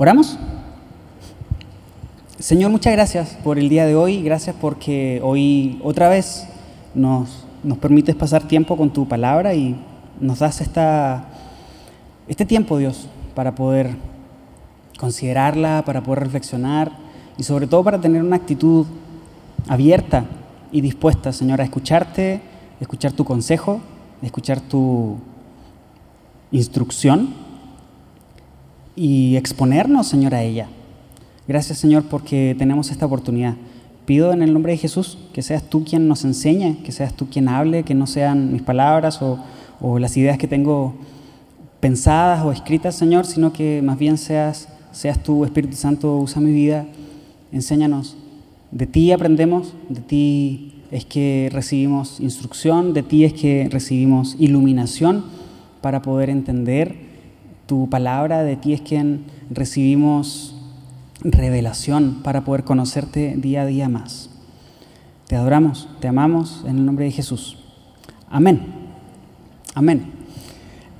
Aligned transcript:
¿Oramos? 0.00 0.38
Señor, 2.38 2.70
muchas 2.70 2.94
gracias 2.94 3.36
por 3.44 3.58
el 3.58 3.68
día 3.68 3.84
de 3.84 3.96
hoy, 3.96 4.22
gracias 4.22 4.56
porque 4.58 5.20
hoy 5.22 5.78
otra 5.84 6.08
vez 6.08 6.46
nos, 6.94 7.44
nos 7.62 7.76
permites 7.76 8.16
pasar 8.16 8.48
tiempo 8.48 8.78
con 8.78 8.94
tu 8.94 9.06
palabra 9.06 9.52
y 9.52 9.76
nos 10.18 10.38
das 10.38 10.62
esta, 10.62 11.26
este 12.28 12.46
tiempo, 12.46 12.78
Dios, 12.78 13.08
para 13.34 13.54
poder 13.54 13.94
considerarla, 14.98 15.82
para 15.84 16.02
poder 16.02 16.20
reflexionar 16.20 16.92
y 17.36 17.42
sobre 17.42 17.66
todo 17.66 17.84
para 17.84 18.00
tener 18.00 18.22
una 18.22 18.36
actitud 18.36 18.86
abierta 19.68 20.24
y 20.72 20.80
dispuesta, 20.80 21.30
Señor, 21.30 21.60
a 21.60 21.64
escucharte, 21.64 22.40
escuchar 22.80 23.12
tu 23.12 23.26
consejo, 23.26 23.82
escuchar 24.22 24.62
tu 24.62 25.18
instrucción 26.52 27.49
y 29.00 29.38
exponernos, 29.38 30.08
Señor, 30.08 30.34
a 30.34 30.42
ella. 30.42 30.68
Gracias, 31.48 31.78
Señor, 31.78 32.04
porque 32.10 32.54
tenemos 32.58 32.90
esta 32.90 33.06
oportunidad. 33.06 33.54
Pido 34.04 34.30
en 34.30 34.42
el 34.42 34.52
nombre 34.52 34.72
de 34.72 34.78
Jesús 34.78 35.16
que 35.32 35.40
seas 35.40 35.62
tú 35.62 35.84
quien 35.84 36.06
nos 36.06 36.22
enseñe, 36.26 36.82
que 36.84 36.92
seas 36.92 37.14
tú 37.14 37.26
quien 37.30 37.48
hable, 37.48 37.82
que 37.82 37.94
no 37.94 38.06
sean 38.06 38.52
mis 38.52 38.60
palabras 38.60 39.20
o, 39.22 39.38
las 39.98 40.18
ideas 40.18 40.36
que 40.36 40.46
tengo 40.46 40.96
pensadas 41.80 42.44
o 42.44 42.52
escritas, 42.52 42.94
Señor, 42.94 43.24
sino 43.24 43.54
que 43.54 43.80
más 43.82 43.98
bien 43.98 44.18
seas, 44.18 44.68
seas 44.92 45.22
tú, 45.22 45.46
Espíritu 45.46 45.76
Santo, 45.76 46.18
usa 46.18 46.42
mi 46.42 46.52
vida, 46.52 46.84
enséñanos. 47.52 48.18
De 48.70 48.86
ti 48.86 49.12
aprendemos, 49.12 49.72
de 49.88 50.02
ti 50.02 50.74
es 50.90 51.06
que 51.06 51.48
recibimos 51.50 52.20
instrucción, 52.20 52.92
de 52.92 53.02
ti 53.02 53.24
es 53.24 53.32
que 53.32 53.66
recibimos 53.70 54.36
iluminación 54.38 55.24
para 55.80 56.02
poder 56.02 56.28
entender 56.28 57.09
tu 57.70 57.88
palabra, 57.88 58.42
de 58.42 58.56
ti 58.56 58.72
es 58.72 58.80
quien 58.80 59.26
recibimos 59.48 60.56
revelación 61.20 62.20
para 62.24 62.40
poder 62.40 62.64
conocerte 62.64 63.36
día 63.36 63.62
a 63.62 63.66
día 63.66 63.88
más. 63.88 64.28
Te 65.28 65.36
adoramos, 65.36 65.88
te 66.00 66.08
amamos 66.08 66.64
en 66.66 66.78
el 66.78 66.84
nombre 66.84 67.04
de 67.04 67.12
Jesús. 67.12 67.58
Amén. 68.28 68.60
Amén. 69.76 70.10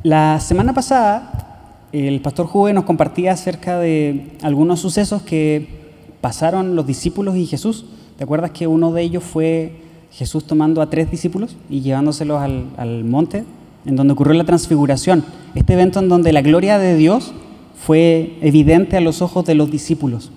La 0.04 0.38
semana 0.38 0.72
pasada 0.72 1.88
el 1.90 2.20
pastor 2.20 2.46
Juve 2.46 2.72
nos 2.72 2.84
compartía 2.84 3.32
acerca 3.32 3.80
de 3.80 4.36
algunos 4.40 4.78
sucesos 4.78 5.22
que 5.22 5.90
pasaron 6.20 6.76
los 6.76 6.86
discípulos 6.86 7.34
y 7.34 7.46
Jesús. 7.46 7.84
¿Te 8.16 8.22
acuerdas 8.22 8.52
que 8.52 8.68
uno 8.68 8.92
de 8.92 9.02
ellos 9.02 9.24
fue 9.24 9.82
Jesús 10.12 10.46
tomando 10.46 10.82
a 10.82 10.88
tres 10.88 11.10
discípulos 11.10 11.56
y 11.68 11.80
llevándoselos 11.80 12.40
al, 12.40 12.68
al 12.76 13.02
monte, 13.02 13.44
en 13.84 13.96
donde 13.96 14.12
ocurrió 14.12 14.34
la 14.34 14.44
transfiguración? 14.44 15.24
Este 15.54 15.74
evento 15.74 15.98
en 15.98 16.08
donde 16.08 16.32
la 16.32 16.42
gloria 16.42 16.78
de 16.78 16.96
Dios 16.96 17.32
fue 17.76 18.36
evidente 18.42 18.96
a 18.96 19.00
los 19.00 19.22
ojos 19.22 19.44
de 19.44 19.54
los 19.54 19.70
discípulos. 19.70 20.30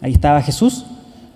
Ahí 0.00 0.12
estaba 0.12 0.42
Jesús, 0.42 0.86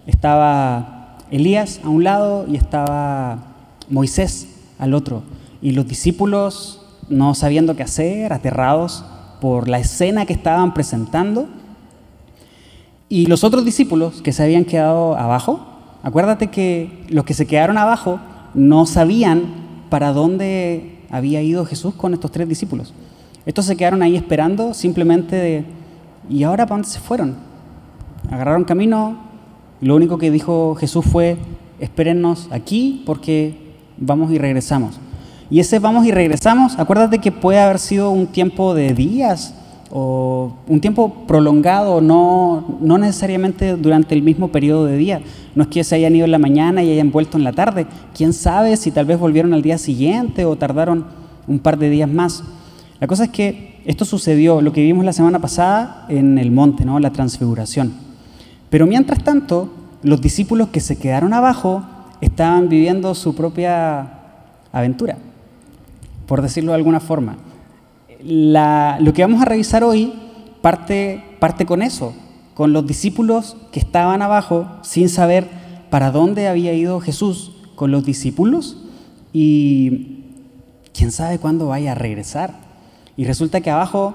estaba 0.07 1.19
Elías 1.31 1.81
a 1.85 1.89
un 1.89 2.05
lado 2.05 2.47
y 2.49 2.57
estaba 2.57 3.55
Moisés 3.89 4.49
al 4.79 4.95
otro. 4.95 5.23
Y 5.63 5.73
los 5.73 5.87
discípulos, 5.87 6.81
no 7.09 7.35
sabiendo 7.35 7.77
qué 7.77 7.83
hacer, 7.83 8.33
aterrados 8.33 9.05
por 9.41 9.69
la 9.69 9.79
escena 9.79 10.27
que 10.27 10.33
estaban 10.33 10.75
presentando. 10.75 11.49
Y 13.09 13.27
los 13.27 13.45
otros 13.45 13.65
discípulos 13.65 14.23
que 14.23 14.33
se 14.33 14.43
habían 14.43 14.65
quedado 14.65 15.17
abajo, 15.17 15.61
acuérdate 16.03 16.49
que 16.49 17.05
los 17.09 17.25
que 17.25 17.35
se 17.35 17.47
quedaron 17.47 17.77
abajo 17.77 18.21
no 18.55 18.87
sabían 18.87 19.43
para 19.91 20.13
dónde 20.13 21.00
había 21.11 21.43
ido 21.43 21.67
Jesús 21.67 21.95
con 21.95 22.15
estos 22.15 22.31
tres 22.31 22.49
discípulos. 22.49 22.93
Estos 23.47 23.67
se 23.67 23.77
quedaron 23.77 24.03
ahí 24.03 24.17
esperando 24.17 24.75
simplemente 24.75 25.37
de, 25.37 25.65
¿y 26.29 26.43
ahora 26.43 26.67
para 26.67 26.77
dónde 26.77 26.89
se 26.89 27.01
fueron? 27.01 27.37
Agarraron 28.31 28.65
camino, 28.65 29.19
lo 29.81 29.97
único 29.97 30.19
que 30.19 30.31
dijo 30.31 30.75
Jesús 30.75 31.05
fue, 31.05 31.37
espérennos 31.79 32.49
aquí 32.51 33.03
porque 33.07 33.57
vamos 33.97 34.31
y 34.31 34.39
regresamos. 34.39 34.99
Y 35.51 35.59
ese 35.59 35.79
vamos 35.79 36.07
y 36.07 36.13
regresamos, 36.13 36.79
acuérdate 36.79 37.19
que 37.19 37.33
puede 37.33 37.59
haber 37.59 37.79
sido 37.79 38.11
un 38.11 38.27
tiempo 38.27 38.75
de 38.75 38.95
días 38.95 39.55
o 39.91 40.53
un 40.69 40.81
tiempo 40.81 41.25
prolongado, 41.27 42.01
no, 42.01 42.79
no 42.81 42.99
necesariamente 42.99 43.77
durante 43.77 44.15
el 44.15 44.23
mismo 44.23 44.49
periodo 44.49 44.87
de 44.87 44.97
día. 44.97 45.21
No 45.55 45.65
es 45.65 45.69
que 45.69 45.83
se 45.83 45.97
hayan 45.97 46.15
ido 46.15 46.25
en 46.25 46.31
la 46.31 46.39
mañana 46.39 46.83
y 46.83 46.93
hayan 46.93 47.11
vuelto 47.11 47.37
en 47.37 47.45
la 47.45 47.53
tarde. 47.53 47.87
¿Quién 48.15 48.33
sabe 48.33 48.77
si 48.77 48.93
tal 48.93 49.07
vez 49.07 49.19
volvieron 49.19 49.53
al 49.53 49.63
día 49.63 49.79
siguiente 49.79 50.45
o 50.45 50.57
tardaron 50.57 51.07
un 51.49 51.59
par 51.59 51.77
de 51.77 51.91
días 51.91 52.09
más? 52.09 52.45
La 53.01 53.07
cosa 53.07 53.25
es 53.25 53.31
que 53.31 53.81
esto 53.85 54.05
sucedió, 54.05 54.61
lo 54.61 54.73
que 54.73 54.83
vimos 54.83 55.05
la 55.05 55.13
semana 55.13 55.41
pasada 55.41 56.07
en 56.09 56.39
el 56.39 56.51
monte, 56.51 56.85
¿no? 56.85 57.01
la 57.01 57.11
transfiguración. 57.11 57.93
Pero 58.69 58.87
mientras 58.87 59.25
tanto, 59.25 59.71
los 60.03 60.21
discípulos 60.21 60.69
que 60.69 60.81
se 60.81 60.99
quedaron 60.99 61.33
abajo 61.33 61.83
estaban 62.21 62.69
viviendo 62.69 63.15
su 63.15 63.35
propia 63.35 64.19
aventura, 64.71 65.17
por 66.27 66.43
decirlo 66.43 66.73
de 66.73 66.77
alguna 66.77 67.01
forma. 67.01 67.37
Lo 68.23 69.13
que 69.13 69.23
vamos 69.23 69.43
a 69.43 69.45
revisar 69.45 69.85
hoy 69.85 70.13
parte, 70.61 71.23
parte 71.39 71.67
con 71.67 71.83
eso, 71.83 72.13
con 72.55 72.73
los 72.73 72.87
discípulos 72.87 73.57
que 73.73 73.81
estaban 73.81 74.23
abajo 74.23 74.67
sin 74.83 75.09
saber 75.09 75.49
para 75.91 76.11
dónde 76.11 76.49
había 76.49 76.73
ido 76.73 77.01
Jesús 77.01 77.53
con 77.75 77.91
los 77.91 78.05
discípulos 78.05 78.77
y 79.33 80.19
quién 80.93 81.13
sabe 81.13 81.39
cuándo 81.39 81.69
vaya 81.69 81.93
a 81.93 81.95
regresar. 81.95 82.55
Y 83.17 83.25
resulta 83.25 83.61
que 83.61 83.71
abajo 83.71 84.15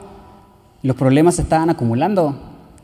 los 0.82 0.96
problemas 0.96 1.36
se 1.36 1.42
estaban 1.42 1.70
acumulando 1.70 2.36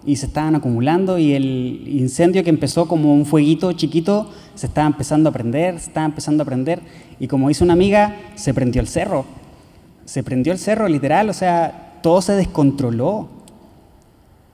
y 0.05 0.15
se 0.15 0.25
estaban 0.25 0.55
acumulando 0.55 1.19
y 1.19 1.33
el 1.33 1.87
incendio 1.87 2.43
que 2.43 2.49
empezó 2.49 2.87
como 2.87 3.13
un 3.13 3.25
fueguito 3.25 3.71
chiquito 3.73 4.29
se 4.55 4.65
estaba 4.65 4.87
empezando 4.87 5.29
a 5.29 5.31
prender, 5.31 5.79
se 5.79 5.87
estaba 5.87 6.05
empezando 6.05 6.41
a 6.43 6.45
prender 6.45 6.81
y 7.19 7.27
como 7.27 7.47
dice 7.49 7.63
una 7.63 7.73
amiga, 7.73 8.17
se 8.35 8.53
prendió 8.53 8.81
el 8.81 8.87
cerro. 8.87 9.25
Se 10.05 10.23
prendió 10.23 10.53
el 10.53 10.59
cerro 10.59 10.87
literal, 10.87 11.29
o 11.29 11.33
sea, 11.33 11.99
todo 12.01 12.21
se 12.21 12.33
descontroló. 12.33 13.29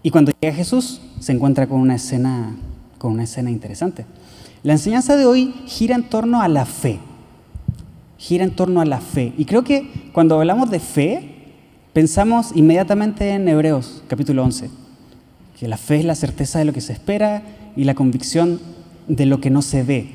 Y 0.04 0.12
cuando 0.12 0.32
llega 0.40 0.54
Jesús 0.54 1.02
se 1.20 1.32
encuentra 1.32 1.68
con 1.68 1.80
una 1.80 1.96
escena 1.96 2.56
con 2.98 3.14
una 3.14 3.24
escena 3.24 3.52
interesante. 3.52 4.06
La 4.64 4.74
enseñanza 4.74 5.16
de 5.16 5.26
hoy 5.26 5.54
gira 5.68 5.96
en 5.96 6.04
torno 6.04 6.42
a 6.42 6.48
la 6.48 6.66
fe. 6.66 7.00
Gira 8.18 8.44
en 8.44 8.56
torno 8.56 8.82
a 8.82 8.86
la 8.86 9.00
fe. 9.00 9.34
Y 9.38 9.46
creo 9.46 9.64
que 9.64 10.10
cuando 10.14 10.40
hablamos 10.40 10.72
de 10.72 10.80
fe, 10.80 11.38
Pensamos 11.98 12.52
inmediatamente 12.54 13.32
en 13.32 13.48
Hebreos 13.48 14.04
capítulo 14.08 14.44
11, 14.44 14.70
que 15.60 15.68
la 15.68 15.78
fe 15.78 15.96
es 15.96 16.06
la 16.06 16.14
certeza 16.14 16.60
de 16.60 16.66
lo 16.66 16.72
que 16.72 16.80
se 16.80 16.94
espera 16.94 17.42
y 17.76 17.86
la 17.86 17.96
convicción 17.96 18.60
de 19.08 19.26
lo 19.26 19.42
que 19.42 19.50
no 19.50 19.64
se 19.64 19.82
ve. 19.82 20.08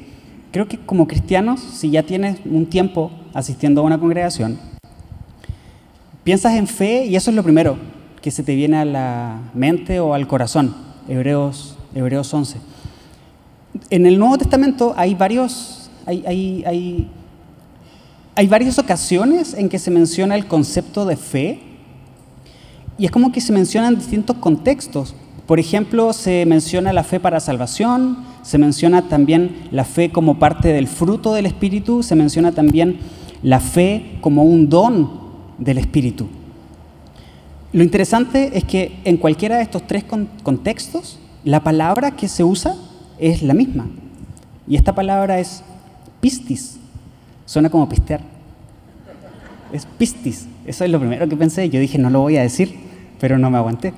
Creo 0.52 0.68
que 0.68 0.78
como 0.78 1.08
cristianos, 1.08 1.58
si 1.58 1.90
ya 1.90 2.04
tienes 2.04 2.38
un 2.44 2.66
tiempo 2.66 3.10
asistiendo 3.34 3.80
a 3.80 3.84
una 3.84 3.98
congregación, 3.98 4.60
piensas 6.24 6.54
en 6.54 6.66
fe 6.66 7.06
y 7.06 7.16
eso 7.16 7.30
es 7.30 7.36
lo 7.36 7.42
primero 7.42 7.76
que 8.20 8.30
se 8.30 8.42
te 8.42 8.54
viene 8.54 8.76
a 8.76 8.84
la 8.84 9.40
mente 9.54 10.00
o 10.00 10.14
al 10.14 10.26
corazón. 10.26 10.74
Hebreos, 11.08 11.76
Hebreos 11.94 12.32
11. 12.32 12.58
En 13.90 14.06
el 14.06 14.18
Nuevo 14.18 14.38
Testamento 14.38 14.94
hay 14.96 15.14
varios, 15.14 15.90
hay, 16.06 16.22
hay, 16.26 16.64
hay, 16.66 17.10
hay 18.36 18.46
varias 18.46 18.78
ocasiones 18.78 19.54
en 19.54 19.68
que 19.68 19.78
se 19.78 19.90
menciona 19.90 20.36
el 20.36 20.46
concepto 20.46 21.04
de 21.04 21.16
fe 21.16 21.60
y 22.98 23.06
es 23.06 23.10
como 23.10 23.32
que 23.32 23.40
se 23.40 23.52
mencionan 23.52 23.96
distintos 23.96 24.36
contextos. 24.36 25.14
Por 25.46 25.58
ejemplo, 25.58 26.12
se 26.12 26.46
menciona 26.46 26.92
la 26.92 27.02
fe 27.02 27.18
para 27.18 27.40
salvación, 27.40 28.18
se 28.42 28.58
menciona 28.58 29.08
también 29.08 29.68
la 29.72 29.84
fe 29.84 30.10
como 30.10 30.38
parte 30.38 30.68
del 30.68 30.86
fruto 30.86 31.34
del 31.34 31.46
Espíritu, 31.46 32.04
se 32.04 32.14
menciona 32.14 32.52
también 32.52 32.98
la 33.42 33.58
fe 33.58 34.18
como 34.20 34.44
un 34.44 34.68
don 34.68 35.21
del 35.64 35.78
Espíritu. 35.78 36.28
Lo 37.72 37.82
interesante 37.82 38.50
es 38.54 38.64
que 38.64 38.98
en 39.04 39.16
cualquiera 39.16 39.56
de 39.56 39.62
estos 39.62 39.86
tres 39.86 40.04
contextos, 40.42 41.18
la 41.44 41.64
palabra 41.64 42.12
que 42.12 42.28
se 42.28 42.44
usa 42.44 42.76
es 43.18 43.42
la 43.42 43.54
misma. 43.54 43.86
Y 44.68 44.76
esta 44.76 44.94
palabra 44.94 45.40
es 45.40 45.62
pistis. 46.20 46.78
Suena 47.46 47.70
como 47.70 47.88
pistear. 47.88 48.20
Es 49.72 49.86
pistis. 49.86 50.46
Eso 50.66 50.84
es 50.84 50.90
lo 50.90 51.00
primero 51.00 51.28
que 51.28 51.36
pensé. 51.36 51.68
Yo 51.70 51.80
dije, 51.80 51.98
no 51.98 52.10
lo 52.10 52.20
voy 52.20 52.36
a 52.36 52.42
decir 52.42 52.92
pero 53.22 53.38
no 53.38 53.50
me 53.50 53.58
aguanté. 53.58 53.94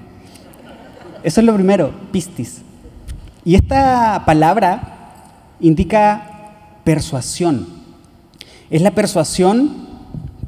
Eso 1.22 1.40
es 1.40 1.46
lo 1.46 1.54
primero, 1.54 1.92
pistis. 2.12 2.60
Y 3.42 3.54
esta 3.54 4.22
palabra 4.26 5.22
indica 5.60 6.52
persuasión. 6.84 7.66
Es 8.68 8.82
la 8.82 8.90
persuasión 8.90 9.86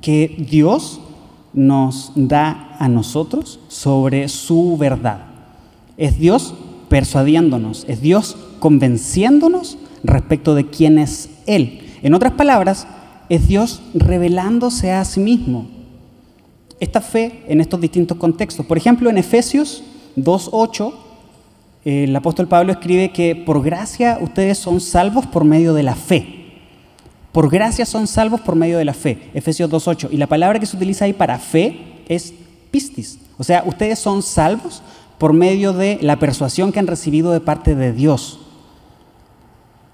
que 0.02 0.44
Dios 0.50 1.00
nos 1.56 2.12
da 2.14 2.76
a 2.78 2.88
nosotros 2.88 3.58
sobre 3.66 4.28
su 4.28 4.76
verdad. 4.76 5.24
Es 5.96 6.18
Dios 6.18 6.54
persuadiéndonos, 6.88 7.84
es 7.88 8.00
Dios 8.00 8.36
convenciéndonos 8.60 9.78
respecto 10.04 10.54
de 10.54 10.68
quién 10.68 10.98
es 10.98 11.30
Él. 11.46 11.80
En 12.02 12.14
otras 12.14 12.34
palabras, 12.34 12.86
es 13.28 13.48
Dios 13.48 13.82
revelándose 13.94 14.92
a 14.92 15.04
sí 15.04 15.18
mismo 15.18 15.66
esta 16.78 17.00
fe 17.00 17.42
en 17.48 17.60
estos 17.60 17.80
distintos 17.80 18.18
contextos. 18.18 18.66
Por 18.66 18.76
ejemplo, 18.76 19.10
en 19.10 19.18
Efesios 19.18 19.82
2.8, 20.16 20.92
el 21.84 22.14
apóstol 22.14 22.48
Pablo 22.48 22.72
escribe 22.72 23.12
que 23.12 23.34
por 23.34 23.62
gracia 23.62 24.18
ustedes 24.20 24.58
son 24.58 24.80
salvos 24.80 25.26
por 25.26 25.44
medio 25.44 25.72
de 25.72 25.82
la 25.82 25.94
fe. 25.94 26.35
Por 27.36 27.50
gracia 27.50 27.84
son 27.84 28.06
salvos 28.06 28.40
por 28.40 28.56
medio 28.56 28.78
de 28.78 28.86
la 28.86 28.94
fe. 28.94 29.30
Efesios 29.34 29.68
2.8. 29.70 30.08
Y 30.10 30.16
la 30.16 30.26
palabra 30.26 30.58
que 30.58 30.64
se 30.64 30.74
utiliza 30.74 31.04
ahí 31.04 31.12
para 31.12 31.38
fe 31.38 32.00
es 32.08 32.32
pistis. 32.70 33.18
O 33.36 33.44
sea, 33.44 33.62
ustedes 33.66 33.98
son 33.98 34.22
salvos 34.22 34.82
por 35.18 35.34
medio 35.34 35.74
de 35.74 35.98
la 36.00 36.18
persuasión 36.18 36.72
que 36.72 36.78
han 36.78 36.86
recibido 36.86 37.32
de 37.32 37.40
parte 37.40 37.74
de 37.74 37.92
Dios. 37.92 38.40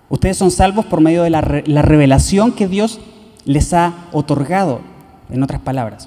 Ustedes 0.08 0.36
son 0.36 0.52
salvos 0.52 0.84
por 0.84 1.00
medio 1.00 1.24
de 1.24 1.30
la, 1.30 1.40
revelación 1.40 2.52
que 2.52 2.68
Dios 2.68 3.00
les 3.44 3.72
ha 3.72 3.92
otorgado, 4.12 4.80
en 5.28 5.42
otras 5.42 5.60
palabras. 5.60 6.06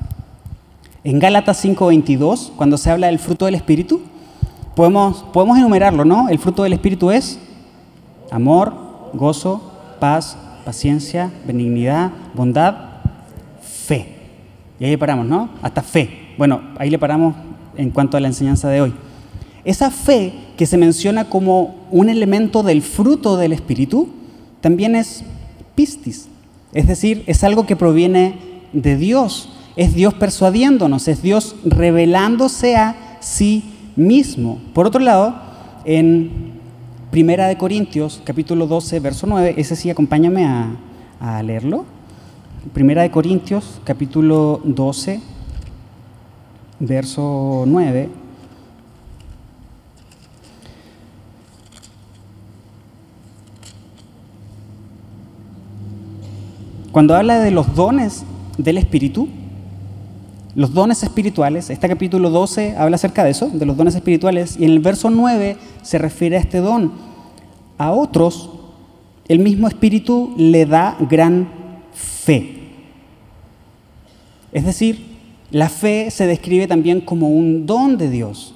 En 1.04 1.20
Gálatas 1.20 1.58
5:22, 1.66 2.54
cuando 2.56 2.78
se 2.78 2.92
habla 2.92 3.08
del 3.08 3.20
fruto 3.20 3.44
del 3.44 3.56
Espíritu, 3.56 4.04
podemos, 4.74 5.26
podemos 5.34 5.58
enumerarlo, 5.58 6.06
¿no? 6.06 6.30
El 6.30 6.40
fruto 6.40 6.64
del 6.64 6.72
Espíritu 6.72 7.12
es 7.12 7.40
amor, 8.32 8.74
gozo, 9.12 9.74
paz, 10.00 10.38
paciencia, 10.66 11.32
benignidad, 11.48 12.12
bondad, 12.34 12.76
fe. 13.62 14.08
Y 14.80 14.86
ahí 14.86 14.92
le 14.92 14.98
paramos, 14.98 15.26
¿no? 15.26 15.50
Hasta 15.62 15.82
fe. 15.82 16.10
Bueno, 16.38 16.62
ahí 16.78 16.90
le 16.90 17.00
paramos 17.00 17.36
en 17.78 17.92
cuanto 17.92 18.18
a 18.18 18.20
la 18.20 18.28
enseñanza 18.28 18.68
de 18.70 18.82
hoy. 18.82 18.94
Esa 19.64 19.90
fe 19.90 20.34
que 20.58 20.66
se 20.66 20.78
menciona 20.78 21.30
como 21.30 21.88
un 21.92 22.10
elemento 22.10 22.64
del 22.64 22.82
fruto 22.82 23.38
del 23.38 23.54
Espíritu, 23.54 24.10
también 24.62 24.96
es 24.96 25.24
pistis. 25.76 26.28
Es 26.74 26.88
decir, 26.88 27.24
es 27.28 27.44
algo 27.44 27.66
que 27.66 27.76
proviene 27.76 28.36
de 28.74 28.98
Dios. 28.98 29.50
Es 29.76 29.94
Dios 29.94 30.14
persuadiéndonos, 30.14 31.08
es 31.08 31.22
Dios 31.22 31.56
revelándose 31.66 32.76
a 32.76 33.18
sí 33.20 33.64
mismo. 33.96 34.60
Por 34.74 34.88
otro 34.88 35.02
lado, 35.02 35.36
en 35.86 36.55
Primera 37.16 37.48
de 37.48 37.56
Corintios, 37.56 38.22
capítulo 38.26 38.68
12, 38.68 39.00
verso 39.00 39.26
9, 39.26 39.54
ese 39.56 39.78
sí, 39.78 39.90
acompáñame 39.90 40.46
a, 40.46 41.42
leerlo. 41.44 41.86
Primera 42.74 43.04
de 43.04 43.10
Corintios, 43.10 43.80
capítulo 43.86 44.60
12, 44.66 45.22
verso 46.82 47.64
9. 47.68 48.10
Cuando 56.92 57.16
habla 57.16 57.40
de 57.40 57.52
los 57.52 57.74
dones 57.76 58.26
del 58.58 58.78
Espíritu, 58.78 59.30
los 60.54 60.74
dones 60.74 61.04
espirituales, 61.04 61.70
este 61.70 61.88
capítulo 61.90 62.30
12 62.30 62.76
habla 62.78 62.96
acerca 62.96 63.24
de 63.24 63.32
eso, 63.32 63.50
de 63.50 63.66
los 63.66 63.76
dones 63.76 63.96
espirituales, 63.96 64.58
y 64.58 64.66
en 64.66 64.72
el 64.72 64.80
verso 64.80 65.10
9 65.10 65.56
se 65.82 65.98
refiere 65.98 66.36
a 66.36 66.40
este 66.40 66.60
don. 66.60 67.05
A 67.78 67.92
otros, 67.92 68.50
el 69.28 69.40
mismo 69.40 69.68
Espíritu 69.68 70.34
le 70.38 70.66
da 70.66 70.98
gran 71.10 71.50
fe. 71.94 72.56
Es 74.52 74.66
decir, 74.66 75.16
la 75.52 75.70
fe 75.70 76.10
se 76.12 76.28
describe 76.28 76.68
también 76.68 77.02
como 77.02 77.30
un 77.30 77.66
don 77.66 77.98
de 77.98 78.10
Dios. 78.10 78.54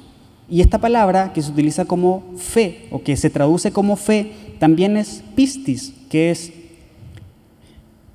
Y 0.50 0.62
esta 0.62 0.80
palabra 0.80 1.34
que 1.34 1.42
se 1.42 1.52
utiliza 1.52 1.86
como 1.86 2.24
fe 2.38 2.88
o 2.92 3.04
que 3.04 3.16
se 3.18 3.30
traduce 3.30 3.72
como 3.72 3.96
fe 3.96 4.32
también 4.60 4.98
es 4.98 5.24
pistis, 5.36 5.94
que 6.10 6.32
es 6.32 6.54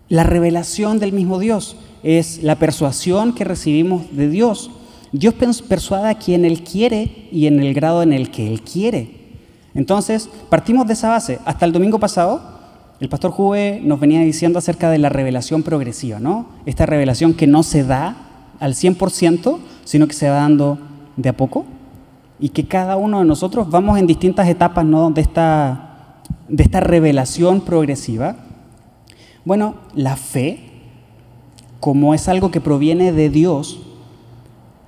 la 0.08 0.24
revelación 0.24 0.98
del 0.98 1.12
mismo 1.12 1.38
Dios, 1.38 1.76
es 2.02 2.42
la 2.42 2.58
persuasión 2.58 3.34
que 3.34 3.44
recibimos 3.44 4.16
de 4.16 4.28
Dios. 4.28 4.70
Dios 5.12 5.34
persuada 5.62 6.10
a 6.10 6.18
quien 6.18 6.44
Él 6.44 6.62
quiere 6.62 7.28
y 7.30 7.46
en 7.46 7.60
el 7.60 7.72
grado 7.72 8.02
en 8.02 8.12
el 8.12 8.30
que 8.30 8.48
Él 8.48 8.62
quiere. 8.62 9.23
Entonces, 9.74 10.28
partimos 10.48 10.86
de 10.86 10.92
esa 10.92 11.10
base. 11.10 11.40
Hasta 11.44 11.66
el 11.66 11.72
domingo 11.72 11.98
pasado, 11.98 12.40
el 13.00 13.08
pastor 13.08 13.32
Juve 13.32 13.80
nos 13.82 14.00
venía 14.00 14.20
diciendo 14.20 14.58
acerca 14.58 14.90
de 14.90 14.98
la 14.98 15.08
revelación 15.08 15.62
progresiva, 15.62 16.20
¿no? 16.20 16.46
Esta 16.64 16.86
revelación 16.86 17.34
que 17.34 17.46
no 17.46 17.62
se 17.62 17.84
da 17.84 18.16
al 18.60 18.74
100%, 18.74 19.58
sino 19.84 20.06
que 20.06 20.14
se 20.14 20.28
va 20.30 20.36
dando 20.36 20.78
de 21.16 21.28
a 21.28 21.36
poco 21.36 21.64
y 22.38 22.50
que 22.50 22.66
cada 22.66 22.96
uno 22.96 23.20
de 23.20 23.24
nosotros 23.24 23.70
vamos 23.70 23.98
en 23.98 24.06
distintas 24.06 24.48
etapas 24.48 24.84
¿no? 24.84 25.10
de, 25.10 25.20
esta, 25.20 26.20
de 26.48 26.62
esta 26.62 26.80
revelación 26.80 27.60
progresiva. 27.60 28.36
Bueno, 29.44 29.76
la 29.94 30.16
fe, 30.16 30.60
como 31.80 32.14
es 32.14 32.28
algo 32.28 32.50
que 32.50 32.60
proviene 32.60 33.12
de 33.12 33.28
Dios, 33.28 33.80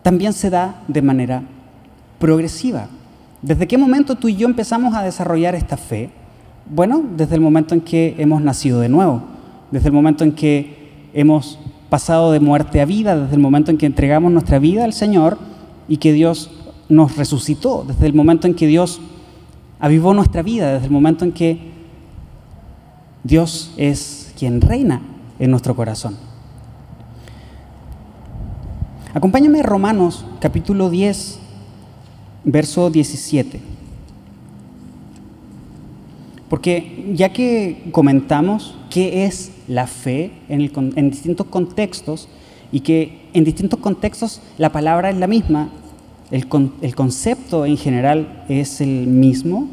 también 0.03 0.33
se 0.33 0.51
da 0.51 0.83
de 0.89 1.03
manera 1.03 1.43
progresiva. 2.19 2.89
¿Desde 3.43 3.67
qué 3.67 3.79
momento 3.79 4.17
tú 4.17 4.29
y 4.29 4.37
yo 4.37 4.49
empezamos 4.49 4.95
a 4.95 5.03
desarrollar 5.03 5.55
esta 5.55 5.77
fe? 5.77 6.11
Bueno, 6.69 7.05
desde 7.17 7.35
el 7.35 7.41
momento 7.41 7.75
en 7.75 7.81
que 7.81 8.15
hemos 8.19 8.43
nacido 8.43 8.81
de 8.81 8.89
nuevo, 8.89 9.23
desde 9.71 9.89
el 9.89 9.93
momento 9.93 10.25
en 10.25 10.33
que 10.33 11.09
hemos 11.13 11.59
pasado 11.89 12.33
de 12.33 12.41
muerte 12.41 12.81
a 12.81 12.85
vida, 12.85 13.17
desde 13.17 13.35
el 13.35 13.41
momento 13.41 13.71
en 13.71 13.79
que 13.79 13.87
entregamos 13.87 14.33
nuestra 14.33 14.59
vida 14.59 14.85
al 14.85 14.93
Señor 14.93 15.39
y 15.89 15.99
que 15.99 16.13
Dios 16.13 16.51
nos 16.89 17.17
resucitó, 17.17 17.85
desde 17.87 18.07
el 18.07 18.15
momento 18.15 18.47
en 18.47 18.55
que 18.55 18.67
Dios 18.67 19.01
avivó 19.79 20.15
nuestra 20.15 20.43
vida, 20.43 20.73
desde 20.73 20.87
el 20.87 20.93
momento 20.93 21.25
en 21.25 21.33
que 21.33 21.59
Dios 23.23 23.73
es 23.77 24.33
quien 24.39 24.61
reina 24.61 25.03
en 25.39 25.51
nuestro 25.51 25.77
corazón. 25.77 26.17
Acompáñame 29.15 29.61
a 29.61 29.63
Romanos 29.63 30.27
capítulo 30.41 30.91
10, 30.91 31.41
verso 32.47 32.89
17. 32.89 33.61
Porque 36.49 37.13
ya 37.13 37.33
que 37.33 37.89
comentamos 37.91 38.77
qué 38.89 39.27
es 39.27 39.51
la 39.69 39.87
fe 39.87 40.31
en, 40.49 41.11
distintos 41.11 41.47
contextos 41.49 42.29
y 42.73 42.81
que 42.81 43.29
en 43.35 43.45
distintos 43.45 43.81
contextos 43.81 44.41
la 44.57 44.71
palabra 44.71 45.11
es 45.11 45.17
la 45.17 45.27
misma, 45.27 45.69
el, 46.31 46.47
el 46.81 46.95
concepto 46.95 47.67
en 47.67 47.77
general 47.77 48.45
es 48.49 48.81
el 48.81 49.07
mismo, 49.09 49.69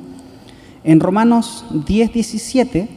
en 0.84 1.00
Romanos 1.00 1.64
10, 1.86 2.12
17 2.12 2.90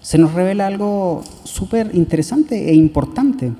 se 0.00 0.18
nos 0.18 0.32
revela 0.34 0.66
algo 0.66 1.22
súper 1.44 1.90
interesante 1.94 2.70
e 2.70 2.74
importante. 2.74 3.52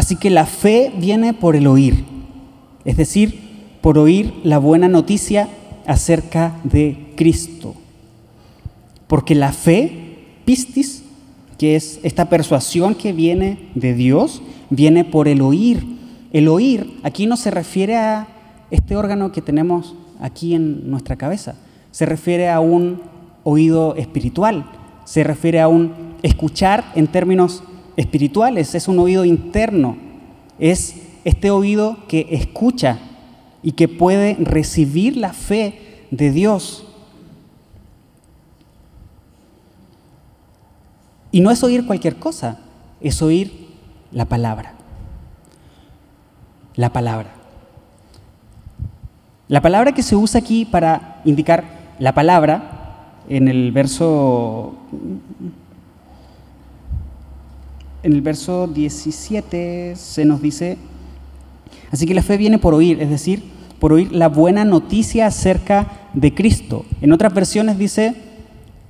Así 0.00 0.16
que 0.16 0.30
la 0.30 0.46
fe 0.46 0.90
viene 0.96 1.34
por 1.34 1.56
el 1.56 1.66
oír, 1.66 2.06
es 2.86 2.96
decir, 2.96 3.38
por 3.82 3.98
oír 3.98 4.32
la 4.44 4.56
buena 4.56 4.88
noticia 4.88 5.46
acerca 5.86 6.56
de 6.64 7.12
Cristo. 7.16 7.74
Porque 9.06 9.34
la 9.34 9.52
fe, 9.52 10.16
pistis, 10.46 11.02
que 11.58 11.76
es 11.76 12.00
esta 12.02 12.30
persuasión 12.30 12.94
que 12.94 13.12
viene 13.12 13.68
de 13.74 13.92
Dios, 13.92 14.40
viene 14.70 15.04
por 15.04 15.28
el 15.28 15.42
oír. 15.42 15.84
El 16.32 16.48
oír 16.48 16.98
aquí 17.02 17.26
no 17.26 17.36
se 17.36 17.50
refiere 17.50 17.98
a 17.98 18.26
este 18.70 18.96
órgano 18.96 19.32
que 19.32 19.42
tenemos 19.42 19.96
aquí 20.18 20.54
en 20.54 20.90
nuestra 20.90 21.16
cabeza, 21.16 21.56
se 21.90 22.06
refiere 22.06 22.48
a 22.48 22.60
un 22.60 23.02
oído 23.44 23.94
espiritual, 23.96 24.64
se 25.04 25.24
refiere 25.24 25.60
a 25.60 25.68
un 25.68 25.92
escuchar 26.22 26.90
en 26.94 27.06
términos 27.06 27.62
espirituales, 28.00 28.74
es 28.74 28.88
un 28.88 28.98
oído 28.98 29.26
interno, 29.26 29.96
es 30.58 30.96
este 31.24 31.50
oído 31.50 31.98
que 32.08 32.28
escucha 32.30 32.98
y 33.62 33.72
que 33.72 33.88
puede 33.88 34.36
recibir 34.40 35.18
la 35.18 35.34
fe 35.34 36.06
de 36.10 36.30
Dios. 36.30 36.86
Y 41.30 41.40
no 41.40 41.50
es 41.50 41.62
oír 41.62 41.86
cualquier 41.86 42.16
cosa, 42.16 42.58
es 43.02 43.20
oír 43.20 43.68
la 44.12 44.24
palabra. 44.24 44.72
La 46.76 46.92
palabra. 46.92 47.34
La 49.48 49.60
palabra 49.60 49.92
que 49.92 50.02
se 50.02 50.16
usa 50.16 50.40
aquí 50.40 50.64
para 50.64 51.20
indicar 51.26 51.64
la 51.98 52.14
palabra, 52.14 52.78
en 53.28 53.46
el 53.46 53.72
verso 53.72 54.74
en 58.02 58.12
el 58.12 58.22
verso 58.22 58.66
17 58.66 59.94
se 59.96 60.24
nos 60.24 60.40
dice 60.40 60.78
Así 61.90 62.06
que 62.06 62.14
la 62.14 62.22
fe 62.22 62.36
viene 62.36 62.58
por 62.58 62.74
oír, 62.74 63.00
es 63.02 63.10
decir, 63.10 63.42
por 63.78 63.92
oír 63.92 64.12
la 64.12 64.28
buena 64.28 64.64
noticia 64.64 65.26
acerca 65.26 65.88
de 66.14 66.34
Cristo. 66.34 66.84
En 67.00 67.12
otras 67.12 67.34
versiones 67.34 67.78
dice, 67.78 68.14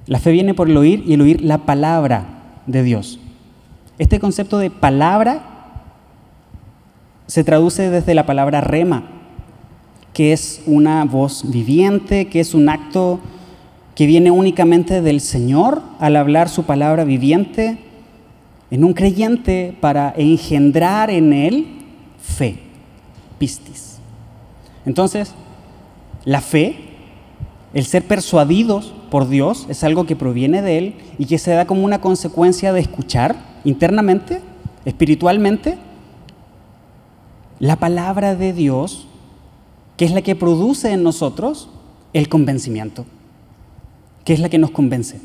la 0.06 0.18
fe 0.18 0.32
viene 0.32 0.54
por 0.54 0.68
el 0.68 0.76
oír 0.76 1.02
y 1.06 1.14
el 1.14 1.20
oír 1.22 1.40
la 1.40 1.58
palabra 1.58 2.60
de 2.66 2.82
Dios. 2.82 3.18
Este 3.98 4.20
concepto 4.20 4.58
de 4.58 4.70
palabra 4.70 5.42
se 7.26 7.44
traduce 7.44 7.90
desde 7.90 8.14
la 8.14 8.26
palabra 8.26 8.60
rema, 8.60 9.04
que 10.12 10.32
es 10.32 10.62
una 10.66 11.04
voz 11.04 11.50
viviente, 11.50 12.26
que 12.28 12.40
es 12.40 12.54
un 12.54 12.68
acto 12.68 13.20
que 13.94 14.06
viene 14.06 14.30
únicamente 14.30 15.00
del 15.00 15.20
Señor 15.20 15.82
al 16.00 16.16
hablar 16.16 16.48
su 16.48 16.64
palabra 16.64 17.04
viviente 17.04 17.78
en 18.70 18.84
un 18.84 18.92
creyente 18.92 19.76
para 19.80 20.14
engendrar 20.16 21.10
en 21.10 21.32
él 21.32 21.66
fe, 22.20 22.58
pistis. 23.38 23.98
Entonces, 24.86 25.34
la 26.24 26.40
fe, 26.40 26.76
el 27.74 27.84
ser 27.84 28.06
persuadidos 28.06 28.94
por 29.10 29.28
Dios, 29.28 29.66
es 29.68 29.84
algo 29.84 30.06
que 30.06 30.16
proviene 30.16 30.62
de 30.62 30.78
Él 30.78 30.94
y 31.18 31.26
que 31.26 31.38
se 31.38 31.52
da 31.52 31.66
como 31.66 31.84
una 31.84 32.00
consecuencia 32.00 32.72
de 32.72 32.80
escuchar 32.80 33.36
internamente, 33.64 34.40
espiritualmente, 34.84 35.78
la 37.58 37.76
palabra 37.76 38.34
de 38.34 38.52
Dios, 38.52 39.06
que 39.96 40.04
es 40.04 40.12
la 40.12 40.22
que 40.22 40.36
produce 40.36 40.92
en 40.92 41.02
nosotros 41.02 41.68
el 42.12 42.28
convencimiento, 42.28 43.04
que 44.24 44.32
es 44.32 44.40
la 44.40 44.48
que 44.48 44.58
nos 44.58 44.70
convence. 44.70 45.20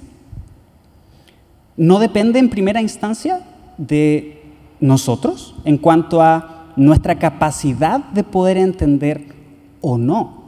No 1.77 1.99
depende 1.99 2.39
en 2.39 2.49
primera 2.49 2.81
instancia 2.81 3.41
de 3.77 4.41
nosotros 4.79 5.55
en 5.65 5.77
cuanto 5.77 6.21
a 6.21 6.73
nuestra 6.75 7.17
capacidad 7.19 7.99
de 8.11 8.23
poder 8.23 8.57
entender 8.57 9.33
o 9.81 9.97
no. 9.97 10.43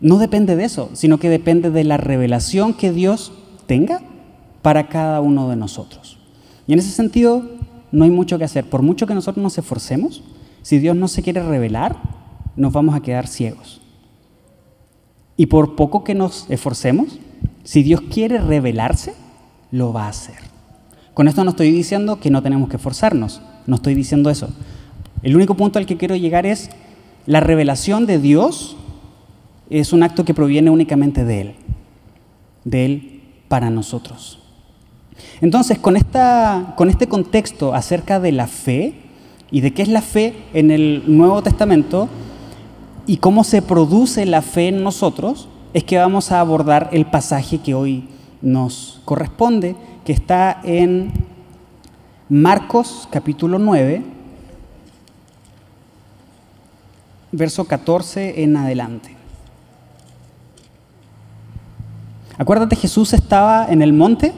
No 0.00 0.18
depende 0.18 0.56
de 0.56 0.64
eso, 0.64 0.90
sino 0.92 1.18
que 1.18 1.28
depende 1.28 1.70
de 1.70 1.84
la 1.84 1.96
revelación 1.96 2.74
que 2.74 2.92
Dios 2.92 3.32
tenga 3.66 4.02
para 4.62 4.88
cada 4.88 5.20
uno 5.20 5.48
de 5.48 5.56
nosotros. 5.56 6.18
Y 6.66 6.72
en 6.72 6.78
ese 6.78 6.90
sentido 6.90 7.42
no 7.92 8.04
hay 8.04 8.10
mucho 8.10 8.38
que 8.38 8.44
hacer. 8.44 8.68
Por 8.68 8.82
mucho 8.82 9.06
que 9.06 9.14
nosotros 9.14 9.42
nos 9.42 9.56
esforcemos, 9.58 10.22
si 10.62 10.78
Dios 10.78 10.96
no 10.96 11.08
se 11.08 11.22
quiere 11.22 11.42
revelar, 11.42 11.96
nos 12.56 12.72
vamos 12.72 12.94
a 12.94 13.00
quedar 13.00 13.26
ciegos. 13.26 13.80
Y 15.36 15.46
por 15.46 15.76
poco 15.76 16.04
que 16.04 16.14
nos 16.14 16.46
esforcemos, 16.50 17.18
si 17.64 17.82
Dios 17.82 18.00
quiere 18.02 18.38
revelarse, 18.38 19.14
lo 19.76 19.92
va 19.92 20.06
a 20.06 20.08
hacer. 20.08 20.36
Con 21.14 21.28
esto 21.28 21.44
no 21.44 21.50
estoy 21.50 21.70
diciendo 21.70 22.18
que 22.20 22.30
no 22.30 22.42
tenemos 22.42 22.68
que 22.68 22.76
esforzarnos, 22.76 23.40
no 23.66 23.76
estoy 23.76 23.94
diciendo 23.94 24.30
eso. 24.30 24.48
El 25.22 25.36
único 25.36 25.54
punto 25.54 25.78
al 25.78 25.86
que 25.86 25.96
quiero 25.96 26.16
llegar 26.16 26.46
es 26.46 26.70
la 27.26 27.40
revelación 27.40 28.06
de 28.06 28.18
Dios 28.18 28.76
es 29.70 29.92
un 29.92 30.02
acto 30.02 30.24
que 30.24 30.34
proviene 30.34 30.70
únicamente 30.70 31.24
de 31.24 31.40
Él, 31.40 31.54
de 32.64 32.84
Él 32.84 33.22
para 33.48 33.70
nosotros. 33.70 34.38
Entonces, 35.40 35.78
con, 35.78 35.96
esta, 35.96 36.74
con 36.76 36.88
este 36.88 37.08
contexto 37.08 37.74
acerca 37.74 38.20
de 38.20 38.32
la 38.32 38.46
fe 38.46 38.94
y 39.50 39.60
de 39.60 39.72
qué 39.72 39.82
es 39.82 39.88
la 39.88 40.02
fe 40.02 40.34
en 40.52 40.70
el 40.70 41.02
Nuevo 41.06 41.42
Testamento 41.42 42.08
y 43.06 43.16
cómo 43.18 43.44
se 43.44 43.62
produce 43.62 44.26
la 44.26 44.42
fe 44.42 44.68
en 44.68 44.82
nosotros, 44.82 45.48
es 45.72 45.84
que 45.84 45.98
vamos 45.98 46.32
a 46.32 46.40
abordar 46.40 46.90
el 46.92 47.06
pasaje 47.06 47.58
que 47.58 47.74
hoy 47.74 48.08
nos 48.46 49.00
corresponde, 49.04 49.74
que 50.04 50.12
está 50.12 50.60
en 50.62 51.12
Marcos 52.28 53.08
capítulo 53.10 53.58
9, 53.58 54.04
verso 57.32 57.64
14 57.64 58.44
en 58.44 58.56
adelante. 58.56 59.16
Acuérdate, 62.38 62.76
Jesús 62.76 63.14
estaba 63.14 63.66
en 63.68 63.82
el 63.82 63.92
monte, 63.92 64.32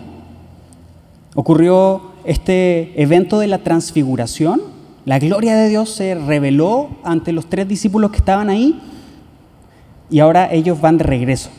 ocurrió 1.35 2.12
este 2.25 3.00
evento 3.03 3.38
de 3.41 3.49
la 3.49 3.59
transfiguración, 3.59 4.62
la 5.05 5.19
gloria 5.19 5.55
de 5.55 5.69
Dios 5.69 5.91
se 5.91 6.15
reveló 6.15 6.88
ante 7.05 7.33
los 7.33 7.47
tres 7.50 7.69
discípulos 7.69 8.11
que 8.11 8.19
estaban 8.19 8.49
ahí 8.49 8.81
y 10.09 10.21
ahora 10.21 10.50
ellos 10.50 10.81
van 10.81 10.97
de 10.97 11.05
regreso. 11.05 11.50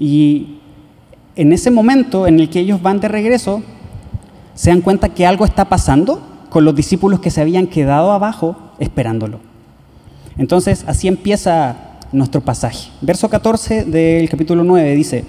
Y 0.00 0.57
en 1.38 1.52
ese 1.52 1.70
momento 1.70 2.26
en 2.26 2.40
el 2.40 2.50
que 2.50 2.58
ellos 2.58 2.82
van 2.82 2.98
de 2.98 3.06
regreso, 3.06 3.62
se 4.54 4.70
dan 4.70 4.80
cuenta 4.80 5.10
que 5.10 5.24
algo 5.24 5.44
está 5.44 5.68
pasando 5.68 6.20
con 6.50 6.64
los 6.64 6.74
discípulos 6.74 7.20
que 7.20 7.30
se 7.30 7.40
habían 7.40 7.68
quedado 7.68 8.10
abajo 8.10 8.56
esperándolo. 8.80 9.38
Entonces, 10.36 10.84
así 10.88 11.06
empieza 11.06 11.76
nuestro 12.10 12.40
pasaje. 12.40 12.90
Verso 13.02 13.30
14 13.30 13.84
del 13.84 14.28
capítulo 14.28 14.64
9 14.64 14.96
dice, 14.96 15.24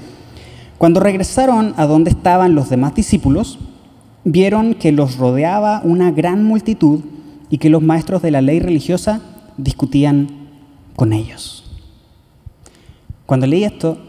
cuando 0.80 1.00
regresaron 1.00 1.76
a 1.78 1.86
donde 1.86 2.10
estaban 2.10 2.56
los 2.56 2.72
demás 2.72 2.96
discípulos, 2.96 3.60
vieron 4.24 4.74
que 4.74 4.92
los 4.92 5.18
rodeaba 5.18 5.82
una 5.84 6.10
gran 6.10 6.44
multitud 6.44 7.02
y 7.52 7.60
que 7.60 7.70
los 7.70 7.84
maestros 7.84 8.24
de 8.24 8.32
la 8.32 8.42
ley 8.42 8.60
religiosa 8.60 9.22
discutían 9.58 10.28
con 10.96 11.14
ellos. 11.14 11.72
Cuando 13.28 13.46
leí 13.46 13.64
esto, 13.64 14.09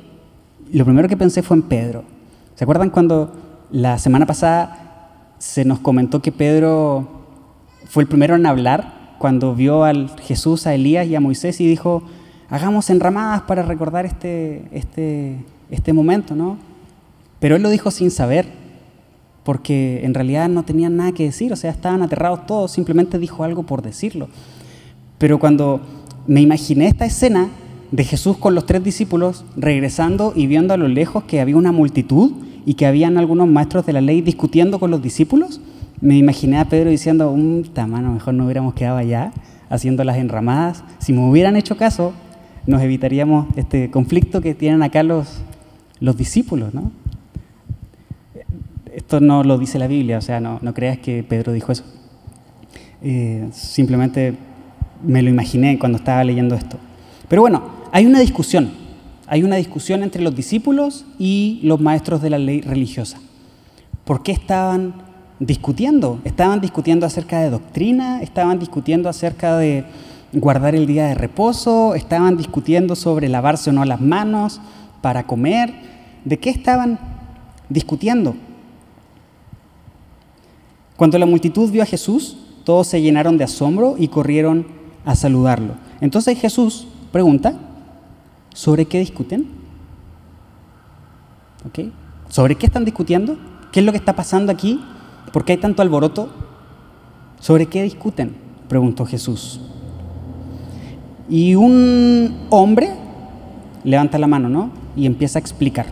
lo 0.73 0.85
primero 0.85 1.09
que 1.09 1.17
pensé 1.17 1.43
fue 1.43 1.57
en 1.57 1.63
Pedro. 1.63 2.05
¿Se 2.55 2.65
acuerdan 2.65 2.91
cuando 2.91 3.33
la 3.71 3.99
semana 3.99 4.27
pasada 4.27 5.35
se 5.39 5.65
nos 5.65 5.79
comentó 5.79 6.21
que 6.21 6.33
Pedro 6.33 7.09
fue 7.87 8.03
el 8.03 8.09
primero 8.09 8.37
en 8.37 8.47
hablar 8.47 9.17
cuando 9.19 9.55
vio 9.55 9.85
al 9.85 10.11
Jesús, 10.21 10.67
a 10.67 10.75
Elías 10.75 11.07
y 11.07 11.15
a 11.15 11.21
Moisés 11.21 11.61
y 11.61 11.67
dijo, 11.67 12.03
hagamos 12.49 12.91
enramadas 12.91 13.43
para 13.43 13.63
recordar 13.63 14.07
este, 14.07 14.65
este, 14.73 15.37
este 15.71 15.93
momento, 15.93 16.35
¿no? 16.35 16.59
Pero 17.39 17.57
él 17.57 17.63
lo 17.63 17.71
dijo 17.71 17.91
sin 17.91 18.11
saber, 18.11 18.47
porque 19.45 20.05
en 20.05 20.15
realidad 20.15 20.49
no 20.49 20.63
tenían 20.63 20.97
nada 20.97 21.13
que 21.13 21.25
decir, 21.25 21.53
o 21.53 21.57
sea, 21.57 21.71
estaban 21.71 22.03
aterrados 22.03 22.47
todos, 22.47 22.71
simplemente 22.71 23.19
dijo 23.19 23.45
algo 23.45 23.63
por 23.63 23.83
decirlo. 23.83 24.29
Pero 25.19 25.39
cuando 25.39 25.81
me 26.27 26.41
imaginé 26.41 26.87
esta 26.87 27.07
escena 27.07 27.49
de 27.91 28.05
Jesús 28.05 28.37
con 28.37 28.55
los 28.55 28.67
tres 28.67 28.85
discípulos 28.85 29.45
regresando 29.57 30.33
y 30.35 30.47
viendo 30.47 30.75
a 30.75 30.77
lo 30.77 30.89
lejos 30.89 31.25
que 31.25 31.41
había 31.41 31.57
una 31.57 31.73
multitud 31.73 32.33
y 32.65 32.75
que 32.75 32.87
habían 32.87 33.19
algunos 33.19 33.49
maestros 33.49 33.87
de 33.87 33.93
la 33.93 34.01
ley 34.01 34.21
discutiendo 34.21 34.79
con 34.79 34.91
los 34.91 35.03
discípulos, 35.03 35.61
me 36.01 36.17
imaginé 36.17 36.59
a 36.59 36.67
Pedro 36.67 36.91
diciendo, 36.91 37.31
un 37.31 37.65
tamano, 37.75 38.13
mejor 38.13 38.35
no 38.35 38.45
hubiéramos 38.45 38.75
quedado 38.75 38.97
allá 38.97 39.33
haciendo 39.69 40.05
las 40.05 40.17
enramadas. 40.17 40.85
Si 40.99 41.13
me 41.13 41.21
hubieran 41.29 41.57
hecho 41.57 41.77
caso, 41.77 42.13
nos 42.67 42.83
evitaríamos 42.83 43.47
este 43.57 43.91
conflicto 43.91 44.41
que 44.41 44.55
tienen 44.55 44.83
acá 44.83 45.03
los, 45.03 45.43
los 46.01 46.17
discípulos, 46.17 46.75
¿no? 46.75 46.93
Esto 48.95 49.21
no 49.21 49.45
lo 49.45 49.59
dice 49.59 49.79
la 49.79 49.87
Biblia, 49.87 50.19
o 50.19 50.21
sea, 50.21 50.41
no, 50.41 50.59
no 50.63 50.75
creas 50.75 50.99
que 50.99 51.23
Pedro 51.23 51.53
dijo 51.53 51.73
eso. 51.73 51.85
Eh, 53.03 53.49
simplemente 53.53 54.35
me 55.03 55.23
lo 55.23 55.31
imaginé 55.31 55.79
cuando 55.79 55.99
estaba 55.99 56.23
leyendo 56.25 56.55
esto. 56.55 56.77
Pero 57.29 57.43
bueno, 57.43 57.80
hay 57.93 58.07
una 58.07 58.21
discusión, 58.21 58.71
hay 59.27 59.43
una 59.43 59.57
discusión 59.57 60.03
entre 60.03 60.23
los 60.23 60.35
discípulos 60.35 61.05
y 61.19 61.61
los 61.63 61.81
maestros 61.81 62.23
de 62.23 62.31
la 62.31 62.39
ley 62.39 62.61
religiosa. 62.61 63.19
¿Por 64.05 64.23
qué 64.23 64.33
estaban 64.33 64.95
discutiendo? 65.39 66.21
Estaban 66.25 66.61
discutiendo 66.61 67.07
acerca 67.07 67.41
de 67.41 67.51
doctrina, 67.51 68.23
estaban 68.23 68.59
discutiendo 68.59 69.09
acerca 69.09 69.57
de 69.57 69.85
guardar 70.33 70.75
el 70.75 70.87
día 70.87 71.07
de 71.07 71.15
reposo, 71.15 71.95
estaban 71.95 72.37
discutiendo 72.37 72.95
sobre 72.95 73.29
lavarse 73.29 73.71
o 73.71 73.73
no 73.73 73.85
las 73.85 74.01
manos 74.01 74.61
para 75.01 75.27
comer. 75.27 75.73
¿De 76.25 76.39
qué 76.39 76.51
estaban 76.51 76.99
discutiendo? 77.69 78.35
Cuando 80.97 81.19
la 81.19 81.27
multitud 81.27 81.71
vio 81.71 81.83
a 81.83 81.87
Jesús, 81.87 82.37
todos 82.65 82.87
se 82.87 83.01
llenaron 83.01 83.39
de 83.39 83.45
asombro 83.45 83.97
y 83.99 84.09
corrieron 84.09 84.67
a 85.05 85.15
saludarlo. 85.15 85.75
Entonces 86.01 86.39
Jesús 86.39 86.87
pregunta, 87.11 87.59
¿sobre 88.55 88.87
qué 88.87 88.99
discuten? 88.99 89.49
¿Sobre 92.29 92.57
qué 92.57 92.67
están 92.67 92.85
discutiendo? 92.85 93.37
¿Qué 93.73 93.81
es 93.81 93.87
lo 93.87 93.93
que 93.93 93.99
está 93.99 94.15
pasando 94.15 94.51
aquí? 94.53 94.81
¿Por 95.33 95.45
qué 95.45 95.53
hay 95.53 95.59
tanto 95.59 95.83
alboroto? 95.83 96.29
¿Sobre 97.39 97.67
qué 97.67 97.83
discuten? 97.83 98.37
Preguntó 98.69 99.05
Jesús. 99.05 99.61
Y 101.29 101.55
un 101.55 102.47
hombre 102.51 102.91
levanta 103.85 104.19
la 104.19 104.27
mano, 104.27 104.49
¿no? 104.49 104.71
Y 104.97 105.07
empieza 105.07 105.39
a 105.39 105.41
explicar. 105.41 105.87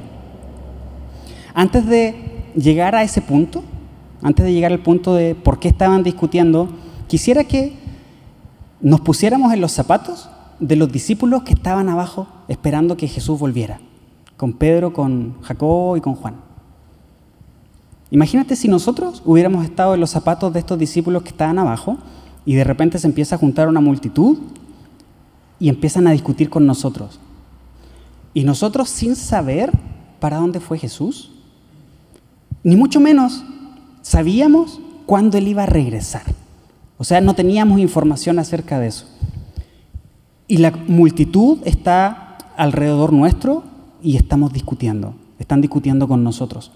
Antes 1.54 1.86
de 1.86 2.14
llegar 2.54 2.94
a 2.94 3.02
ese 3.02 3.20
punto, 3.20 3.62
antes 4.22 4.44
de 4.44 4.52
llegar 4.52 4.72
al 4.72 4.80
punto 4.80 5.14
de 5.14 5.34
por 5.34 5.60
qué 5.60 5.68
estaban 5.68 6.02
discutiendo, 6.02 6.68
quisiera 7.06 7.44
que 7.44 7.76
nos 8.80 9.00
pusiéramos 9.00 9.52
en 9.52 9.60
los 9.60 9.72
zapatos 9.72 10.28
de 10.60 10.76
los 10.76 10.90
discípulos 10.90 11.42
que 11.42 11.54
estaban 11.54 11.88
abajo 11.88 12.26
esperando 12.48 12.96
que 12.96 13.08
Jesús 13.08 13.38
volviera, 13.38 13.80
con 14.36 14.52
Pedro, 14.52 14.92
con 14.92 15.40
Jacobo 15.42 15.96
y 15.96 16.00
con 16.00 16.14
Juan. 16.14 16.36
Imagínate 18.10 18.56
si 18.56 18.68
nosotros 18.68 19.22
hubiéramos 19.24 19.64
estado 19.64 19.94
en 19.94 20.00
los 20.00 20.10
zapatos 20.10 20.52
de 20.52 20.60
estos 20.60 20.78
discípulos 20.78 21.22
que 21.22 21.28
estaban 21.28 21.58
abajo 21.58 21.98
y 22.46 22.54
de 22.54 22.64
repente 22.64 22.98
se 22.98 23.06
empieza 23.06 23.34
a 23.34 23.38
juntar 23.38 23.68
una 23.68 23.80
multitud 23.80 24.38
y 25.60 25.68
empiezan 25.68 26.06
a 26.06 26.12
discutir 26.12 26.48
con 26.48 26.66
nosotros. 26.66 27.20
Y 28.32 28.44
nosotros 28.44 28.88
sin 28.88 29.16
saber 29.16 29.72
para 30.20 30.38
dónde 30.38 30.60
fue 30.60 30.78
Jesús, 30.78 31.32
ni 32.62 32.76
mucho 32.76 33.00
menos 33.00 33.44
sabíamos 34.02 34.80
cuándo 35.04 35.36
Él 35.36 35.48
iba 35.48 35.64
a 35.64 35.66
regresar. 35.66 36.22
O 36.96 37.04
sea, 37.04 37.20
no 37.20 37.34
teníamos 37.34 37.78
información 37.78 38.38
acerca 38.38 38.78
de 38.78 38.88
eso. 38.88 39.06
Y 40.48 40.56
la 40.56 40.72
multitud 40.88 41.58
está 41.64 42.38
alrededor 42.56 43.12
nuestro 43.12 43.62
y 44.02 44.16
estamos 44.16 44.52
discutiendo, 44.52 45.14
están 45.38 45.60
discutiendo 45.60 46.08
con 46.08 46.24
nosotros. 46.24 46.72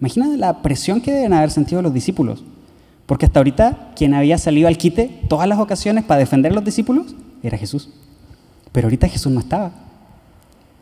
Imagina 0.00 0.26
la 0.36 0.60
presión 0.60 1.00
que 1.00 1.12
deben 1.12 1.32
haber 1.32 1.50
sentido 1.50 1.80
los 1.80 1.94
discípulos, 1.94 2.42
Porque 3.06 3.26
hasta 3.26 3.38
ahorita 3.38 3.92
quien 3.94 4.14
había 4.14 4.38
salido 4.38 4.66
al 4.66 4.78
quite 4.78 5.22
todas 5.28 5.46
las 5.46 5.58
ocasiones 5.58 6.04
para 6.04 6.18
defender 6.18 6.52
a 6.52 6.54
los 6.54 6.64
discípulos 6.64 7.14
era 7.42 7.56
Jesús. 7.56 7.90
Pero 8.72 8.86
ahorita 8.86 9.08
Jesús 9.08 9.30
no 9.30 9.40
estaba. 9.40 9.70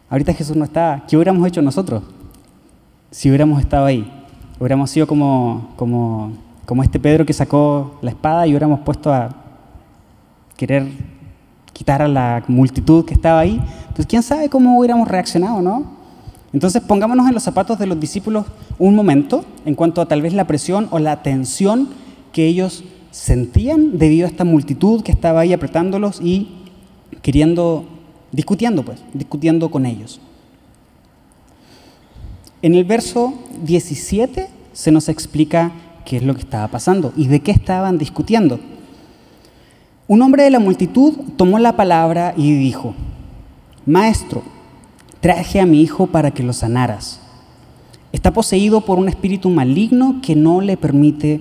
Ahorita 0.08 0.32
Jesús 0.32 0.56
no 0.56 0.64
estaba. 0.64 1.04
¿Qué 1.06 1.16
hubiéramos 1.16 1.46
hecho 1.46 1.60
nosotros 1.60 2.04
si 3.10 3.28
hubiéramos 3.28 3.60
estado 3.60 3.86
ahí? 3.86 4.10
Hubiéramos 4.58 4.90
sido 4.90 5.06
como, 5.06 5.72
como, 5.76 6.32
como 6.64 6.82
este 6.82 7.00
Pedro 7.00 7.26
que 7.26 7.32
sacó 7.32 7.98
la 8.02 8.10
espada 8.10 8.46
y 8.46 8.50
hubiéramos 8.50 8.80
puesto 8.80 9.12
a 9.12 9.34
querer 10.56 11.11
quitar 11.82 12.00
a 12.00 12.06
la 12.06 12.44
multitud 12.46 13.04
que 13.04 13.12
estaba 13.12 13.40
ahí. 13.40 13.60
Entonces, 13.80 14.06
quién 14.06 14.22
sabe 14.22 14.48
cómo 14.48 14.78
hubiéramos 14.78 15.08
reaccionado, 15.08 15.60
¿no? 15.60 15.84
Entonces, 16.52 16.80
pongámonos 16.80 17.26
en 17.26 17.34
los 17.34 17.42
zapatos 17.42 17.76
de 17.80 17.86
los 17.86 17.98
discípulos 17.98 18.46
un 18.78 18.94
momento 18.94 19.44
en 19.66 19.74
cuanto 19.74 20.00
a 20.00 20.06
tal 20.06 20.22
vez 20.22 20.32
la 20.32 20.46
presión 20.46 20.86
o 20.92 21.00
la 21.00 21.24
tensión 21.24 21.88
que 22.32 22.46
ellos 22.46 22.84
sentían 23.10 23.98
debido 23.98 24.28
a 24.28 24.30
esta 24.30 24.44
multitud 24.44 25.02
que 25.02 25.10
estaba 25.10 25.40
ahí 25.40 25.52
apretándolos 25.52 26.20
y 26.22 26.50
queriendo, 27.20 27.84
discutiendo 28.30 28.84
pues, 28.84 29.02
discutiendo 29.12 29.68
con 29.72 29.84
ellos. 29.84 30.20
En 32.62 32.76
el 32.76 32.84
verso 32.84 33.34
17 33.64 34.48
se 34.72 34.92
nos 34.92 35.08
explica 35.08 35.72
qué 36.04 36.18
es 36.18 36.22
lo 36.22 36.34
que 36.34 36.42
estaba 36.42 36.68
pasando 36.68 37.12
y 37.16 37.26
de 37.26 37.40
qué 37.40 37.50
estaban 37.50 37.98
discutiendo. 37.98 38.60
Un 40.08 40.20
hombre 40.20 40.42
de 40.42 40.50
la 40.50 40.58
multitud 40.58 41.14
tomó 41.36 41.58
la 41.58 41.76
palabra 41.76 42.34
y 42.36 42.52
dijo, 42.52 42.94
Maestro, 43.86 44.42
traje 45.20 45.60
a 45.60 45.66
mi 45.66 45.80
hijo 45.80 46.08
para 46.08 46.32
que 46.32 46.42
lo 46.42 46.52
sanaras. 46.52 47.20
Está 48.10 48.32
poseído 48.32 48.82
por 48.82 48.98
un 48.98 49.08
espíritu 49.08 49.48
maligno 49.48 50.20
que 50.20 50.34
no 50.34 50.60
le 50.60 50.76
permite 50.76 51.40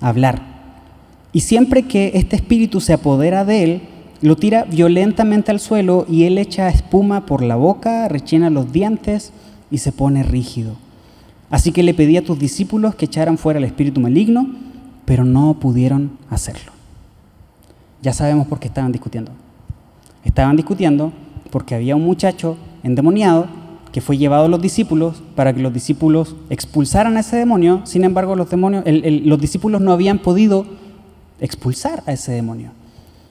hablar. 0.00 0.40
Y 1.32 1.40
siempre 1.40 1.82
que 1.82 2.12
este 2.14 2.36
espíritu 2.36 2.80
se 2.80 2.92
apodera 2.92 3.44
de 3.44 3.62
él, 3.64 3.82
lo 4.22 4.36
tira 4.36 4.64
violentamente 4.64 5.50
al 5.50 5.60
suelo 5.60 6.06
y 6.08 6.24
él 6.24 6.38
echa 6.38 6.68
espuma 6.68 7.26
por 7.26 7.42
la 7.42 7.56
boca, 7.56 8.08
rechina 8.08 8.48
los 8.48 8.72
dientes 8.72 9.32
y 9.70 9.78
se 9.78 9.92
pone 9.92 10.22
rígido. 10.22 10.76
Así 11.50 11.72
que 11.72 11.82
le 11.82 11.94
pedí 11.94 12.16
a 12.16 12.24
tus 12.24 12.38
discípulos 12.38 12.94
que 12.94 13.06
echaran 13.06 13.38
fuera 13.38 13.58
el 13.58 13.64
espíritu 13.64 14.00
maligno, 14.00 14.48
pero 15.04 15.24
no 15.24 15.54
pudieron 15.54 16.12
hacerlo. 16.30 16.77
Ya 18.02 18.12
sabemos 18.12 18.46
por 18.46 18.58
qué 18.58 18.68
estaban 18.68 18.92
discutiendo. 18.92 19.32
Estaban 20.24 20.56
discutiendo 20.56 21.12
porque 21.50 21.74
había 21.74 21.96
un 21.96 22.04
muchacho 22.04 22.56
endemoniado 22.82 23.46
que 23.92 24.00
fue 24.00 24.18
llevado 24.18 24.44
a 24.44 24.48
los 24.48 24.60
discípulos 24.60 25.22
para 25.34 25.52
que 25.52 25.60
los 25.60 25.72
discípulos 25.72 26.36
expulsaran 26.50 27.16
a 27.16 27.20
ese 27.20 27.36
demonio, 27.36 27.80
sin 27.84 28.04
embargo 28.04 28.36
los, 28.36 28.50
demonios, 28.50 28.84
los 28.86 29.40
discípulos 29.40 29.80
no 29.80 29.92
habían 29.92 30.18
podido 30.18 30.66
expulsar 31.40 32.02
a 32.06 32.12
ese 32.12 32.32
demonio. 32.32 32.70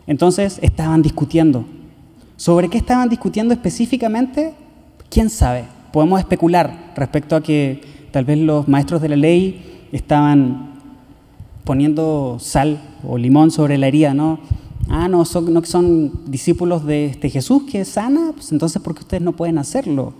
Entonces 0.08 0.60
estaban 0.62 1.02
discutiendo. 1.02 1.66
¿Sobre 2.38 2.70
qué 2.70 2.78
estaban 2.78 3.10
discutiendo 3.10 3.54
específicamente? 3.54 4.54
¿Quién 5.10 5.30
sabe? 5.30 5.66
Podemos 5.92 6.20
especular 6.20 6.92
respecto 6.96 7.36
a 7.36 7.42
que 7.42 7.82
tal 8.12 8.26
vez 8.26 8.38
los 8.38 8.68
maestros 8.68 9.02
de 9.02 9.10
la 9.10 9.16
ley 9.16 9.88
estaban 9.92 10.74
poniendo 11.64 12.38
sal 12.40 12.80
o 13.08 13.18
limón 13.18 13.52
sobre 13.52 13.78
la 13.78 13.88
herida, 13.88 14.14
¿no? 14.14 14.40
Ah, 14.90 15.08
no, 15.08 15.26
son, 15.26 15.54
no 15.54 15.64
son 15.66 16.12
discípulos 16.28 16.86
de 16.86 17.08
este 17.08 17.30
Jesús 17.30 17.64
que 17.70 17.84
sana, 17.84 18.32
pues 18.34 18.52
entonces 18.52 18.82
¿por 18.82 18.96
qué 18.96 19.02
ustedes 19.02 19.24
no 19.24 19.34
pueden 19.34 19.58
hacerlo? 19.58 20.14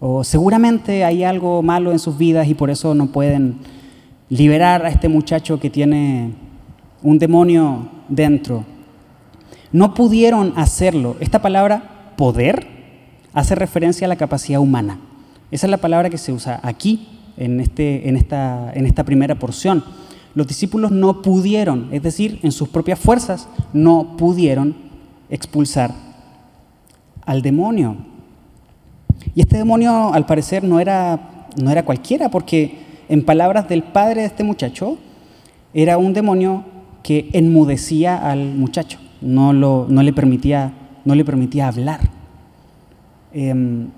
O 0.00 0.24
seguramente 0.24 1.04
hay 1.04 1.24
algo 1.24 1.62
malo 1.62 1.92
en 1.92 1.98
sus 1.98 2.18
vidas 2.18 2.48
y 2.48 2.54
por 2.54 2.70
eso 2.70 2.94
no 2.94 3.06
pueden 3.06 3.56
liberar 4.28 4.84
a 4.84 4.88
este 4.88 5.08
muchacho 5.08 5.60
que 5.60 5.70
tiene 5.70 6.32
un 7.02 7.18
demonio 7.18 7.88
dentro. 8.08 8.64
No 9.72 9.94
pudieron 9.94 10.52
hacerlo. 10.56 11.16
Esta 11.20 11.40
palabra 11.40 12.14
poder 12.16 12.66
hace 13.32 13.54
referencia 13.54 14.06
a 14.06 14.08
la 14.08 14.16
capacidad 14.16 14.60
humana. 14.60 14.98
Esa 15.50 15.66
es 15.66 15.70
la 15.70 15.78
palabra 15.78 16.10
que 16.10 16.18
se 16.18 16.32
usa 16.32 16.60
aquí, 16.62 17.08
en, 17.36 17.60
este, 17.60 18.08
en, 18.08 18.16
esta, 18.16 18.72
en 18.74 18.86
esta 18.86 19.04
primera 19.04 19.38
porción. 19.38 19.84
Los 20.34 20.46
discípulos 20.46 20.90
no 20.90 21.22
pudieron, 21.22 21.88
es 21.92 22.02
decir, 22.02 22.40
en 22.42 22.52
sus 22.52 22.68
propias 22.68 22.98
fuerzas, 22.98 23.48
no 23.72 24.16
pudieron 24.16 24.74
expulsar 25.30 25.94
al 27.24 27.42
demonio. 27.42 27.96
Y 29.34 29.40
este 29.40 29.58
demonio, 29.58 30.12
al 30.12 30.26
parecer, 30.26 30.64
no 30.64 30.80
era, 30.80 31.48
no 31.56 31.70
era 31.70 31.84
cualquiera, 31.84 32.30
porque 32.30 32.78
en 33.08 33.24
palabras 33.24 33.68
del 33.68 33.82
padre 33.82 34.22
de 34.22 34.26
este 34.26 34.44
muchacho, 34.44 34.98
era 35.74 35.98
un 35.98 36.12
demonio 36.12 36.64
que 37.02 37.30
enmudecía 37.32 38.16
al 38.16 38.54
muchacho 38.54 38.98
no, 39.22 39.52
lo, 39.52 39.86
no, 39.88 40.02
le, 40.02 40.12
permitía, 40.12 40.72
no 41.04 41.14
le 41.14 41.24
permitía 41.24 41.68
hablar. 41.68 42.00
Em, 43.32 43.88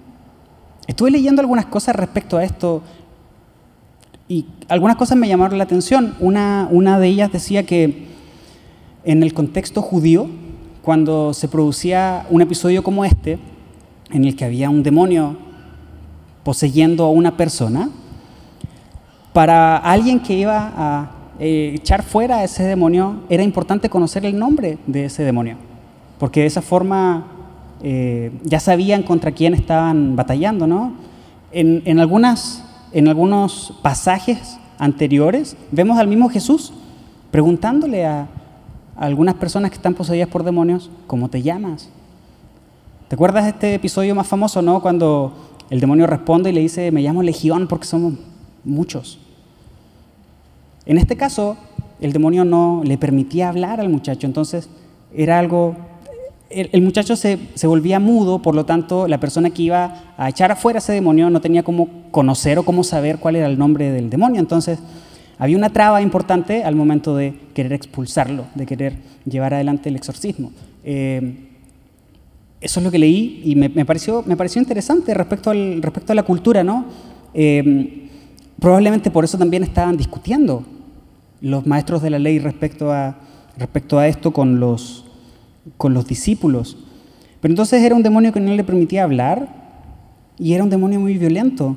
estuve 0.87 1.11
leyendo 1.11 1.41
algunas 1.41 1.67
cosas 1.67 1.97
respecto 1.97 2.37
a 2.37 2.45
esto 2.45 2.83
y 4.35 4.47
algunas 4.69 4.97
cosas 4.97 5.17
me 5.17 5.29
llamaron 5.29 5.59
la 5.59 5.65
atención. 5.65 6.17
Una, 6.19 6.67
una 6.73 6.99
de 6.99 7.07
ellas 7.07 7.31
decía 7.31 7.65
que 7.65 8.09
en 9.05 9.23
el 9.23 9.33
contexto 9.33 9.81
judío, 9.81 10.27
cuando 10.83 11.33
se 11.33 11.47
producía 11.47 12.27
un 12.31 12.43
episodio 12.43 12.83
como 12.83 13.05
este, 13.05 13.39
en 14.11 14.25
el 14.25 14.35
que 14.35 14.45
había 14.45 14.71
un 14.71 14.83
demonio 14.83 15.37
poseyendo 16.43 17.05
a 17.05 17.11
una 17.11 17.37
persona, 17.37 17.91
para 19.33 19.77
alguien 19.77 20.19
que 20.19 20.35
iba 20.35 20.73
a 20.77 21.11
eh, 21.39 21.75
echar 21.77 22.03
fuera 22.03 22.39
a 22.39 22.45
ese 22.45 22.65
demonio, 22.65 23.21
era 23.29 23.45
importante 23.45 23.89
conocer 23.89 24.27
el 24.27 24.37
nombre 24.37 24.79
de 24.89 25.05
ese 25.05 25.23
demonio, 25.23 25.59
porque 26.19 26.41
de 26.41 26.47
esa 26.47 26.61
forma 26.61 27.25
eh, 27.85 28.33
ya 28.43 28.59
sabían 28.59 29.05
contra 29.05 29.31
quién 29.31 29.55
estaban 29.55 30.17
batallando, 30.17 30.67
¿no? 30.67 30.95
En, 31.53 32.01
algunas, 32.01 32.64
en 32.95 33.09
algunos 33.09 33.75
pasajes 33.83 34.59
anteriores 34.79 35.57
vemos 35.73 35.99
al 35.99 36.07
mismo 36.07 36.31
Jesús 36.31 36.73
preguntándole 37.31 38.07
a, 38.07 38.29
algunas 38.97 39.35
personas 39.35 39.73
que 39.73 39.77
están 39.77 39.95
poseídas 39.95 40.29
por 40.29 40.45
demonios, 40.45 40.89
¿cómo 41.09 41.29
te 41.29 41.43
llamas? 41.43 41.89
¿Te 43.09 43.17
acuerdas 43.17 43.43
de 43.43 43.51
este 43.51 43.75
episodio 43.75 44.15
más 44.15 44.29
famoso, 44.29 44.63
no? 44.63 44.81
Cuando 44.81 45.33
el 45.69 45.81
demonio 45.81 46.07
responde 46.07 46.51
y 46.51 46.53
le 46.53 46.61
dice, 46.61 46.93
me 46.93 47.03
llamo 47.03 47.25
Legión 47.25 47.67
porque 47.67 47.87
somos 47.87 48.15
muchos. 48.63 49.19
En 50.87 50.97
este 50.97 51.17
caso, 51.17 51.57
el 52.01 52.13
demonio 52.13 52.45
no 52.45 52.83
le 52.85 52.97
permitía 52.97 53.49
hablar 53.49 53.81
al 53.81 53.89
muchacho, 53.89 54.27
entonces 54.27 54.69
era 55.13 55.41
algo... 55.41 55.77
El, 56.51 56.83
muchacho 56.83 57.17
se, 57.17 57.39
volvía 57.65 57.99
mudo, 57.99 58.41
por 58.41 58.55
lo 58.55 58.65
tanto, 58.65 59.09
la 59.09 59.19
persona 59.19 59.51
que 59.51 59.63
iba 59.63 60.15
a 60.17 60.29
echar 60.29 60.53
afuera 60.53 60.79
ese 60.79 60.93
demonio 60.93 61.29
no 61.31 61.41
tenía 61.41 61.63
cómo 61.63 61.89
conocer 62.11 62.59
o 62.59 62.63
cómo 62.63 62.85
saber 62.85 63.19
cuál 63.19 63.37
era 63.37 63.47
el 63.47 63.59
nombre 63.59 63.91
del 63.91 64.09
demonio. 64.09 64.41
Entonces, 64.41 64.79
había 65.39 65.57
una 65.57 65.71
traba 65.71 66.01
importante 66.01 66.63
al 66.63 66.77
momento 66.77 67.17
de 67.17 67.35
querer 67.55 67.73
expulsarlo, 67.73 68.45
de 68.55 68.67
querer 68.67 68.95
llevar 69.25 69.55
adelante 69.55 69.89
el 69.89 69.97
exorcismo. 69.97 70.53
Eh, 70.85 71.51
eso 72.61 72.81
es 72.81 72.85
lo 72.85 72.91
que 72.91 72.99
leí 72.99 73.43
y 73.45 73.57
me, 73.57 73.85
pareció, 73.85 74.23
me 74.25 74.37
pareció 74.37 74.61
interesante 74.61 75.13
respecto, 75.13 75.51
al, 75.51 75.83
respecto 75.83 76.13
a 76.13 76.15
la 76.15 76.23
cultura, 76.23 76.65
¿no? 76.65 76.87
Eh, 77.35 78.09
probablemente 78.59 79.11
por 79.11 79.25
eso 79.25 79.37
también 79.37 79.65
estaban 79.65 79.97
discutiendo 79.97 80.65
los 81.43 81.67
maestros 81.67 82.01
de 82.01 82.09
la 82.09 82.19
ley 82.19 82.39
respecto 82.39 82.91
a, 82.91 83.19
respecto 83.59 83.99
a 83.99 84.09
esto 84.09 84.33
con 84.33 84.61
los, 84.61 85.05
con 85.77 85.95
los 85.95 86.07
discípulos. 86.07 86.77
Pero 87.41 87.53
entonces 87.53 87.83
era 87.83 87.95
un 87.95 88.03
demonio 88.03 88.33
que 88.33 88.41
no 88.41 88.53
le 88.53 88.65
permitía 88.65 89.05
hablar 89.05 89.65
y 90.39 90.55
era 90.55 90.65
un 90.65 90.71
demonio 90.71 91.01
muy 91.01 91.19
violento. 91.19 91.77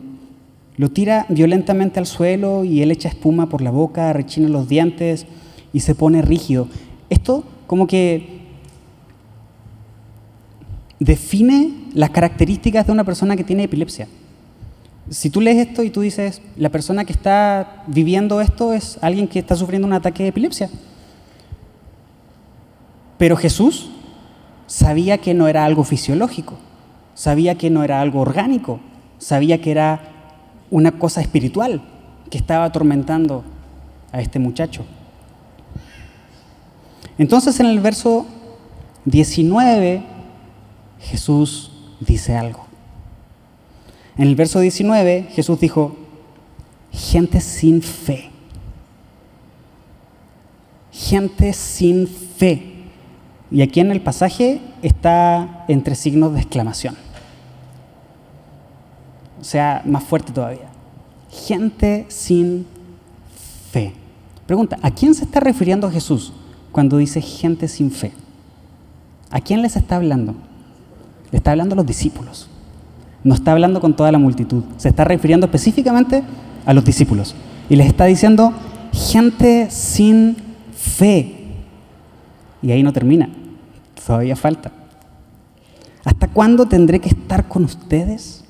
Lo 0.77 0.89
tira 0.89 1.25
violentamente 1.29 1.99
al 1.99 2.05
suelo 2.05 2.63
y 2.63 2.81
él 2.81 2.91
echa 2.91 3.09
espuma 3.09 3.49
por 3.49 3.61
la 3.61 3.71
boca, 3.71 4.13
rechina 4.13 4.47
los 4.47 4.69
dientes 4.69 5.25
y 5.73 5.79
se 5.81 5.95
pone 5.95 6.21
rígido. 6.21 6.67
Esto 7.09 7.43
como 7.65 7.87
que 7.87 8.37
define 10.99 11.73
las 11.93 12.11
características 12.11 12.85
de 12.85 12.91
una 12.91 13.03
persona 13.03 13.35
que 13.35 13.43
tiene 13.43 13.63
epilepsia. 13.63 14.07
Si 15.09 15.29
tú 15.29 15.41
lees 15.41 15.67
esto 15.67 15.83
y 15.83 15.89
tú 15.89 16.01
dices, 16.01 16.41
la 16.57 16.69
persona 16.69 17.05
que 17.05 17.13
está 17.13 17.83
viviendo 17.87 18.41
esto 18.41 18.73
es 18.73 18.99
alguien 19.01 19.27
que 19.27 19.39
está 19.39 19.55
sufriendo 19.55 19.87
un 19.87 19.93
ataque 19.93 20.23
de 20.23 20.29
epilepsia. 20.29 20.69
Pero 23.17 23.35
Jesús 23.35 23.89
sabía 24.67 25.17
que 25.17 25.33
no 25.33 25.47
era 25.47 25.65
algo 25.65 25.83
fisiológico, 25.83 26.55
sabía 27.13 27.55
que 27.55 27.69
no 27.69 27.83
era 27.83 28.01
algo 28.01 28.21
orgánico, 28.21 28.79
sabía 29.17 29.61
que 29.61 29.71
era 29.71 30.01
una 30.69 30.93
cosa 30.93 31.21
espiritual 31.21 31.81
que 32.29 32.37
estaba 32.37 32.65
atormentando 32.65 33.43
a 34.11 34.21
este 34.21 34.39
muchacho. 34.39 34.85
Entonces 37.17 37.59
en 37.59 37.67
el 37.67 37.79
verso 37.79 38.27
19 39.05 40.03
Jesús 40.99 41.71
dice 41.99 42.35
algo. 42.35 42.65
En 44.17 44.27
el 44.27 44.35
verso 44.35 44.59
19 44.59 45.29
Jesús 45.31 45.59
dijo, 45.59 45.95
gente 46.91 47.41
sin 47.41 47.81
fe. 47.81 48.31
gente 50.91 51.53
sin 51.53 52.07
fe. 52.07 52.76
Y 53.49 53.61
aquí 53.61 53.79
en 53.79 53.91
el 53.91 54.01
pasaje 54.01 54.61
está 54.81 55.65
entre 55.67 55.95
signos 55.95 56.33
de 56.33 56.39
exclamación. 56.39 56.95
O 59.39 59.43
sea, 59.43 59.81
más 59.85 60.03
fuerte 60.03 60.33
todavía. 60.33 60.69
Gente 61.29 62.05
sin 62.09 62.65
fe. 63.71 63.93
Pregunta, 64.45 64.77
¿a 64.81 64.91
quién 64.91 65.13
se 65.13 65.25
está 65.25 65.39
refiriendo 65.39 65.89
Jesús 65.91 66.33
cuando 66.71 66.97
dice 66.97 67.21
gente 67.21 67.67
sin 67.67 67.91
fe? 67.91 68.11
¿A 69.29 69.41
quién 69.41 69.61
les 69.61 69.75
está 69.75 69.97
hablando? 69.97 70.35
Le 71.31 71.37
está 71.37 71.51
hablando 71.51 71.73
a 71.73 71.77
los 71.77 71.85
discípulos. 71.85 72.49
No 73.23 73.35
está 73.35 73.51
hablando 73.51 73.81
con 73.81 73.95
toda 73.95 74.11
la 74.11 74.17
multitud. 74.17 74.63
Se 74.77 74.89
está 74.89 75.03
refiriendo 75.03 75.45
específicamente 75.45 76.23
a 76.65 76.73
los 76.73 76.83
discípulos. 76.85 77.35
Y 77.69 77.75
les 77.75 77.87
está 77.87 78.05
diciendo, 78.05 78.53
gente 78.93 79.69
sin 79.69 80.37
fe. 80.73 81.36
Y 82.61 82.71
ahí 82.71 82.83
no 82.83 82.93
termina. 82.93 83.29
Todavía 84.05 84.35
falta. 84.35 84.71
¿Hasta 86.03 86.27
cuándo 86.27 86.67
tendré 86.67 86.99
que 86.99 87.09
estar 87.09 87.47
con 87.47 87.65
ustedes? 87.65 88.43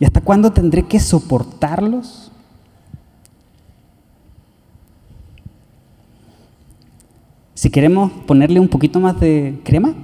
¿Y 0.00 0.04
hasta 0.04 0.20
cuándo 0.20 0.52
tendré 0.52 0.84
que 0.84 1.00
soportarlos? 1.00 2.30
Si 7.54 7.70
queremos 7.70 8.12
ponerle 8.26 8.60
un 8.60 8.68
poquito 8.68 9.00
más 9.00 9.18
de 9.18 9.60
crema, 9.64 9.94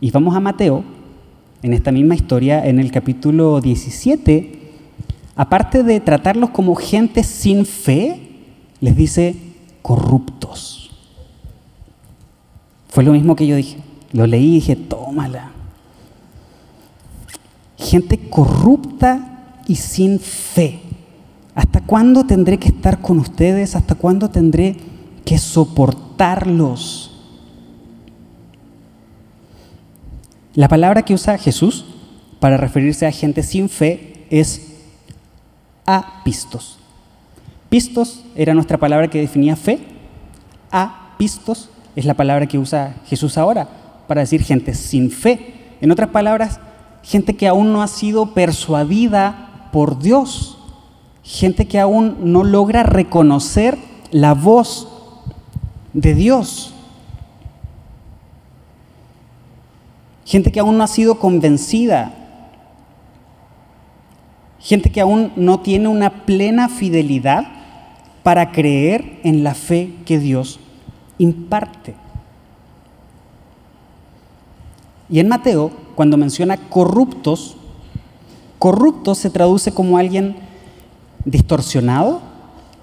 y 0.00 0.10
vamos 0.10 0.34
a 0.34 0.40
Mateo, 0.40 0.82
en 1.62 1.72
esta 1.72 1.92
misma 1.92 2.14
historia, 2.14 2.66
en 2.66 2.78
el 2.78 2.90
capítulo 2.90 3.60
17, 3.60 4.72
aparte 5.36 5.82
de 5.82 6.00
tratarlos 6.00 6.50
como 6.50 6.74
gente 6.74 7.22
sin 7.24 7.64
fe, 7.64 8.20
les 8.80 8.96
dice 8.96 9.34
corruptos. 9.82 10.43
Fue 12.94 13.02
lo 13.02 13.10
mismo 13.10 13.34
que 13.34 13.48
yo 13.48 13.56
dije. 13.56 13.78
Lo 14.12 14.24
leí 14.24 14.50
y 14.50 14.54
dije, 14.54 14.76
tómala. 14.76 15.50
Gente 17.76 18.30
corrupta 18.30 19.56
y 19.66 19.74
sin 19.74 20.20
fe. 20.20 20.78
¿Hasta 21.56 21.80
cuándo 21.80 22.24
tendré 22.24 22.60
que 22.60 22.68
estar 22.68 23.00
con 23.00 23.18
ustedes? 23.18 23.74
¿Hasta 23.74 23.96
cuándo 23.96 24.30
tendré 24.30 24.76
que 25.24 25.38
soportarlos? 25.38 27.20
La 30.54 30.68
palabra 30.68 31.02
que 31.02 31.14
usa 31.14 31.36
Jesús 31.36 31.86
para 32.38 32.56
referirse 32.56 33.08
a 33.08 33.10
gente 33.10 33.42
sin 33.42 33.68
fe 33.68 34.24
es 34.30 34.68
apistos. 35.84 36.78
Pistos 37.70 38.22
era 38.36 38.54
nuestra 38.54 38.78
palabra 38.78 39.10
que 39.10 39.18
definía 39.18 39.56
fe. 39.56 39.80
Apistos 40.70 41.70
es 41.96 42.04
la 42.04 42.14
palabra 42.14 42.46
que 42.46 42.58
usa 42.58 42.96
Jesús 43.06 43.38
ahora 43.38 43.68
para 44.06 44.20
decir 44.20 44.42
gente 44.42 44.74
sin 44.74 45.10
fe. 45.10 45.76
En 45.80 45.90
otras 45.90 46.10
palabras, 46.10 46.60
gente 47.02 47.36
que 47.36 47.46
aún 47.46 47.72
no 47.72 47.82
ha 47.82 47.88
sido 47.88 48.34
persuadida 48.34 49.68
por 49.72 49.98
Dios, 49.98 50.58
gente 51.22 51.66
que 51.66 51.78
aún 51.78 52.32
no 52.32 52.44
logra 52.44 52.82
reconocer 52.82 53.78
la 54.10 54.34
voz 54.34 54.88
de 55.92 56.14
Dios, 56.14 56.74
gente 60.24 60.50
que 60.50 60.60
aún 60.60 60.78
no 60.78 60.84
ha 60.84 60.88
sido 60.88 61.18
convencida, 61.18 62.12
gente 64.58 64.90
que 64.90 65.00
aún 65.00 65.32
no 65.36 65.60
tiene 65.60 65.88
una 65.88 66.24
plena 66.24 66.68
fidelidad 66.68 67.46
para 68.22 68.50
creer 68.50 69.20
en 69.22 69.44
la 69.44 69.54
fe 69.54 69.94
que 70.06 70.18
Dios 70.18 70.58
imparte. 71.18 71.94
Y 75.08 75.20
en 75.20 75.28
Mateo, 75.28 75.70
cuando 75.94 76.16
menciona 76.16 76.56
corruptos, 76.56 77.56
corruptos 78.58 79.18
se 79.18 79.30
traduce 79.30 79.72
como 79.72 79.98
alguien 79.98 80.36
distorsionado 81.24 82.20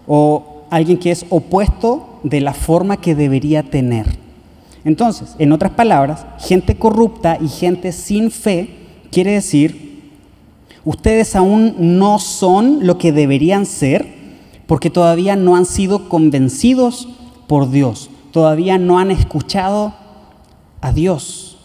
o 0.07 0.63
alguien 0.69 0.97
que 0.97 1.11
es 1.11 1.25
opuesto 1.29 2.19
de 2.23 2.41
la 2.41 2.53
forma 2.53 2.97
que 2.97 3.15
debería 3.15 3.63
tener. 3.63 4.17
Entonces, 4.83 5.35
en 5.37 5.51
otras 5.51 5.71
palabras, 5.71 6.25
gente 6.39 6.75
corrupta 6.77 7.37
y 7.41 7.47
gente 7.47 7.91
sin 7.91 8.31
fe 8.31 8.69
quiere 9.11 9.31
decir, 9.31 10.11
ustedes 10.85 11.35
aún 11.35 11.75
no 11.77 12.19
son 12.19 12.85
lo 12.85 12.97
que 12.97 13.11
deberían 13.11 13.65
ser 13.65 14.21
porque 14.65 14.89
todavía 14.89 15.35
no 15.35 15.55
han 15.55 15.65
sido 15.65 16.07
convencidos 16.07 17.09
por 17.47 17.69
Dios, 17.69 18.09
todavía 18.31 18.77
no 18.77 18.99
han 18.99 19.11
escuchado 19.11 19.93
a 20.81 20.91
Dios. 20.91 21.57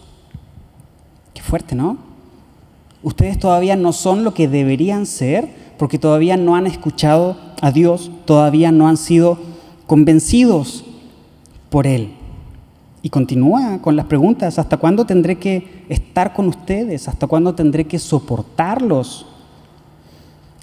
Qué 1.35 1.43
fuerte, 1.43 1.75
¿no? 1.75 1.99
Ustedes 3.03 3.39
todavía 3.39 3.77
no 3.77 3.93
son 3.93 4.25
lo 4.25 4.35
que 4.35 4.49
deberían 4.49 5.07
ser 5.07 5.49
porque 5.79 5.99
todavía 5.99 6.37
no 6.37 6.57
han 6.57 6.67
escuchado 6.67 7.37
a 7.61 7.71
Dios, 7.71 8.11
todavía 8.25 8.73
no 8.73 8.89
han 8.89 8.97
sido 8.97 9.39
convencidos 9.87 10.85
por 11.71 11.87
Él. 11.87 12.15
Y 13.03 13.11
continúa 13.11 13.79
con 13.83 13.95
las 13.95 14.07
preguntas, 14.07 14.59
¿hasta 14.59 14.79
cuándo 14.79 15.07
tendré 15.07 15.39
que 15.39 15.85
estar 15.89 16.33
con 16.33 16.49
ustedes? 16.49 17.07
¿Hasta 17.09 17.27
cuándo 17.27 17.55
tendré 17.55 17.85
que 17.85 17.99
soportarlos? 17.99 19.27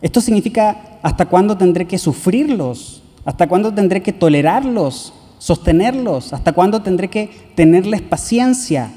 Esto 0.02 0.20
significa, 0.20 1.00
¿hasta 1.02 1.28
cuándo 1.28 1.56
tendré 1.56 1.88
que 1.88 1.98
sufrirlos? 1.98 3.04
¿Hasta 3.24 3.48
cuándo 3.48 3.74
tendré 3.74 4.04
que 4.04 4.12
tolerarlos? 4.12 5.13
Sostenerlos? 5.44 6.32
¿Hasta 6.32 6.54
cuándo 6.54 6.82
tendré 6.84 7.10
que 7.10 7.30
tenerles 7.54 8.02
paciencia? 8.02 8.94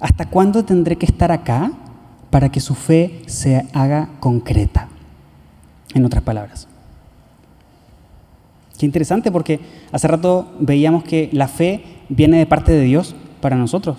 ¿Hasta 0.00 0.30
cuándo 0.30 0.64
tendré 0.64 0.96
que 0.96 1.04
estar 1.04 1.30
acá 1.30 1.72
para 2.30 2.50
que 2.50 2.58
su 2.58 2.74
fe 2.74 3.20
se 3.26 3.66
haga 3.74 4.08
concreta? 4.18 4.88
En 5.92 6.06
otras 6.06 6.22
palabras. 6.22 6.66
Qué 8.78 8.86
interesante 8.86 9.30
porque 9.30 9.60
hace 9.92 10.08
rato 10.08 10.54
veíamos 10.58 11.04
que 11.04 11.28
la 11.32 11.48
fe 11.48 11.84
viene 12.08 12.38
de 12.38 12.46
parte 12.46 12.72
de 12.72 12.84
Dios 12.84 13.14
para 13.42 13.56
nosotros. 13.56 13.98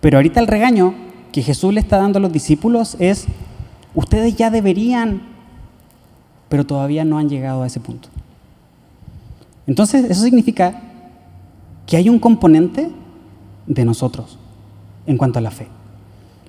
Pero 0.00 0.18
ahorita 0.18 0.38
el 0.38 0.46
regaño 0.46 0.94
que 1.32 1.42
Jesús 1.42 1.74
le 1.74 1.80
está 1.80 1.98
dando 1.98 2.20
a 2.20 2.22
los 2.22 2.32
discípulos 2.32 2.96
es, 3.00 3.26
ustedes 3.96 4.36
ya 4.36 4.50
deberían, 4.50 5.22
pero 6.48 6.64
todavía 6.64 7.04
no 7.04 7.18
han 7.18 7.28
llegado 7.28 7.64
a 7.64 7.66
ese 7.66 7.80
punto. 7.80 8.10
Entonces, 9.68 10.06
eso 10.10 10.24
significa 10.24 10.80
que 11.86 11.98
hay 11.98 12.08
un 12.08 12.18
componente 12.18 12.90
de 13.66 13.84
nosotros 13.84 14.38
en 15.06 15.18
cuanto 15.18 15.38
a 15.38 15.42
la 15.42 15.50
fe. 15.50 15.68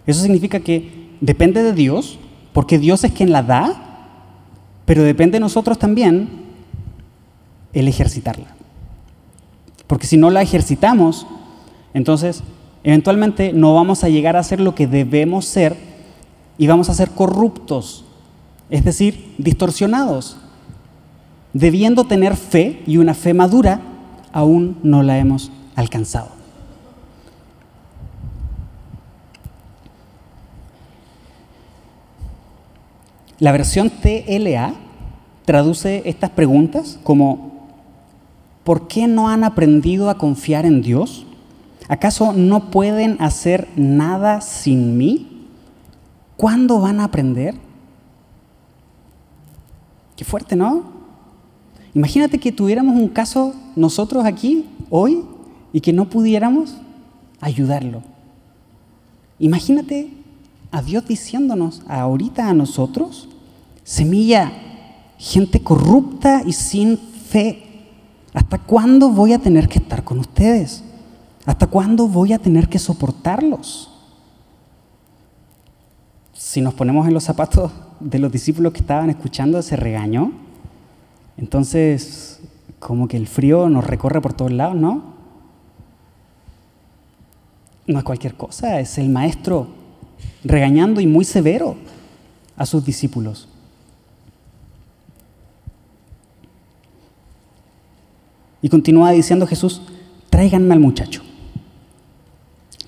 Eso 0.08 0.22
significa 0.22 0.62
que 0.62 1.10
depende 1.20 1.62
de 1.62 1.74
Dios, 1.74 2.18
porque 2.54 2.80
Dios 2.80 3.04
es 3.04 3.12
quien 3.12 3.34
la 3.34 3.44
da, 3.44 3.74
pero 4.86 5.04
depende 5.04 5.34
de 5.34 5.42
nosotros 5.42 5.78
también 5.78 6.30
el 7.74 7.90
ejercitarla. 7.90 8.56
Porque 9.86 10.08
si 10.08 10.16
no 10.16 10.30
la 10.30 10.42
ejercitamos, 10.42 11.28
entonces 11.94 12.42
eventualmente 12.86 13.52
no 13.52 13.76
vamos 13.76 14.06
a 14.06 14.10
llegar 14.10 14.38
a 14.38 14.44
ser 14.44 14.62
lo 14.62 14.76
que 14.76 14.88
debemos 14.88 15.44
ser 15.44 15.76
y 16.58 16.68
vamos 16.68 16.90
a 16.90 16.94
ser 16.94 17.12
corruptos, 17.12 18.06
es 18.70 18.86
decir, 18.86 19.36
distorsionados 19.38 20.38
debiendo 21.54 22.06
tener 22.06 22.36
fe 22.36 22.84
y 22.86 22.98
una 22.98 23.14
fe 23.14 23.34
madura, 23.34 23.82
aún 24.32 24.78
no 24.84 25.04
la 25.04 25.18
hemos 25.18 25.52
alcanzado. 25.76 26.30
La 33.40 33.54
versión 33.54 33.90
TLA 33.90 34.74
traduce 35.46 36.04
estas 36.06 36.30
preguntas 36.32 37.00
como, 37.04 37.70
¿por 38.66 38.88
qué 38.90 39.08
no 39.08 39.30
han 39.30 39.46
aprendido 39.46 40.10
a 40.10 40.18
confiar 40.18 40.66
en 40.66 40.82
Dios? 40.82 41.26
¿Acaso 41.88 42.34
no 42.34 42.70
pueden 42.70 43.16
hacer 43.22 43.70
nada 43.78 44.42
sin 44.42 44.98
mí? 44.98 45.48
¿Cuándo 46.36 46.82
van 46.82 47.00
a 47.00 47.06
aprender? 47.06 47.56
Qué 50.18 50.26
fuerte, 50.26 50.58
¿no? 50.58 50.99
Imagínate 51.94 52.38
que 52.40 52.52
tuviéramos 52.52 52.96
un 52.96 53.08
caso 53.08 53.54
nosotros 53.76 54.26
aquí, 54.26 54.66
hoy, 54.90 55.24
y 55.74 55.82
que 55.82 55.94
no 55.94 56.10
pudiéramos 56.10 56.76
ayudarlo. 57.40 58.04
Imagínate 59.40 60.12
a 60.72 60.82
Dios 60.82 61.08
diciéndonos 61.08 61.82
ahorita 61.88 62.50
a 62.50 62.54
nosotros, 62.54 63.30
semilla, 63.84 64.52
gente 65.18 65.62
corrupta 65.62 66.44
y 66.46 66.54
sin 66.54 66.98
fe, 66.98 67.64
¿hasta 68.34 68.58
cuándo 68.58 69.10
voy 69.10 69.34
a 69.34 69.40
tener 69.40 69.68
que 69.68 69.80
estar 69.80 70.04
con 70.04 70.20
ustedes? 70.20 70.84
¿Hasta 71.46 71.68
cuándo 71.68 72.08
voy 72.08 72.34
a 72.34 72.40
tener 72.40 72.70
que 72.70 72.80
soportarlos? 72.80 73.90
Si 76.34 76.62
nos 76.62 76.74
ponemos 76.74 77.08
en 77.08 77.14
los 77.14 77.24
zapatos 77.24 77.72
de 78.00 78.20
los 78.20 78.32
discípulos 78.32 78.74
que 78.74 78.80
estaban 78.80 79.10
escuchando 79.10 79.60
ese 79.60 79.76
regaño, 79.76 80.32
entonces, 81.40 82.42
como 82.80 83.08
que 83.08 83.16
el 83.16 83.26
frío 83.26 83.70
nos 83.70 83.86
recorre 83.86 84.20
por 84.20 84.34
todos 84.34 84.52
lados, 84.52 84.76
¿no? 84.76 85.16
No 87.88 87.98
es 87.98 88.04
cualquier 88.04 88.36
cosa, 88.36 88.82
es 88.82 88.98
el 88.98 89.08
maestro 89.08 89.68
regañando 90.44 91.00
y 91.00 91.08
muy 91.08 91.24
severo 91.24 91.78
a 92.58 92.66
sus 92.66 92.84
discípulos. 92.84 93.48
Y 98.62 98.68
continúa 98.68 99.12
diciendo 99.12 99.48
Jesús, 99.48 99.82
tráiganme 100.30 100.74
al 100.74 100.82
muchacho, 100.82 101.22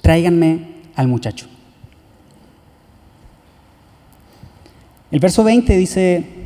tráiganme 0.02 0.76
al 0.96 1.08
muchacho. 1.08 1.48
El 5.10 5.22
verso 5.22 5.46
20 5.46 5.78
dice, 5.78 6.41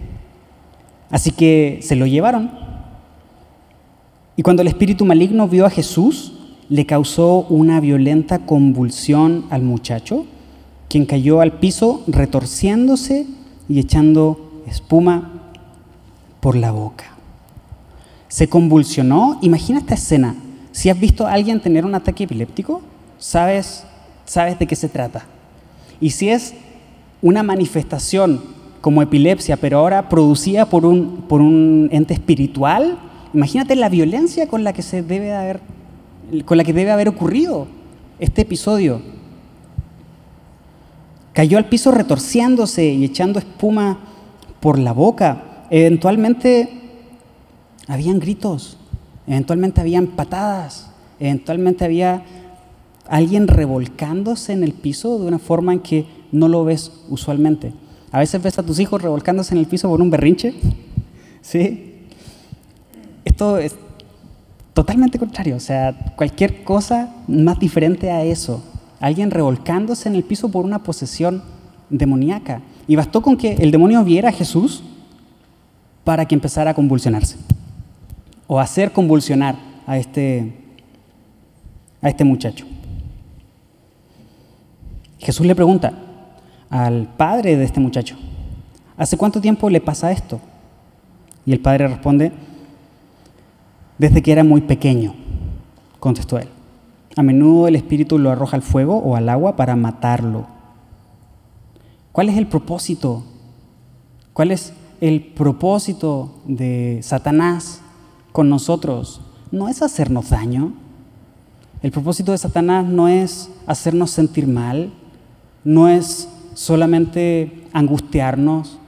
así 1.15 1.31
que 1.31 1.79
se 1.81 1.95
lo 1.95 2.05
llevaron. 2.05 2.51
Y 4.35 4.43
cuando 4.43 4.63
el 4.63 4.67
espíritu 4.67 5.05
maligno 5.05 5.47
vio 5.47 5.65
a 5.65 5.69
Jesús, 5.69 6.33
le 6.67 6.85
causó 6.85 7.45
una 7.47 7.79
violenta 7.79 8.39
convulsión 8.39 9.45
al 9.49 9.61
muchacho, 9.61 10.25
quien 10.89 11.05
cayó 11.05 11.39
al 11.39 11.53
piso 11.53 12.03
retorciéndose 12.07 13.27
y 13.69 13.79
echando 13.79 14.61
espuma 14.67 15.53
por 16.41 16.57
la 16.57 16.71
boca. 16.71 17.05
Se 18.27 18.49
convulsionó. 18.49 19.39
Imagina 19.41 19.79
esta 19.79 19.93
escena. 19.93 20.35
Si 20.73 20.89
has 20.89 20.99
visto 20.99 21.25
a 21.27 21.31
alguien 21.31 21.61
tener 21.61 21.85
un 21.85 21.95
ataque 21.95 22.25
epiléptico, 22.25 22.81
sabes, 23.19 23.85
sabes 24.25 24.59
de 24.59 24.67
qué 24.67 24.75
se 24.75 24.89
trata. 24.89 25.25
Y 26.01 26.09
si 26.09 26.27
es 26.27 26.55
una 27.21 27.41
manifestación 27.41 28.54
como 28.85 29.01
epilepsia, 29.01 29.57
pero 29.57 29.79
ahora 29.79 30.09
producida 30.09 30.67
por 30.67 30.85
un, 30.85 31.23
por 31.27 31.41
un 31.41 31.89
ente 31.91 32.13
espiritual, 32.13 32.99
imagínate 33.33 33.75
la 33.75 33.89
violencia 33.89 34.47
con 34.47 34.63
la 34.63 34.73
que 34.73 34.83
se 34.83 35.01
debe 35.01 35.33
haber, 35.33 35.59
con 36.45 36.55
la 36.55 36.63
que 36.63 36.71
debe 36.71 36.91
haber 36.91 37.09
ocurrido 37.09 37.65
este 38.19 38.43
episodio. 38.43 39.01
Cayó 41.33 41.57
al 41.57 41.67
piso 41.67 41.89
retorciéndose 41.89 42.85
y 42.85 43.03
echando 43.03 43.39
espuma 43.39 43.97
por 44.59 44.77
la 44.77 44.91
boca. 44.91 45.65
Eventualmente 45.71 46.69
habían 47.87 48.19
gritos, 48.19 48.77
eventualmente 49.25 49.81
habían 49.81 50.05
patadas, 50.09 50.91
eventualmente 51.19 51.85
había 51.85 52.23
alguien 53.07 53.47
revolcándose 53.47 54.53
en 54.53 54.63
el 54.63 54.73
piso 54.73 55.17
de 55.17 55.25
una 55.25 55.39
forma 55.39 55.73
en 55.73 55.79
que 55.79 56.05
no 56.31 56.47
lo 56.47 56.63
ves 56.65 56.91
usualmente. 57.09 57.73
A 58.11 58.19
veces 58.19 58.41
ves 58.41 58.57
a 58.59 58.63
tus 58.63 58.79
hijos 58.79 59.01
revolcándose 59.01 59.53
en 59.53 59.59
el 59.59 59.67
piso 59.67 59.89
por 59.89 60.01
un 60.01 60.09
berrinche. 60.09 60.53
¿Sí? 61.41 62.03
Esto 63.25 63.57
es 63.57 63.75
totalmente 64.73 65.19
contrario. 65.19 65.55
O 65.55 65.59
sea, 65.59 66.13
cualquier 66.15 66.63
cosa 66.63 67.13
más 67.27 67.59
diferente 67.59 68.11
a 68.11 68.23
eso. 68.23 68.63
Alguien 68.99 69.31
revolcándose 69.31 70.07
en 70.09 70.15
el 70.15 70.23
piso 70.23 70.49
por 70.49 70.65
una 70.65 70.83
posesión 70.83 71.43
demoníaca. 71.89 72.61
Y 72.87 72.95
bastó 72.95 73.21
con 73.21 73.37
que 73.37 73.53
el 73.53 73.71
demonio 73.71 74.03
viera 74.03 74.29
a 74.29 74.31
Jesús 74.33 74.83
para 76.03 76.25
que 76.25 76.35
empezara 76.35 76.71
a 76.71 76.73
convulsionarse. 76.73 77.37
O 78.47 78.59
hacer 78.59 78.91
convulsionar 78.91 79.55
a 79.87 79.97
este, 79.97 80.53
a 82.01 82.09
este 82.09 82.23
muchacho. 82.23 82.65
Jesús 85.17 85.45
le 85.45 85.55
pregunta, 85.55 86.04
al 86.83 87.07
padre 87.15 87.55
de 87.55 87.63
este 87.63 87.79
muchacho, 87.79 88.17
¿hace 88.97 89.15
cuánto 89.15 89.39
tiempo 89.39 89.69
le 89.69 89.79
pasa 89.79 90.11
esto? 90.11 90.41
Y 91.45 91.53
el 91.53 91.61
padre 91.61 91.87
responde, 91.87 92.33
desde 93.97 94.21
que 94.21 94.33
era 94.33 94.43
muy 94.43 94.59
pequeño, 94.59 95.15
contestó 96.01 96.37
él. 96.37 96.49
A 97.15 97.23
menudo 97.23 97.69
el 97.69 97.77
espíritu 97.77 98.19
lo 98.19 98.29
arroja 98.29 98.57
al 98.57 98.61
fuego 98.61 98.97
o 98.97 99.15
al 99.15 99.29
agua 99.29 99.55
para 99.55 99.77
matarlo. 99.77 100.47
¿Cuál 102.11 102.27
es 102.27 102.37
el 102.37 102.47
propósito? 102.47 103.23
¿Cuál 104.33 104.51
es 104.51 104.73
el 104.99 105.21
propósito 105.21 106.41
de 106.45 106.99
Satanás 107.03 107.79
con 108.33 108.49
nosotros? 108.49 109.21
No 109.49 109.69
es 109.69 109.81
hacernos 109.81 110.31
daño. 110.31 110.73
El 111.81 111.91
propósito 111.91 112.33
de 112.33 112.37
Satanás 112.37 112.85
no 112.85 113.07
es 113.07 113.49
hacernos 113.65 114.11
sentir 114.11 114.45
mal, 114.45 114.91
no 115.63 115.87
es 115.87 116.27
solamente 116.55 117.67
angustiarnos 117.73 118.79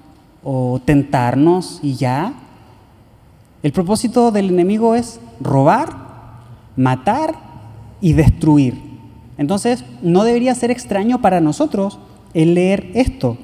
o 0.44 0.82
tentarnos 0.84 1.80
y 1.84 1.94
ya. 1.94 2.34
El 3.62 3.72
propósito 3.72 4.32
del 4.32 4.50
enemigo 4.50 4.96
es 4.96 5.20
robar, 5.40 5.90
matar 6.76 7.36
y 8.02 8.14
destruir. 8.14 8.82
Entonces, 9.38 9.84
no 10.02 10.24
debería 10.24 10.56
ser 10.56 10.72
extraño 10.72 11.22
para 11.22 11.42
nosotros 11.42 12.00
el 12.34 12.56
leer 12.56 12.90
esto. 12.96 13.38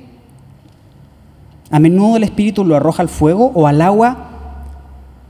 A 1.70 1.80
menudo 1.80 2.18
el 2.18 2.24
espíritu 2.24 2.64
lo 2.64 2.76
arroja 2.76 3.04
al 3.04 3.10
fuego 3.10 3.52
o 3.54 3.68
al 3.68 3.82
agua 3.82 4.30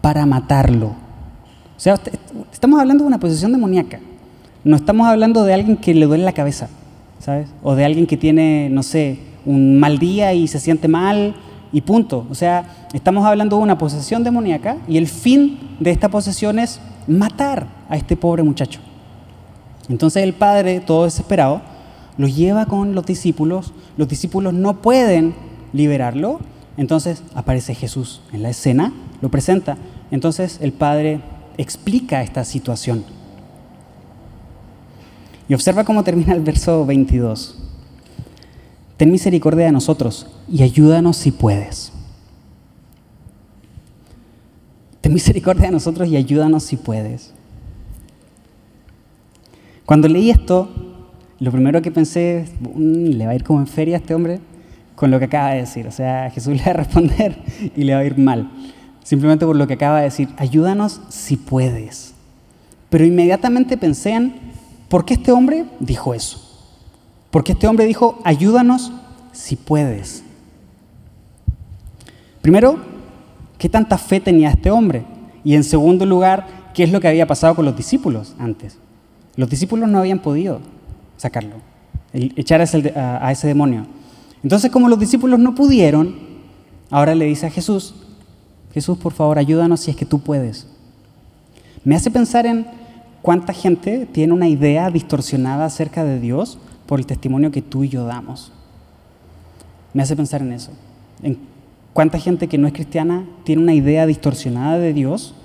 para 0.02 0.26
matarlo. 0.26 0.88
O 0.88 1.80
sea, 1.80 2.00
estamos 2.52 2.80
hablando 2.80 3.04
de 3.04 3.08
una 3.08 3.20
posesión 3.20 3.52
demoníaca. 3.52 4.00
No 4.64 4.76
estamos 4.76 5.08
hablando 5.08 5.44
de 5.44 5.54
alguien 5.54 5.78
que 5.78 5.94
le 5.94 6.06
duele 6.06 6.24
la 6.24 6.34
cabeza. 6.34 6.70
O 7.62 7.76
de 7.76 7.86
alguien 7.86 8.06
que 8.06 8.18
tiene, 8.18 8.70
no 8.70 8.84
sé, 8.84 9.20
un 9.46 9.80
mal 9.80 10.00
día 10.00 10.34
y 10.34 10.48
se 10.48 10.60
siente 10.60 10.88
mal 10.88 11.36
y 11.72 11.82
punto. 11.82 12.26
O 12.30 12.36
sea, 12.36 12.88
estamos 12.94 13.26
hablando 13.26 13.58
de 13.58 13.64
una 13.64 13.78
posesión 13.78 14.24
demoníaca 14.24 14.78
y 14.88 14.98
el 14.98 15.08
fin 15.08 15.60
de 15.80 15.92
esta 15.92 16.10
posesión 16.10 16.60
es 16.60 16.80
matar 17.08 17.68
a 17.90 17.98
este 17.98 18.16
pobre 18.16 18.44
muchacho. 18.44 18.80
Entonces 19.90 20.24
el 20.24 20.34
padre, 20.34 20.80
todo 20.80 21.06
desesperado, 21.06 21.62
lo 22.18 22.28
lleva 22.28 22.66
con 22.66 22.96
los 22.96 23.06
discípulos, 23.06 23.74
los 23.98 24.08
discípulos 24.08 24.54
no 24.54 24.82
pueden 24.82 25.34
liberarlo, 25.74 26.40
entonces 26.78 27.24
aparece 27.36 27.76
Jesús 27.76 28.22
en 28.32 28.44
la 28.44 28.50
escena, 28.50 28.94
lo 29.22 29.30
presenta, 29.30 29.78
entonces 30.12 30.60
el 30.62 30.72
padre 30.72 31.22
explica 31.58 32.22
esta 32.22 32.46
situación. 32.46 33.04
Y 35.54 35.56
observa 35.56 35.84
cómo 35.84 36.04
termina 36.04 36.34
el 36.34 36.42
verso 36.42 36.84
22. 36.84 37.56
Ten 38.98 39.12
misericordia 39.12 39.66
de 39.66 39.72
nosotros 39.72 40.26
y 40.52 40.64
ayúdanos 40.64 41.16
si 41.16 41.30
puedes. 41.30 41.92
Ten 45.02 45.14
misericordia 45.14 45.68
de 45.68 45.74
nosotros 45.74 46.10
y 46.10 46.18
ayúdanos 46.18 46.64
si 46.64 46.76
puedes. 46.76 47.36
Cuando 49.86 50.08
leí 50.08 50.32
esto, 50.32 50.72
lo 51.38 51.52
primero 51.52 51.84
que 51.84 51.92
pensé, 51.92 52.48
mm, 52.60 53.10
le 53.10 53.28
va 53.28 53.34
a 53.34 53.36
ir 53.36 53.44
como 53.44 53.60
en 53.60 53.68
feria 53.68 53.98
a 53.98 54.00
este 54.00 54.16
hombre 54.16 54.40
con 54.96 55.12
lo 55.12 55.20
que 55.20 55.26
acaba 55.26 55.52
de 55.52 55.58
decir. 55.58 55.86
O 55.86 55.92
sea, 55.92 56.32
Jesús 56.32 56.58
le 56.58 56.64
va 56.64 56.72
a 56.72 56.78
responder 56.78 57.38
y 57.76 57.84
le 57.84 57.94
va 57.94 58.00
a 58.00 58.06
ir 58.06 58.18
mal. 58.18 58.50
Simplemente 59.04 59.46
por 59.46 59.56
lo 59.56 59.68
que 59.68 59.76
acaba 59.76 60.00
de 60.00 60.06
decir, 60.06 60.30
ayúdanos 60.38 61.00
si 61.10 61.38
puedes. 61.38 62.16
Pero 62.90 63.06
inmediatamente 63.06 63.78
pensé 63.78 64.14
en 64.14 64.53
¿Por 64.94 65.06
qué 65.06 65.16
este 65.16 65.32
hombre 65.32 65.66
dijo 65.80 66.14
eso? 66.14 66.40
Porque 67.32 67.54
este 67.54 67.66
hombre 67.66 67.88
dijo, 67.88 68.20
ayúdanos 68.24 68.92
si 69.32 69.56
puedes. 69.56 70.24
Primero, 72.44 72.78
¿qué 73.58 73.70
tanta 73.70 73.98
fe 73.98 74.20
tenía 74.20 74.52
este 74.52 74.70
hombre? 74.70 75.04
Y 75.44 75.56
en 75.56 75.64
segundo 75.64 76.06
lugar, 76.06 76.46
¿qué 76.76 76.84
es 76.84 76.92
lo 76.92 77.02
que 77.02 77.08
había 77.08 77.26
pasado 77.26 77.56
con 77.56 77.66
los 77.66 77.76
discípulos 77.76 78.36
antes? 78.38 78.78
Los 79.36 79.50
discípulos 79.50 79.90
no 79.90 79.98
habían 79.98 80.20
podido 80.20 80.60
sacarlo, 81.18 81.56
echar 82.14 82.62
a 82.62 82.66
ese, 82.66 82.94
a 82.96 83.32
ese 83.32 83.48
demonio. 83.48 83.88
Entonces, 84.44 84.70
como 84.70 84.90
los 84.90 85.00
discípulos 85.00 85.40
no 85.40 85.56
pudieron, 85.56 86.16
ahora 86.92 87.16
le 87.16 87.26
dice 87.26 87.48
a 87.48 87.50
Jesús, 87.50 87.96
Jesús, 88.76 89.00
por 89.00 89.14
favor, 89.14 89.40
ayúdanos 89.40 89.80
si 89.80 89.90
es 89.90 89.98
que 89.98 90.06
tú 90.06 90.20
puedes. 90.20 90.68
Me 91.84 91.96
hace 91.96 92.12
pensar 92.12 92.46
en 92.46 92.83
¿Cuánta 93.24 93.54
gente 93.54 94.06
tiene 94.06 94.34
una 94.34 94.50
idea 94.50 94.92
distorsionada 94.92 95.64
acerca 95.64 96.04
de 96.04 96.20
Dios 96.20 96.58
por 96.86 97.00
el 97.00 97.06
testimonio 97.06 97.52
que 97.52 97.62
tú 97.62 97.86
y 97.86 97.88
yo 97.88 98.04
damos? 98.06 98.52
Me 99.94 100.04
hace 100.04 100.18
pensar 100.18 100.42
en 100.42 100.52
eso. 100.52 100.72
Cuánta 101.94 102.20
gente 102.20 102.50
que 102.50 102.58
no 102.58 102.68
es 102.68 102.74
cristiana 102.74 103.24
tiene 103.46 103.62
una 103.62 103.74
idea 103.74 104.06
distorsionada 104.06 104.78
de 104.78 104.92
Dios 104.92 105.36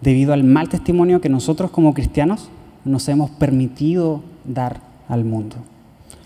debido 0.00 0.32
al 0.32 0.44
mal 0.44 0.68
testimonio 0.68 1.20
que 1.20 1.28
nosotros 1.28 1.72
como 1.72 1.94
cristianos 1.94 2.48
nos 2.84 3.08
hemos 3.08 3.28
permitido 3.30 4.22
dar 4.44 4.80
al 5.08 5.24
mundo. 5.24 5.56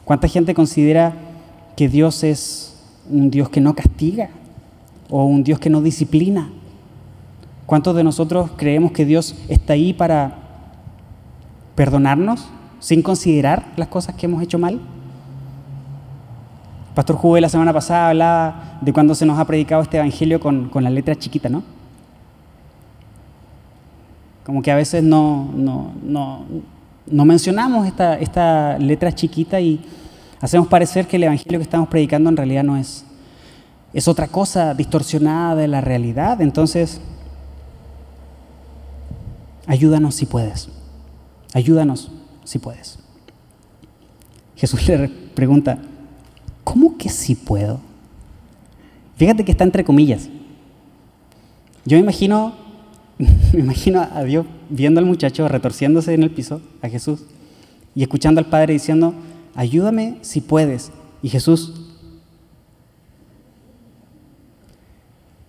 ¿Cuánta 0.05 0.29
gente 0.29 0.53
considera 0.53 1.15
que 1.77 1.89
Dios 1.89 2.23
es 2.25 2.77
un 3.09 3.31
Dios 3.31 3.49
que 3.49 3.63
no 3.63 3.75
castiga 3.75 4.29
o 5.09 5.25
un 5.25 5.45
Dios 5.45 5.59
que 5.59 5.71
no 5.71 5.81
disciplina? 5.81 6.51
¿Cuántos 7.65 7.97
de 7.97 8.05
nosotros 8.05 8.51
creemos 8.59 8.93
que 8.93 9.07
Dios 9.07 9.35
está 9.49 9.73
ahí 9.73 9.95
para 9.95 10.44
perdonarnos 11.75 12.47
sin 12.81 13.03
considerar 13.03 13.73
las 13.77 13.89
cosas 13.89 14.15
que 14.15 14.27
hemos 14.27 14.43
hecho 14.43 14.59
mal. 14.59 14.81
Pastor 16.95 17.17
Juve 17.17 17.41
la 17.41 17.49
semana 17.49 17.73
pasada 17.73 18.11
hablaba 18.11 18.79
de 18.81 18.93
cuando 18.93 19.15
se 19.15 19.27
nos 19.27 19.39
ha 19.39 19.45
predicado 19.47 19.83
este 19.83 19.97
evangelio 19.97 20.39
con, 20.39 20.69
con 20.69 20.85
la 20.85 20.91
letra 20.91 21.17
chiquita, 21.17 21.49
¿no? 21.49 21.63
Como 24.45 24.63
que 24.63 24.71
a 24.71 24.77
veces 24.77 25.03
no, 25.03 25.51
no, 25.55 25.93
no, 26.03 26.45
no 27.07 27.25
mencionamos 27.25 27.87
esta, 27.87 28.19
esta 28.19 28.79
letra 28.79 29.13
chiquita 29.13 29.61
y 29.61 29.85
hacemos 30.41 30.69
parecer 30.69 31.07
que 31.07 31.17
el 31.17 31.25
Evangelio 31.25 31.59
que 31.59 31.65
estamos 31.65 31.89
predicando 31.89 32.29
en 32.29 32.37
realidad 32.37 32.63
no 32.63 32.77
es, 32.77 33.05
es 33.95 34.07
otra 34.07 34.29
cosa 34.29 34.75
distorsionada 34.75 35.55
de 35.55 35.69
la 35.69 35.81
realidad. 35.81 36.41
Entonces, 36.43 37.01
ayúdanos 39.67 40.15
si 40.15 40.27
puedes. 40.27 40.69
Ayúdanos 41.55 42.11
si 42.43 42.59
puedes. 42.59 42.99
Jesús 44.57 44.87
le 44.89 45.09
pregunta, 45.09 45.79
¿cómo 46.65 46.99
que 46.99 47.09
si 47.09 47.37
puedo? 47.37 47.81
Fíjate 49.17 49.45
que 49.45 49.53
está 49.53 49.63
entre 49.63 49.85
comillas. 49.85 50.29
Yo 51.85 51.97
me 51.97 52.03
imagino, 52.03 52.55
me 53.53 53.61
imagino 53.61 54.03
a 54.03 54.25
Dios 54.25 54.47
viendo 54.69 54.99
al 54.99 55.07
muchacho 55.07 55.47
retorciéndose 55.47 56.13
en 56.13 56.25
el 56.25 56.31
piso, 56.33 56.61
a 56.83 56.89
Jesús, 56.89 57.23
y 57.95 58.03
escuchando 58.03 58.41
al 58.41 58.47
Padre 58.47 58.73
diciendo, 58.73 59.15
ayúdame 59.55 60.19
si 60.23 60.41
puedes. 60.41 60.91
Y 61.23 61.29
Jesús, 61.29 61.73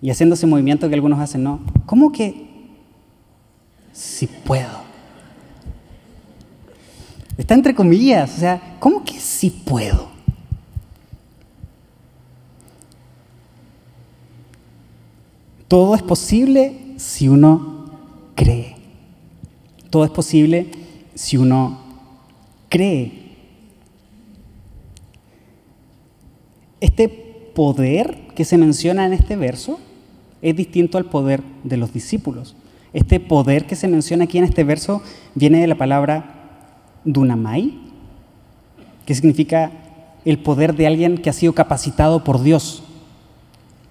y 0.00 0.10
haciendo 0.10 0.36
ese 0.36 0.46
movimiento 0.46 0.88
que 0.88 0.94
algunos 0.94 1.18
hacen, 1.18 1.42
no, 1.42 1.60
¿cómo 1.84 2.12
que 2.12 2.46
si 3.92 4.28
puedo? 4.28 4.85
Está 7.38 7.54
entre 7.54 7.74
comillas, 7.74 8.36
o 8.36 8.40
sea, 8.40 8.76
¿cómo 8.80 9.04
que 9.04 9.20
si 9.20 9.50
puedo? 9.50 10.08
Todo 15.68 15.94
es 15.94 16.02
posible 16.02 16.94
si 16.96 17.28
uno 17.28 17.90
cree. 18.34 18.76
Todo 19.90 20.04
es 20.04 20.10
posible 20.10 20.70
si 21.14 21.36
uno 21.36 21.80
cree. 22.68 23.26
Este 26.80 27.08
poder 27.08 28.28
que 28.34 28.44
se 28.44 28.58
menciona 28.58 29.06
en 29.06 29.12
este 29.12 29.36
verso 29.36 29.80
es 30.40 30.54
distinto 30.54 30.98
al 30.98 31.06
poder 31.06 31.42
de 31.64 31.76
los 31.76 31.92
discípulos. 31.92 32.54
Este 32.92 33.18
poder 33.18 33.66
que 33.66 33.76
se 33.76 33.88
menciona 33.88 34.24
aquí 34.24 34.38
en 34.38 34.44
este 34.44 34.62
verso 34.62 35.02
viene 35.34 35.60
de 35.60 35.66
la 35.66 35.74
palabra 35.74 36.35
dunamai, 37.06 37.72
que 39.06 39.14
significa 39.14 39.72
el 40.26 40.38
poder 40.38 40.74
de 40.74 40.86
alguien 40.86 41.16
que 41.16 41.30
ha 41.30 41.32
sido 41.32 41.54
capacitado 41.54 42.22
por 42.22 42.42
Dios 42.42 42.82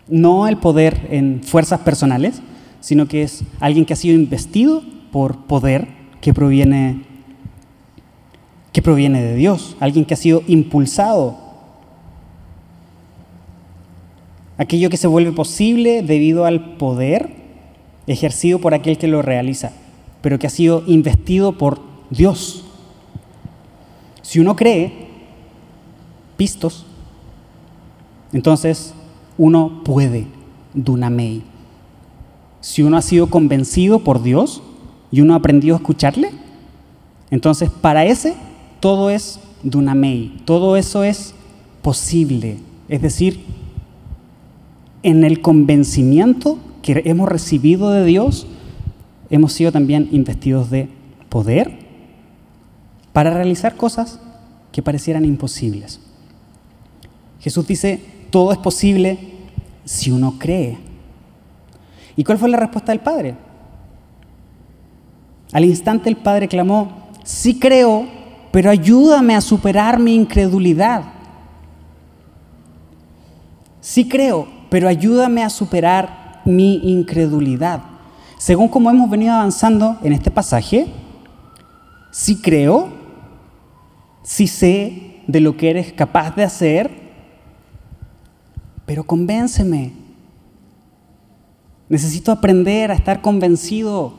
no 0.07 0.47
el 0.47 0.57
poder 0.57 1.07
en 1.11 1.41
fuerzas 1.43 1.79
personales, 1.81 2.41
sino 2.79 3.07
que 3.07 3.23
es 3.23 3.43
alguien 3.59 3.85
que 3.85 3.93
ha 3.93 3.97
sido 3.97 4.15
investido 4.15 4.83
por 5.11 5.45
poder 5.45 5.87
que 6.21 6.33
proviene, 6.33 7.03
que 8.71 8.81
proviene 8.81 9.21
de 9.23 9.35
Dios, 9.35 9.75
alguien 9.79 10.05
que 10.05 10.13
ha 10.13 10.17
sido 10.17 10.43
impulsado. 10.47 11.37
Aquello 14.57 14.89
que 14.89 14.97
se 14.97 15.07
vuelve 15.07 15.31
posible 15.31 16.01
debido 16.01 16.45
al 16.45 16.77
poder 16.77 17.43
ejercido 18.07 18.59
por 18.59 18.73
aquel 18.73 18.97
que 18.97 19.07
lo 19.07 19.21
realiza, 19.21 19.71
pero 20.21 20.39
que 20.39 20.47
ha 20.47 20.51
sido 20.51 20.83
investido 20.85 21.57
por 21.57 21.81
Dios. 22.09 22.64
Si 24.25 24.39
uno 24.39 24.55
cree, 24.55 24.91
pistos, 26.35 26.83
entonces 28.33 28.95
uno 29.37 29.83
puede, 29.85 30.25
dunamei. 30.73 31.43
Si 32.59 32.81
uno 32.81 32.97
ha 32.97 33.03
sido 33.03 33.29
convencido 33.29 33.99
por 33.99 34.23
Dios 34.23 34.63
y 35.11 35.21
uno 35.21 35.35
ha 35.35 35.37
aprendido 35.37 35.75
a 35.75 35.77
escucharle, 35.77 36.31
entonces 37.29 37.69
para 37.69 38.03
ese 38.03 38.33
todo 38.79 39.11
es 39.11 39.39
dunamei, 39.61 40.41
todo 40.43 40.75
eso 40.75 41.03
es 41.03 41.35
posible. 41.83 42.57
Es 42.89 43.03
decir, 43.03 43.45
en 45.03 45.23
el 45.23 45.39
convencimiento 45.41 46.57
que 46.81 47.03
hemos 47.05 47.29
recibido 47.29 47.91
de 47.91 48.03
Dios, 48.03 48.47
hemos 49.29 49.53
sido 49.53 49.71
también 49.71 50.09
investidos 50.11 50.71
de 50.71 50.89
poder 51.29 51.84
para 53.15 53.29
realizar 53.29 53.77
cosas 53.77 54.19
que 54.73 54.81
parecieran 54.81 55.23
imposibles. 55.23 56.01
Jesús 57.39 57.65
dice, 57.65 58.01
todo 58.29 58.51
es 58.51 58.57
posible 58.57 59.17
si 59.85 60.11
uno 60.11 60.35
cree. 60.37 60.77
¿Y 62.17 62.25
cuál 62.25 62.37
fue 62.37 62.49
la 62.49 62.57
respuesta 62.57 62.91
del 62.91 62.99
Padre? 62.99 63.35
Al 65.53 65.63
instante 65.63 66.09
el 66.09 66.17
Padre 66.17 66.49
clamó, 66.49 67.07
sí 67.23 67.57
creo, 67.57 68.05
pero 68.51 68.69
ayúdame 68.69 69.33
a 69.33 69.39
superar 69.39 69.97
mi 69.97 70.13
incredulidad. 70.13 71.05
Sí 73.79 74.09
creo, 74.09 74.45
pero 74.69 74.89
ayúdame 74.89 75.41
a 75.41 75.49
superar 75.49 76.41
mi 76.43 76.81
incredulidad. 76.91 77.81
Según 78.37 78.67
como 78.67 78.89
hemos 78.89 79.09
venido 79.09 79.35
avanzando 79.35 79.99
en 80.03 80.11
este 80.11 80.31
pasaje, 80.31 80.87
sí 82.11 82.41
creo, 82.41 82.94
sí 84.25 84.47
sé 84.47 85.21
de 85.27 85.39
lo 85.39 85.55
que 85.55 85.69
eres 85.69 85.93
capaz 85.93 86.35
de 86.35 86.43
hacer, 86.43 86.91
pero 88.85 89.03
convénceme. 89.03 89.93
Necesito 91.87 92.31
aprender 92.31 92.89
a 92.89 92.95
estar 92.95 93.21
convencido 93.21 94.15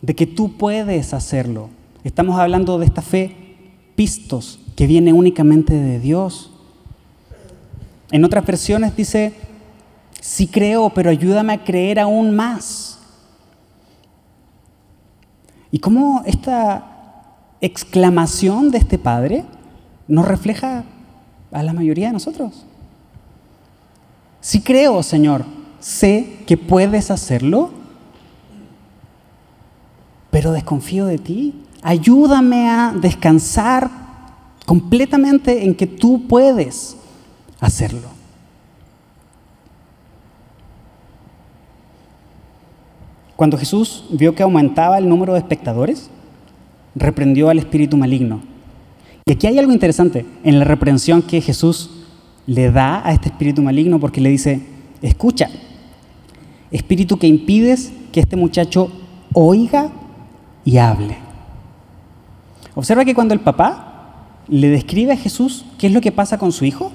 de 0.00 0.14
que 0.14 0.26
tú 0.26 0.56
puedes 0.56 1.12
hacerlo. 1.12 1.70
Estamos 2.04 2.38
hablando 2.38 2.78
de 2.78 2.86
esta 2.86 3.02
fe 3.02 3.36
pistos 3.96 4.60
que 4.76 4.86
viene 4.86 5.12
únicamente 5.12 5.74
de 5.74 5.98
Dios. 5.98 6.52
En 8.12 8.24
otras 8.24 8.46
versiones 8.46 8.94
dice, 8.94 9.34
sí 10.20 10.46
creo, 10.46 10.90
pero 10.90 11.10
ayúdame 11.10 11.52
a 11.52 11.64
creer 11.64 11.98
aún 11.98 12.34
más. 12.34 13.00
Y 15.72 15.80
cómo 15.80 16.22
esta 16.26 16.91
exclamación 17.62 18.70
de 18.70 18.78
este 18.78 18.98
Padre 18.98 19.44
nos 20.08 20.26
refleja 20.28 20.84
a 21.52 21.62
la 21.62 21.72
mayoría 21.72 22.08
de 22.08 22.12
nosotros. 22.12 22.66
Sí 24.40 24.60
creo, 24.60 25.02
Señor, 25.02 25.44
sé 25.78 26.38
que 26.46 26.56
puedes 26.56 27.10
hacerlo, 27.10 27.70
pero 30.30 30.52
desconfío 30.52 31.06
de 31.06 31.18
ti. 31.18 31.54
Ayúdame 31.82 32.68
a 32.68 32.92
descansar 32.92 33.90
completamente 34.66 35.64
en 35.64 35.74
que 35.74 35.86
tú 35.86 36.26
puedes 36.26 36.96
hacerlo. 37.60 38.08
Cuando 43.36 43.56
Jesús 43.56 44.04
vio 44.10 44.34
que 44.34 44.42
aumentaba 44.42 44.98
el 44.98 45.08
número 45.08 45.32
de 45.32 45.40
espectadores, 45.40 46.10
reprendió 46.94 47.48
al 47.48 47.58
espíritu 47.58 47.96
maligno. 47.96 48.40
Y 49.24 49.32
aquí 49.32 49.46
hay 49.46 49.58
algo 49.58 49.72
interesante 49.72 50.26
en 50.44 50.58
la 50.58 50.64
reprensión 50.64 51.22
que 51.22 51.40
Jesús 51.40 51.90
le 52.46 52.70
da 52.70 53.06
a 53.06 53.12
este 53.12 53.28
espíritu 53.28 53.62
maligno 53.62 54.00
porque 54.00 54.20
le 54.20 54.30
dice, 54.30 54.60
escucha, 55.00 55.48
espíritu 56.70 57.18
que 57.18 57.26
impides 57.26 57.92
que 58.10 58.20
este 58.20 58.36
muchacho 58.36 58.90
oiga 59.32 59.90
y 60.64 60.78
hable. 60.78 61.16
Observa 62.74 63.04
que 63.04 63.14
cuando 63.14 63.34
el 63.34 63.40
papá 63.40 63.92
le 64.48 64.68
describe 64.68 65.12
a 65.12 65.16
Jesús 65.16 65.64
qué 65.78 65.86
es 65.86 65.92
lo 65.92 66.00
que 66.00 66.12
pasa 66.12 66.38
con 66.38 66.52
su 66.52 66.64
hijo, 66.64 66.92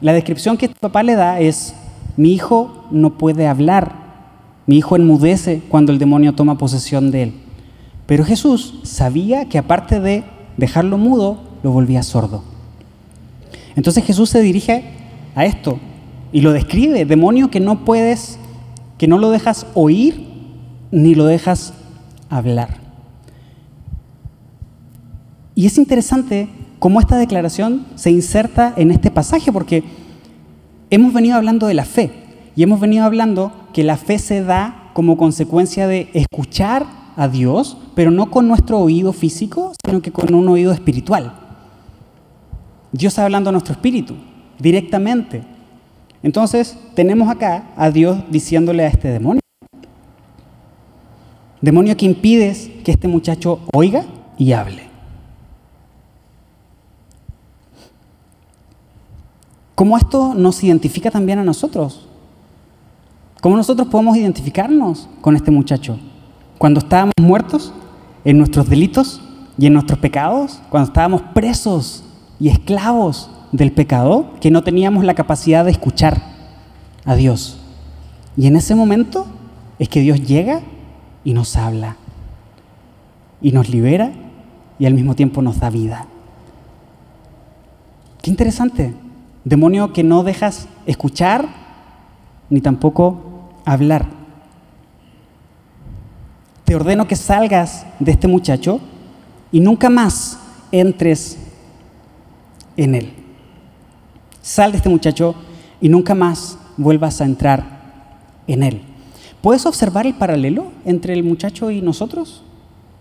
la 0.00 0.12
descripción 0.12 0.56
que 0.56 0.66
este 0.66 0.78
papá 0.78 1.02
le 1.02 1.14
da 1.14 1.40
es, 1.40 1.74
mi 2.16 2.32
hijo 2.32 2.86
no 2.90 3.16
puede 3.18 3.46
hablar, 3.46 3.92
mi 4.66 4.78
hijo 4.78 4.96
enmudece 4.96 5.62
cuando 5.68 5.92
el 5.92 5.98
demonio 5.98 6.34
toma 6.34 6.58
posesión 6.58 7.10
de 7.10 7.22
él. 7.24 7.34
Pero 8.10 8.24
Jesús 8.24 8.74
sabía 8.82 9.48
que 9.48 9.56
aparte 9.56 10.00
de 10.00 10.24
dejarlo 10.56 10.98
mudo, 10.98 11.38
lo 11.62 11.70
volvía 11.70 12.02
sordo. 12.02 12.42
Entonces 13.76 14.02
Jesús 14.02 14.30
se 14.30 14.42
dirige 14.42 14.82
a 15.36 15.44
esto 15.44 15.78
y 16.32 16.40
lo 16.40 16.52
describe, 16.52 17.04
demonio 17.04 17.52
que 17.52 17.60
no 17.60 17.84
puedes, 17.84 18.36
que 18.98 19.06
no 19.06 19.16
lo 19.16 19.30
dejas 19.30 19.64
oír 19.74 20.26
ni 20.90 21.14
lo 21.14 21.24
dejas 21.24 21.72
hablar. 22.28 22.78
Y 25.54 25.66
es 25.66 25.78
interesante 25.78 26.48
cómo 26.80 26.98
esta 26.98 27.16
declaración 27.16 27.86
se 27.94 28.10
inserta 28.10 28.74
en 28.76 28.90
este 28.90 29.12
pasaje, 29.12 29.52
porque 29.52 29.84
hemos 30.90 31.12
venido 31.12 31.36
hablando 31.36 31.68
de 31.68 31.74
la 31.74 31.84
fe 31.84 32.10
y 32.56 32.64
hemos 32.64 32.80
venido 32.80 33.04
hablando 33.04 33.52
que 33.72 33.84
la 33.84 33.96
fe 33.96 34.18
se 34.18 34.42
da 34.42 34.90
como 34.94 35.16
consecuencia 35.16 35.86
de 35.86 36.10
escuchar 36.12 36.98
a 37.20 37.28
Dios, 37.28 37.76
pero 37.94 38.10
no 38.10 38.30
con 38.30 38.48
nuestro 38.48 38.78
oído 38.78 39.12
físico, 39.12 39.74
sino 39.84 40.00
que 40.00 40.10
con 40.10 40.32
un 40.32 40.48
oído 40.48 40.72
espiritual. 40.72 41.34
Dios 42.92 43.12
está 43.12 43.26
hablando 43.26 43.50
a 43.50 43.52
nuestro 43.52 43.74
espíritu 43.74 44.14
directamente. 44.58 45.42
Entonces 46.22 46.78
tenemos 46.94 47.28
acá 47.28 47.72
a 47.76 47.90
Dios 47.90 48.18
diciéndole 48.30 48.84
a 48.84 48.88
este 48.88 49.08
demonio, 49.08 49.40
Demonio 51.60 51.94
que 51.94 52.06
impides 52.06 52.70
que 52.82 52.92
este 52.92 53.06
muchacho 53.06 53.60
oiga 53.74 54.06
y 54.38 54.52
hable. 54.52 54.88
¿Cómo 59.74 59.98
esto 59.98 60.32
nos 60.32 60.64
identifica 60.64 61.10
también 61.10 61.38
a 61.38 61.44
nosotros? 61.44 62.08
¿Cómo 63.42 63.58
nosotros 63.58 63.88
podemos 63.88 64.16
identificarnos 64.16 65.06
con 65.20 65.36
este 65.36 65.50
muchacho? 65.50 65.98
Cuando 66.60 66.80
estábamos 66.80 67.14
muertos 67.18 67.72
en 68.22 68.36
nuestros 68.36 68.68
delitos 68.68 69.22
y 69.56 69.64
en 69.64 69.72
nuestros 69.72 69.98
pecados, 69.98 70.60
cuando 70.68 70.88
estábamos 70.88 71.22
presos 71.32 72.04
y 72.38 72.50
esclavos 72.50 73.30
del 73.50 73.72
pecado, 73.72 74.34
que 74.42 74.50
no 74.50 74.62
teníamos 74.62 75.02
la 75.04 75.14
capacidad 75.14 75.64
de 75.64 75.70
escuchar 75.70 76.20
a 77.06 77.14
Dios. 77.14 77.58
Y 78.36 78.46
en 78.46 78.56
ese 78.56 78.74
momento 78.74 79.26
es 79.78 79.88
que 79.88 80.02
Dios 80.02 80.20
llega 80.20 80.60
y 81.24 81.32
nos 81.32 81.56
habla, 81.56 81.96
y 83.40 83.52
nos 83.52 83.70
libera 83.70 84.12
y 84.78 84.84
al 84.84 84.92
mismo 84.92 85.14
tiempo 85.14 85.40
nos 85.40 85.60
da 85.60 85.70
vida. 85.70 86.08
Qué 88.20 88.28
interesante. 88.28 88.94
Demonio 89.46 89.94
que 89.94 90.04
no 90.04 90.24
dejas 90.24 90.68
escuchar 90.84 91.48
ni 92.50 92.60
tampoco 92.60 93.48
hablar. 93.64 94.19
Te 96.70 96.76
ordeno 96.76 97.08
que 97.08 97.16
salgas 97.16 97.84
de 97.98 98.12
este 98.12 98.28
muchacho 98.28 98.78
y 99.50 99.58
nunca 99.58 99.90
más 99.90 100.38
entres 100.70 101.36
en 102.76 102.94
él. 102.94 103.12
Sal 104.40 104.70
de 104.70 104.76
este 104.76 104.88
muchacho 104.88 105.34
y 105.80 105.88
nunca 105.88 106.14
más 106.14 106.58
vuelvas 106.76 107.20
a 107.20 107.24
entrar 107.24 107.64
en 108.46 108.62
él. 108.62 108.82
¿Puedes 109.42 109.66
observar 109.66 110.06
el 110.06 110.14
paralelo 110.14 110.70
entre 110.84 111.12
el 111.12 111.24
muchacho 111.24 111.72
y 111.72 111.82
nosotros? 111.82 112.44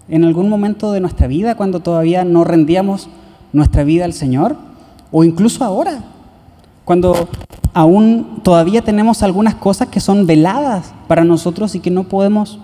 En 0.07 0.23
algún 0.23 0.49
momento 0.49 0.91
de 0.91 1.01
nuestra 1.01 1.27
vida, 1.27 1.53
cuando 1.53 1.79
todavía 1.79 2.23
no 2.23 2.43
rendíamos 2.43 3.07
nuestra 3.53 3.83
vida 3.83 4.05
al 4.05 4.13
Señor, 4.13 4.57
o 5.11 5.23
incluso 5.23 5.63
ahora, 5.63 6.05
cuando 6.85 7.29
aún 7.75 8.39
todavía 8.41 8.81
tenemos 8.81 9.21
algunas 9.21 9.53
cosas 9.53 9.89
que 9.89 9.99
son 9.99 10.25
veladas 10.25 10.91
para 11.07 11.23
nosotros 11.23 11.75
y 11.75 11.79
que 11.79 11.91
no 11.91 12.05
podemos 12.05 12.57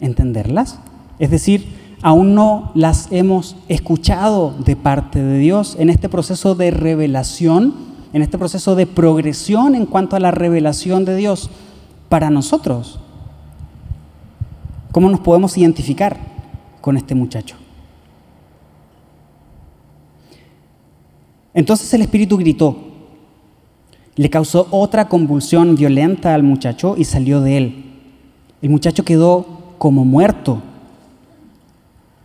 entenderlas. 0.00 0.78
Es 1.18 1.30
decir, 1.30 1.66
aún 2.02 2.34
no 2.34 2.70
las 2.74 3.08
hemos 3.10 3.56
escuchado 3.68 4.54
de 4.64 4.76
parte 4.76 5.22
de 5.22 5.38
Dios 5.38 5.76
en 5.78 5.90
este 5.90 6.08
proceso 6.08 6.54
de 6.54 6.70
revelación, 6.70 7.74
en 8.12 8.22
este 8.22 8.38
proceso 8.38 8.74
de 8.74 8.86
progresión 8.86 9.74
en 9.74 9.86
cuanto 9.86 10.16
a 10.16 10.20
la 10.20 10.30
revelación 10.30 11.04
de 11.04 11.16
Dios 11.16 11.50
para 12.08 12.30
nosotros. 12.30 13.00
¿Cómo 14.92 15.10
nos 15.10 15.20
podemos 15.20 15.56
identificar 15.58 16.16
con 16.80 16.96
este 16.96 17.14
muchacho? 17.14 17.56
Entonces 21.52 21.92
el 21.94 22.02
Espíritu 22.02 22.36
gritó, 22.36 22.76
le 24.14 24.30
causó 24.30 24.68
otra 24.70 25.08
convulsión 25.08 25.74
violenta 25.74 26.34
al 26.34 26.42
muchacho 26.42 26.94
y 26.98 27.04
salió 27.04 27.40
de 27.40 27.56
él. 27.56 27.84
El 28.62 28.70
muchacho 28.70 29.04
quedó 29.04 29.46
como 29.78 30.04
muerto. 30.04 30.62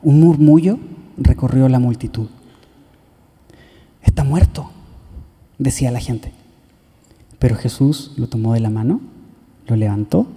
Un 0.01 0.19
murmullo 0.19 0.79
recorrió 1.17 1.69
la 1.69 1.79
multitud. 1.79 2.27
Está 4.01 4.23
muerto, 4.23 4.69
decía 5.57 5.91
la 5.91 5.99
gente. 5.99 6.31
Pero 7.39 7.55
Jesús 7.55 8.13
lo 8.17 8.27
tomó 8.27 8.53
de 8.53 8.59
la 8.59 8.69
mano, 8.69 9.01
lo 9.67 9.75
levantó 9.75 10.27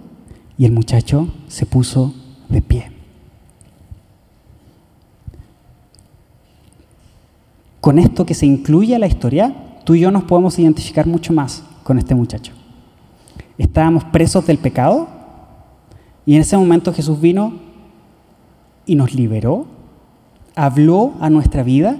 y 0.57 0.65
el 0.65 0.71
muchacho 0.71 1.33
se 1.47 1.65
puso 1.65 2.13
de 2.49 2.61
pie. 2.61 2.91
Con 7.81 7.99
esto 7.99 8.25
que 8.25 8.33
se 8.33 8.47
incluye 8.47 8.95
a 8.95 8.99
la 8.99 9.05
historia, 9.05 9.55
tú 9.83 9.93
y 9.93 9.99
yo 9.99 10.09
nos 10.09 10.23
podemos 10.23 10.57
identificar 10.57 11.05
mucho 11.05 11.33
más 11.33 11.63
con 11.83 11.99
este 11.99 12.15
muchacho. 12.15 12.53
Estábamos 13.59 14.03
presos 14.05 14.47
del 14.47 14.57
pecado 14.57 15.07
y 16.25 16.35
en 16.35 16.41
ese 16.41 16.57
momento 16.57 16.93
Jesús 16.93 17.21
vino 17.21 17.53
y 18.85 18.95
nos 18.95 19.13
liberó, 19.13 19.65
habló 20.55 21.13
a 21.19 21.29
nuestra 21.29 21.63
vida 21.63 21.97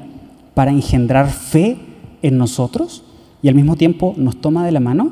para 0.53 0.71
engendrar 0.71 1.30
fe 1.30 1.78
en 2.21 2.38
nosotros 2.38 3.03
y 3.41 3.49
al 3.49 3.55
mismo 3.55 3.76
tiempo 3.76 4.15
nos 4.17 4.39
toma 4.41 4.65
de 4.65 4.71
la 4.71 4.80
mano 4.80 5.11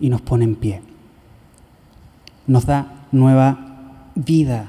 y 0.00 0.10
nos 0.10 0.20
pone 0.20 0.44
en 0.44 0.56
pie. 0.56 0.82
Nos 2.46 2.66
da 2.66 3.06
nueva 3.12 3.58
vida. 4.14 4.66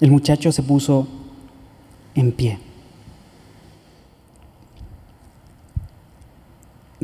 El 0.00 0.10
muchacho 0.10 0.52
se 0.52 0.62
puso 0.62 1.06
en 2.14 2.32
pie. 2.32 2.58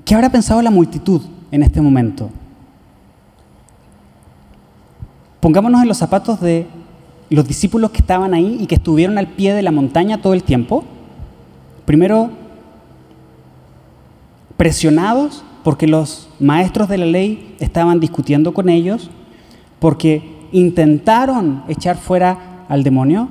¿Qué 0.05 0.15
habrá 0.15 0.31
pensado 0.31 0.61
la 0.61 0.71
multitud 0.71 1.23
en 1.51 1.63
este 1.63 1.81
momento? 1.81 2.31
Pongámonos 5.41 5.83
en 5.83 5.89
los 5.89 5.99
zapatos 5.99 6.41
de 6.41 6.67
los 7.31 7.47
discípulos 7.47 7.91
que 7.91 7.99
estaban 7.99 8.35
ahí 8.35 8.59
y 8.61 8.67
que 8.67 8.77
estuvieron 8.77 9.19
al 9.19 9.29
pie 9.29 9.55
de 9.55 9.63
la 9.63 9.71
montaña 9.71 10.21
todo 10.21 10.35
el 10.35 10.43
tiempo. 10.43 10.85
Primero, 11.85 12.31
presionados 14.57 15.45
porque 15.63 15.87
los 15.87 16.29
maestros 16.41 16.89
de 16.89 16.99
la 16.99 17.07
ley 17.07 17.55
estaban 17.61 18.01
discutiendo 18.01 18.55
con 18.55 18.69
ellos, 18.69 19.11
porque 19.79 20.23
intentaron 20.53 21.63
echar 21.69 21.97
fuera 21.97 22.65
al 22.69 22.83
demonio 22.83 23.29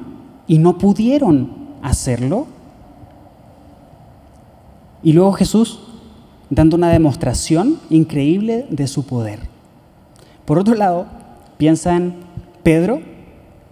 y 0.48 0.60
no 0.60 0.78
pudieron 0.78 1.52
hacerlo. 1.82 2.48
Y 5.04 5.14
luego 5.14 5.34
Jesús 5.34 5.80
dando 6.50 6.78
una 6.78 6.90
demostración 6.90 7.80
increíble 7.90 8.66
de 8.70 8.88
su 8.88 9.06
poder. 9.06 9.40
Por 10.46 10.60
otro 10.60 10.76
lado, 10.76 11.08
piensa 11.58 11.96
en 11.96 12.16
Pedro, 12.64 13.02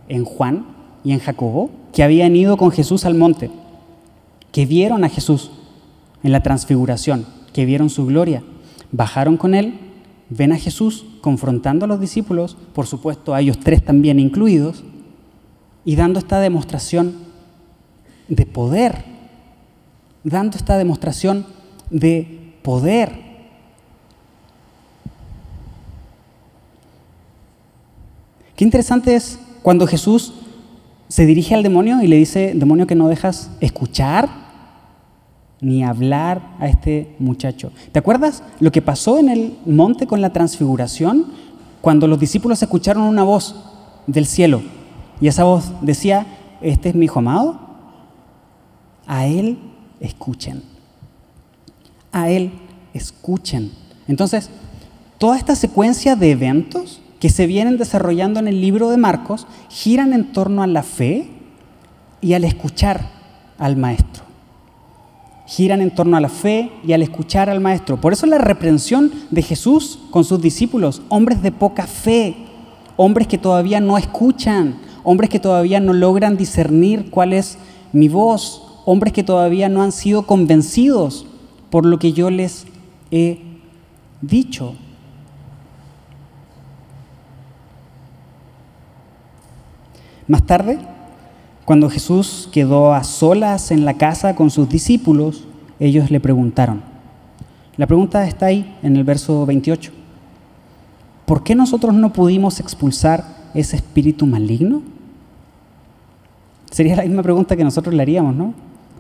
en 0.08 0.26
Juan 0.26 0.66
y 1.04 1.12
en 1.12 1.20
Jacobo, 1.20 1.70
que 1.94 2.04
habían 2.04 2.36
ido 2.36 2.58
con 2.58 2.72
Jesús 2.72 3.06
al 3.06 3.16
monte, 3.16 3.50
que 4.52 4.66
vieron 4.66 5.04
a 5.04 5.10
Jesús 5.10 5.52
en 6.24 6.32
la 6.32 6.42
transfiguración, 6.42 7.26
que 7.54 7.66
vieron 7.66 7.90
su 7.90 8.06
gloria, 8.06 8.44
bajaron 8.92 9.38
con 9.38 9.54
él, 9.54 9.80
ven 10.30 10.52
a 10.52 10.58
Jesús 10.58 11.06
confrontando 11.22 11.86
a 11.86 11.88
los 11.88 12.00
discípulos, 12.00 12.58
por 12.74 12.88
supuesto 12.88 13.34
a 13.34 13.42
ellos 13.42 13.60
tres 13.60 13.84
también 13.84 14.20
incluidos, 14.20 14.84
y 15.84 15.96
dando 15.96 16.20
esta 16.20 16.40
demostración 16.40 17.14
de 18.28 18.46
poder, 18.46 19.06
dando 20.24 20.58
esta 20.58 20.78
demostración 20.78 21.46
de 21.92 22.56
poder. 22.64 23.25
Qué 28.56 28.64
interesante 28.64 29.16
es 29.16 29.40
cuando 29.62 29.88
Jesús 29.88 30.34
se 31.08 31.26
dirige 31.26 31.56
al 31.56 31.64
demonio 31.64 32.02
y 32.02 32.08
le 32.08 32.18
dice, 32.18 32.54
demonio 32.56 32.88
que 32.88 32.96
no 32.96 33.08
dejas 33.08 33.50
escuchar 33.60 34.30
ni 35.62 35.84
hablar 35.84 36.56
a 36.60 36.68
este 36.68 37.16
muchacho. 37.20 37.72
¿Te 37.92 38.00
acuerdas 38.00 38.44
lo 38.60 38.72
que 38.72 38.82
pasó 38.82 39.18
en 39.20 39.30
el 39.30 39.58
monte 39.66 40.08
con 40.08 40.22
la 40.22 40.32
transfiguración? 40.32 41.26
Cuando 41.82 42.08
los 42.08 42.20
discípulos 42.20 42.62
escucharon 42.62 43.04
una 43.04 43.24
voz 43.24 43.56
del 44.08 44.26
cielo 44.26 44.62
y 45.22 45.28
esa 45.28 45.44
voz 45.44 45.72
decía, 45.82 46.26
este 46.62 46.90
es 46.90 46.96
mi 46.96 47.06
hijo 47.06 47.20
amado, 47.20 47.60
a 49.08 49.28
él 49.28 49.58
escuchen 50.00 50.76
a 52.16 52.30
Él, 52.30 52.54
escuchen. 52.94 53.74
Entonces, 54.08 54.50
toda 55.18 55.38
esta 55.38 55.54
secuencia 55.54 56.16
de 56.16 56.32
eventos 56.32 57.02
que 57.26 57.32
se 57.32 57.48
vienen 57.48 57.78
desarrollando 57.78 58.40
en 58.40 58.48
el 58.48 58.62
libro 58.62 58.92
de 58.92 58.98
Marcos 58.98 59.48
giran 59.68 60.14
en 60.14 60.32
torno 60.32 60.62
a 60.62 60.68
la 60.68 60.84
fe 60.84 61.28
y 62.22 62.34
al 62.34 62.44
escuchar 62.44 63.10
al 63.58 63.78
Maestro. 63.78 64.24
Giran 65.48 65.82
en 65.82 65.90
torno 65.90 66.18
a 66.18 66.22
la 66.22 66.30
fe 66.30 66.72
y 66.86 66.94
al 66.94 67.02
escuchar 67.02 67.50
al 67.50 67.62
Maestro. 67.62 68.00
Por 68.00 68.14
eso 68.14 68.28
la 68.28 68.38
reprensión 68.38 69.12
de 69.32 69.42
Jesús 69.42 69.98
con 70.12 70.24
sus 70.24 70.40
discípulos, 70.40 71.02
hombres 71.10 71.42
de 71.42 71.52
poca 71.52 71.88
fe, 71.88 72.36
hombres 72.96 73.28
que 73.28 73.40
todavía 73.40 73.80
no 73.80 73.98
escuchan, 73.98 74.76
hombres 75.04 75.32
que 75.32 75.40
todavía 75.40 75.80
no 75.80 75.94
logran 75.94 76.38
discernir 76.38 77.10
cuál 77.10 77.34
es 77.34 77.58
mi 77.92 78.08
voz, 78.08 78.84
hombres 78.86 79.14
que 79.14 79.24
todavía 79.24 79.68
no 79.68 79.82
han 79.82 79.94
sido 79.94 80.28
convencidos 80.28 81.26
por 81.72 81.88
lo 81.88 81.98
que 81.98 82.14
yo 82.14 82.30
les 82.30 82.68
he 83.10 83.40
dicho. 84.22 84.76
Más 90.28 90.46
tarde, 90.46 90.80
cuando 91.66 91.90
Jesús 91.90 92.50
quedó 92.52 92.94
a 92.94 93.04
solas 93.04 93.72
en 93.72 93.86
la 93.86 93.96
casa 93.96 94.36
con 94.36 94.50
sus 94.50 94.70
discípulos, 94.70 95.46
ellos 95.80 96.12
le 96.12 96.20
preguntaron. 96.20 96.82
La 97.78 97.88
pregunta 97.88 98.28
está 98.28 98.48
ahí 98.48 98.78
en 98.82 98.96
el 98.96 99.04
verso 99.04 99.46
28. 99.46 99.92
¿por 101.26 101.44
qué 101.44 101.56
nosotros 101.56 101.94
no 101.94 102.14
pudimos 102.14 102.60
expulsar 102.60 103.26
ese 103.54 103.76
espíritu 103.76 104.26
maligno? 104.26 104.82
Sería 106.72 106.96
la 106.96 107.04
misma 107.04 107.24
pregunta 107.24 107.56
que 107.56 107.64
nosotros 107.64 107.94
le 107.96 108.02
haríamos, 108.02 108.36
¿no? 108.36 108.54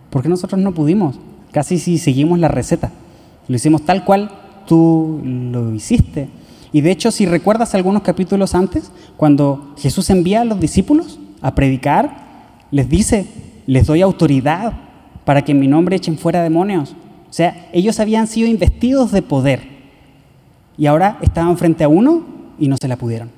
¿Por 0.09 0.23
qué 0.23 0.29
nosotros 0.29 0.59
no 0.59 0.73
pudimos? 0.73 1.19
Casi 1.51 1.77
si 1.77 1.97
seguimos 1.97 2.39
la 2.39 2.47
receta. 2.47 2.91
Lo 3.47 3.55
hicimos 3.55 3.83
tal 3.83 4.03
cual 4.05 4.31
tú 4.65 5.21
lo 5.23 5.73
hiciste. 5.73 6.29
Y 6.75 6.81
de 6.81 6.91
hecho, 6.91 7.09
si 7.09 7.25
recuerdas 7.25 7.73
algunos 7.73 8.01
capítulos 8.01 8.53
antes, 8.53 8.91
cuando 9.15 9.73
Jesús 9.77 10.09
envía 10.09 10.41
a 10.41 10.43
los 10.43 10.59
discípulos 10.59 11.19
a 11.39 11.55
predicar, 11.55 12.57
les 12.69 12.89
dice, 12.89 13.27
les 13.65 13.87
doy 13.87 14.01
autoridad 14.01 14.73
para 15.23 15.45
que 15.45 15.53
en 15.53 15.59
mi 15.61 15.69
nombre 15.69 15.95
echen 15.95 16.17
fuera 16.17 16.43
demonios. 16.43 16.91
O 17.29 17.33
sea, 17.33 17.69
ellos 17.71 18.01
habían 18.01 18.27
sido 18.27 18.49
investidos 18.49 19.13
de 19.13 19.21
poder 19.21 19.61
y 20.77 20.87
ahora 20.87 21.17
estaban 21.21 21.57
frente 21.57 21.85
a 21.85 21.87
uno 21.87 22.25
y 22.59 22.67
no 22.67 22.75
se 22.75 22.89
la 22.89 22.97
pudieron. 22.97 23.31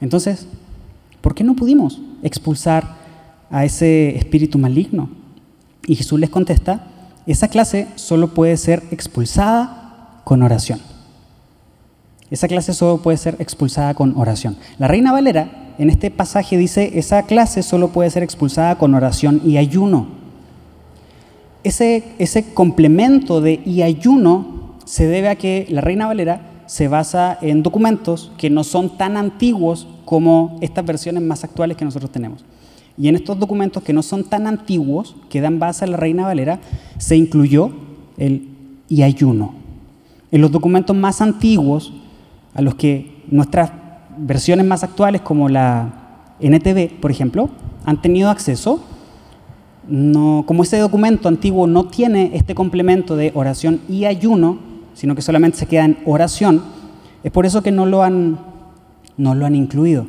Entonces, 0.00 0.46
¿por 1.20 1.34
qué 1.34 1.42
no 1.42 1.56
pudimos 1.56 2.00
expulsar 2.22 2.94
a 3.50 3.64
ese 3.64 4.16
espíritu 4.16 4.56
maligno? 4.56 5.10
Y 5.88 5.96
Jesús 5.96 6.20
les 6.20 6.30
contesta, 6.30 6.86
esa 7.26 7.48
clase 7.48 7.88
solo 7.96 8.34
puede 8.34 8.56
ser 8.56 8.84
expulsada 8.92 10.20
con 10.22 10.44
oración. 10.44 10.78
Esa 12.30 12.48
clase 12.48 12.74
solo 12.74 12.98
puede 12.98 13.16
ser 13.16 13.36
expulsada 13.38 13.94
con 13.94 14.16
oración. 14.16 14.56
La 14.78 14.88
Reina 14.88 15.12
Valera 15.12 15.74
en 15.78 15.90
este 15.90 16.10
pasaje 16.10 16.56
dice, 16.56 16.98
esa 16.98 17.22
clase 17.22 17.62
solo 17.62 17.88
puede 17.88 18.10
ser 18.10 18.22
expulsada 18.22 18.76
con 18.76 18.94
oración 18.94 19.40
y 19.44 19.56
ayuno. 19.56 20.08
Ese, 21.62 22.02
complemento 22.54 23.40
de 23.40 23.60
y 23.64 23.82
ayuno 23.82 24.74
se 24.84 25.06
debe 25.06 25.28
a 25.28 25.36
que 25.36 25.66
la 25.70 25.80
Reina 25.80 26.06
Valera 26.06 26.64
se 26.66 26.88
basa 26.88 27.38
en 27.40 27.62
documentos 27.62 28.32
que 28.36 28.50
no 28.50 28.64
son 28.64 28.96
tan 28.96 29.16
antiguos 29.16 29.86
como 30.04 30.58
estas 30.60 30.84
versiones 30.84 31.22
más 31.22 31.44
actuales 31.44 31.76
que 31.76 31.84
nosotros 31.84 32.10
tenemos. 32.10 32.44
Y 32.96 33.08
en 33.08 33.14
estos 33.14 33.38
documentos 33.38 33.82
que 33.82 33.92
no 33.92 34.02
son 34.02 34.24
tan 34.24 34.46
antiguos, 34.46 35.14
que 35.28 35.40
dan 35.40 35.58
base 35.58 35.84
a 35.84 35.88
la 35.88 35.96
Reina 35.96 36.24
Valera, 36.24 36.60
se 36.98 37.16
incluyó 37.16 37.70
el 38.16 38.48
y 38.88 39.02
ayuno. 39.02 39.54
En 40.30 40.40
los 40.40 40.50
documentos 40.50 40.96
más 40.96 41.20
antiguos, 41.20 41.92
a 42.58 42.60
los 42.60 42.74
que 42.74 43.22
nuestras 43.30 43.70
versiones 44.16 44.66
más 44.66 44.82
actuales, 44.82 45.20
como 45.20 45.48
la 45.48 46.34
NTV, 46.40 46.98
por 47.00 47.12
ejemplo, 47.12 47.50
han 47.84 48.02
tenido 48.02 48.30
acceso, 48.30 48.82
como 49.86 50.64
ese 50.64 50.78
documento 50.78 51.28
antiguo 51.28 51.68
no 51.68 51.84
tiene 51.84 52.32
este 52.34 52.56
complemento 52.56 53.14
de 53.14 53.30
oración 53.36 53.80
y 53.88 54.06
ayuno, 54.06 54.58
sino 54.94 55.14
que 55.14 55.22
solamente 55.22 55.56
se 55.56 55.66
queda 55.66 55.84
en 55.84 55.98
oración, 56.04 56.64
es 57.22 57.30
por 57.30 57.46
eso 57.46 57.62
que 57.62 57.70
no 57.70 57.86
lo 57.86 58.02
han, 58.02 58.40
no 59.16 59.36
lo 59.36 59.46
han 59.46 59.54
incluido. 59.54 60.08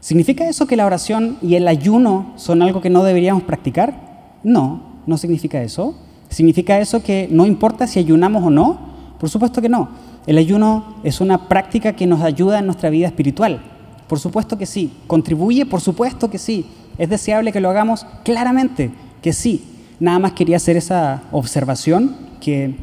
¿Significa 0.00 0.48
eso 0.48 0.66
que 0.66 0.74
la 0.74 0.86
oración 0.86 1.38
y 1.40 1.54
el 1.54 1.68
ayuno 1.68 2.32
son 2.34 2.62
algo 2.62 2.80
que 2.80 2.90
no 2.90 3.04
deberíamos 3.04 3.44
practicar? 3.44 4.40
No, 4.42 4.82
no 5.06 5.16
significa 5.18 5.62
eso. 5.62 5.94
¿Significa 6.30 6.80
eso 6.80 7.00
que 7.00 7.28
no 7.30 7.46
importa 7.46 7.86
si 7.86 8.00
ayunamos 8.00 8.42
o 8.42 8.50
no? 8.50 8.80
Por 9.20 9.30
supuesto 9.30 9.62
que 9.62 9.68
no. 9.68 10.01
El 10.26 10.38
ayuno 10.38 10.96
es 11.02 11.20
una 11.20 11.48
práctica 11.48 11.94
que 11.94 12.06
nos 12.06 12.22
ayuda 12.22 12.60
en 12.60 12.66
nuestra 12.66 12.90
vida 12.90 13.06
espiritual. 13.06 13.60
Por 14.06 14.20
supuesto 14.20 14.56
que 14.56 14.66
sí. 14.66 14.92
¿Contribuye? 15.06 15.66
Por 15.66 15.80
supuesto 15.80 16.30
que 16.30 16.38
sí. 16.38 16.66
¿Es 16.98 17.08
deseable 17.08 17.52
que 17.52 17.60
lo 17.60 17.70
hagamos? 17.70 18.06
Claramente 18.24 18.90
que 19.20 19.32
sí. 19.32 19.64
Nada 19.98 20.18
más 20.18 20.32
quería 20.32 20.56
hacer 20.56 20.76
esa 20.76 21.22
observación 21.32 22.16
que 22.40 22.74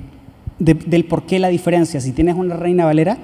del 0.57 1.05
por 1.05 1.23
qué 1.23 1.39
la 1.39 1.47
diferencia. 1.47 2.01
Si 2.01 2.11
tienes 2.11 2.35
una 2.35 2.55
reina 2.55 2.85
valera, 2.85 3.17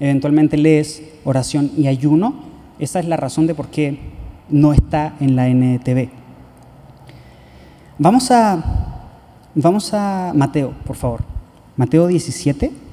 eventualmente 0.00 0.56
lees 0.56 1.02
oración 1.24 1.70
y 1.76 1.86
ayuno. 1.86 2.34
Esa 2.78 3.00
es 3.00 3.06
la 3.06 3.16
razón 3.16 3.46
de 3.46 3.54
por 3.54 3.68
qué 3.68 3.98
no 4.50 4.72
está 4.72 5.14
en 5.20 5.36
la 5.36 5.48
NTV. 5.48 6.08
Vamos 7.98 8.30
a, 8.30 9.00
vamos 9.54 9.94
a 9.94 10.32
Mateo, 10.34 10.74
por 10.84 10.96
favor. 10.96 11.22
Mateo 11.76 12.06
17. 12.06 12.85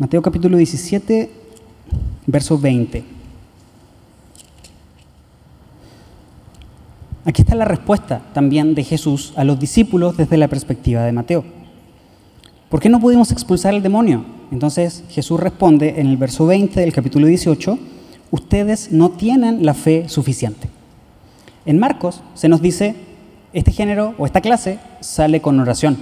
Mateo 0.00 0.22
capítulo 0.22 0.56
17, 0.56 1.28
verso 2.26 2.58
20. 2.58 3.04
Aquí 7.26 7.42
está 7.42 7.54
la 7.54 7.66
respuesta 7.66 8.22
también 8.32 8.74
de 8.74 8.82
Jesús 8.82 9.34
a 9.36 9.44
los 9.44 9.60
discípulos 9.60 10.16
desde 10.16 10.38
la 10.38 10.48
perspectiva 10.48 11.02
de 11.02 11.12
Mateo. 11.12 11.44
¿Por 12.70 12.80
qué 12.80 12.88
no 12.88 12.98
pudimos 12.98 13.30
expulsar 13.30 13.74
al 13.74 13.82
demonio? 13.82 14.24
Entonces 14.50 15.04
Jesús 15.10 15.38
responde 15.38 16.00
en 16.00 16.06
el 16.06 16.16
verso 16.16 16.46
20 16.46 16.80
del 16.80 16.94
capítulo 16.94 17.26
18, 17.26 17.78
ustedes 18.30 18.92
no 18.92 19.10
tienen 19.10 19.66
la 19.66 19.74
fe 19.74 20.08
suficiente. 20.08 20.70
En 21.66 21.78
Marcos 21.78 22.22
se 22.32 22.48
nos 22.48 22.62
dice, 22.62 22.94
este 23.52 23.72
género 23.72 24.14
o 24.16 24.24
esta 24.24 24.40
clase 24.40 24.78
sale 25.00 25.42
con 25.42 25.60
oración. 25.60 25.98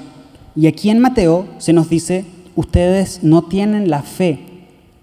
Y 0.55 0.69
aquí 0.69 0.89
en 0.91 1.01
Mateo 1.01 1.49
se 1.59 1.73
nos 1.73 1.91
dice, 1.91 2.25
ustedes 2.59 3.23
no 3.23 3.43
tienen 3.43 3.89
la 3.89 4.03
fe 4.03 4.41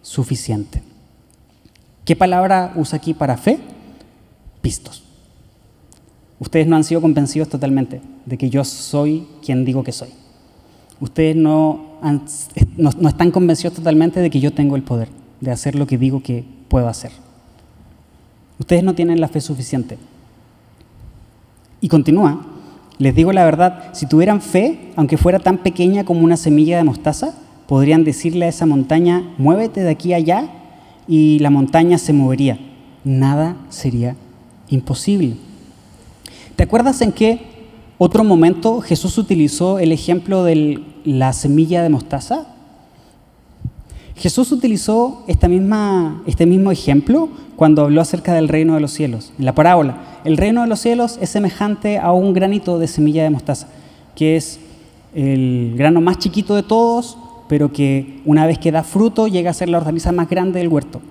suficiente. 0.01 0.83
¿Qué 2.03 2.13
palabra 2.13 2.73
usa 2.75 2.97
aquí 2.97 3.13
para 3.13 3.37
fe? 3.37 3.59
Pistos. 4.61 5.03
Ustedes 6.37 6.67
no 6.67 6.75
han 6.75 6.83
sido 6.83 6.99
convencidos 6.99 7.47
totalmente 7.47 8.01
de 8.25 8.37
que 8.37 8.49
yo 8.49 8.65
soy 8.65 9.25
quien 9.41 9.63
digo 9.63 9.85
que 9.85 9.93
soy. 9.93 10.09
Ustedes 10.99 11.37
no, 11.37 11.97
no, 12.75 13.07
están 13.07 13.31
convencidos 13.31 13.75
totalmente 13.75 14.19
de 14.19 14.29
que 14.29 14.41
yo 14.41 14.51
tengo 14.51 14.75
el 14.75 14.83
poder 14.83 15.07
de 15.39 15.51
hacer 15.51 15.75
lo 15.75 15.87
que 15.87 15.97
digo 15.97 16.21
que 16.21 16.43
puedo 16.67 16.89
hacer. 16.89 17.13
Ustedes 18.59 18.83
no 18.83 18.95
tienen 18.95 19.21
la 19.21 19.29
fe 19.29 19.39
suficiente. 19.39 19.97
Y 21.79 21.87
continúa, 21.87 22.45
les 22.97 23.15
digo 23.15 23.31
la 23.31 23.45
verdad, 23.45 23.93
si 23.93 24.07
tuvieran 24.07 24.41
fe, 24.41 24.91
aunque 24.97 25.15
fuera 25.15 25.39
tan 25.39 25.59
pequeña 25.59 26.03
como 26.03 26.19
una 26.19 26.35
semilla 26.35 26.75
de 26.75 26.83
mostaza, 26.83 27.33
podrían 27.67 28.03
decirle 28.03 28.45
a 28.45 28.49
esa 28.49 28.65
montaña, 28.65 29.23
muévete 29.37 29.81
de 29.81 29.89
aquí 29.89 30.13
a 30.13 30.17
allá, 30.17 30.49
y 31.07 31.39
la 31.39 31.49
montaña 31.49 31.97
se 31.97 32.13
movería. 32.13 32.59
Nada 33.03 33.55
sería 33.69 34.15
imposible. 34.69 35.35
¿Te 36.55 36.63
acuerdas 36.63 37.01
en 37.01 37.11
qué 37.11 37.41
otro 37.97 38.23
momento 38.23 38.81
Jesús 38.81 39.17
utilizó 39.17 39.79
el 39.79 39.91
ejemplo 39.91 40.43
de 40.43 40.81
la 41.03 41.33
semilla 41.33 41.83
de 41.83 41.89
mostaza? 41.89 42.47
Jesús 44.15 44.51
utilizó 44.51 45.23
esta 45.27 45.47
misma, 45.47 46.23
este 46.25 46.45
mismo 46.45 46.71
ejemplo 46.71 47.29
cuando 47.55 47.83
habló 47.83 48.01
acerca 48.01 48.33
del 48.33 48.47
reino 48.47 48.75
de 48.75 48.79
los 48.79 48.91
cielos, 48.91 49.33
en 49.37 49.45
la 49.45 49.53
parábola. 49.53 50.19
El 50.23 50.37
reino 50.37 50.61
de 50.61 50.67
los 50.67 50.79
cielos 50.79 51.17
es 51.21 51.29
semejante 51.29 51.99
a 51.99 52.11
un 52.11 52.33
granito 52.33 52.79
de 52.79 52.87
semilla 52.87 53.23
de 53.23 53.29
mostaza, 53.29 53.67
que 54.15 54.37
es 54.37 54.59
el 55.13 55.73
grano 55.77 56.01
más 56.01 56.19
chiquito 56.19 56.55
de 56.55 56.63
todos, 56.63 57.17
pero 57.47 57.71
que 57.71 58.21
una 58.25 58.45
vez 58.45 58.57
que 58.57 58.71
da 58.71 58.83
fruto 58.83 59.27
llega 59.27 59.51
a 59.51 59.53
ser 59.53 59.69
la 59.69 59.77
hortaliza 59.77 60.11
más 60.11 60.29
grande 60.29 60.59
del 60.59 60.67
huerto. 60.67 61.01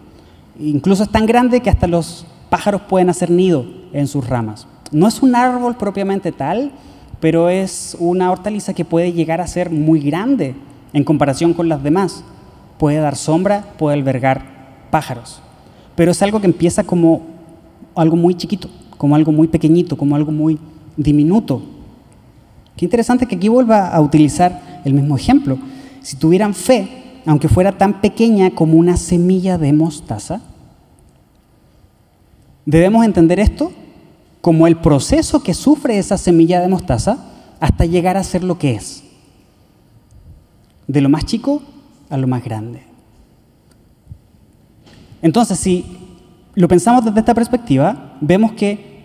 Incluso 0.59 1.03
es 1.03 1.11
tan 1.11 1.27
grande 1.27 1.61
que 1.61 1.71
hasta 1.71 1.87
los 1.87 2.27
pájaros 2.51 2.83
pueden 2.83 3.11
hacer 3.11 3.31
nido 3.31 3.65
en 3.93 4.07
sus 4.07 4.27
ramas. 4.27 4.67
No 4.93 5.09
es 5.09 5.23
un 5.23 5.35
árbol 5.35 5.77
propiamente 5.77 6.33
tal, 6.33 6.73
pero 7.21 7.49
es 7.49 7.97
una 7.99 8.31
hortaliza 8.31 8.75
que 8.75 8.85
puede 8.85 9.13
llegar 9.13 9.41
a 9.41 9.47
ser 9.47 9.71
muy 9.71 10.01
grande 10.01 10.55
en 10.93 11.05
comparación 11.05 11.55
con 11.55 11.69
las 11.69 11.83
demás. 11.83 12.23
Puede 12.79 12.99
dar 12.99 13.17
sombra, 13.17 13.65
puede 13.79 13.97
albergar 13.97 14.43
pájaros, 14.91 15.41
pero 15.97 16.13
es 16.13 16.23
algo 16.23 16.41
que 16.41 16.47
empieza 16.47 16.85
como 16.85 17.23
algo 17.95 18.17
muy 18.17 18.35
chiquito, 18.35 18.69
como 18.97 19.17
algo 19.17 19.33
muy 19.33 19.49
pequeñito, 19.49 19.97
como 19.97 20.17
algo 20.17 20.33
muy 20.33 20.59
diminuto. 20.97 21.63
Qué 22.77 22.85
interesante 22.85 23.27
que 23.27 23.37
aquí 23.37 23.49
vuelva 23.49 23.89
a 23.89 24.01
utilizar 24.01 24.81
el 24.85 24.95
mismo 24.95 25.17
ejemplo. 25.17 25.59
Si 26.05 26.17
tuvieran 26.17 26.53
fe, 26.53 27.23
aunque 27.25 27.49
fuera 27.49 27.79
tan 27.79 28.03
pequeña 28.03 28.51
como 28.51 28.75
una 28.75 28.99
semilla 28.99 29.57
de 29.57 29.73
mostaza, 29.73 30.43
debemos 32.67 33.07
entender 33.07 33.41
esto 33.41 33.73
como 34.43 34.67
el 34.67 34.77
proceso 34.77 35.43
que 35.43 35.55
sufre 35.55 35.97
esa 35.99 36.19
semilla 36.19 36.61
de 36.61 36.69
mostaza 36.69 37.25
hasta 37.59 37.87
llegar 37.87 38.19
a 38.19 38.23
ser 38.23 38.45
lo 38.45 38.59
que 38.59 38.73
es. 38.73 39.03
De 40.87 41.01
lo 41.01 41.09
más 41.09 41.25
chico 41.25 41.63
a 42.11 42.19
lo 42.19 42.27
más 42.27 42.45
grande. 42.45 42.83
Entonces, 45.23 45.59
si 45.59 45.87
lo 46.55 46.69
pensamos 46.69 47.03
desde 47.03 47.21
esta 47.21 47.33
perspectiva, 47.33 48.19
vemos 48.21 48.53
que 48.53 49.03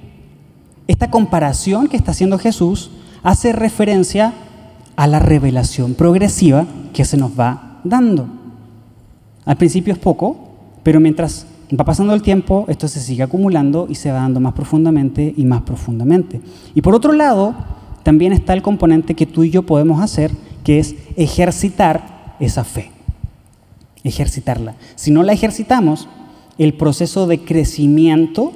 esta 0.85 1.09
comparación 1.09 1.87
que 1.87 1.95
está 1.95 2.11
haciendo 2.11 2.37
Jesús 2.37 2.91
hace 3.23 3.53
referencia 3.53 4.33
a 4.99 5.07
la 5.07 5.19
revelación 5.19 5.93
progresiva 5.93 6.65
que 6.91 7.05
se 7.05 7.15
nos 7.15 7.31
va 7.39 7.79
dando. 7.85 8.27
Al 9.45 9.55
principio 9.55 9.93
es 9.93 9.99
poco, 9.99 10.35
pero 10.83 10.99
mientras 10.99 11.45
Va 11.79 11.85
pasando 11.85 12.15
el 12.15 12.23
tiempo, 12.23 12.65
esto 12.67 12.87
se 12.87 12.99
sigue 12.99 13.21
acumulando 13.21 13.85
y 13.87 13.93
se 13.93 14.11
va 14.11 14.21
dando 14.21 14.39
más 14.39 14.53
profundamente 14.53 15.35
y 15.37 15.45
más 15.45 15.61
profundamente. 15.61 16.41
Y 16.73 16.81
por 16.81 16.95
otro 16.95 17.13
lado, 17.13 17.53
también 18.01 18.33
está 18.33 18.53
el 18.53 18.63
componente 18.63 19.13
que 19.13 19.27
tú 19.27 19.43
y 19.43 19.51
yo 19.51 19.61
podemos 19.61 20.01
hacer, 20.01 20.31
que 20.63 20.79
es 20.79 20.95
ejercitar 21.15 22.35
esa 22.39 22.63
fe. 22.63 22.91
Ejercitarla. 24.03 24.75
Si 24.95 25.11
no 25.11 25.21
la 25.21 25.33
ejercitamos, 25.33 26.07
el 26.57 26.73
proceso 26.73 27.27
de 27.27 27.43
crecimiento 27.43 28.53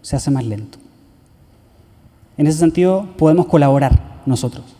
se 0.00 0.16
hace 0.16 0.30
más 0.30 0.46
lento. 0.46 0.78
En 2.38 2.46
ese 2.46 2.58
sentido, 2.58 3.06
podemos 3.18 3.46
colaborar 3.46 4.22
nosotros. 4.24 4.75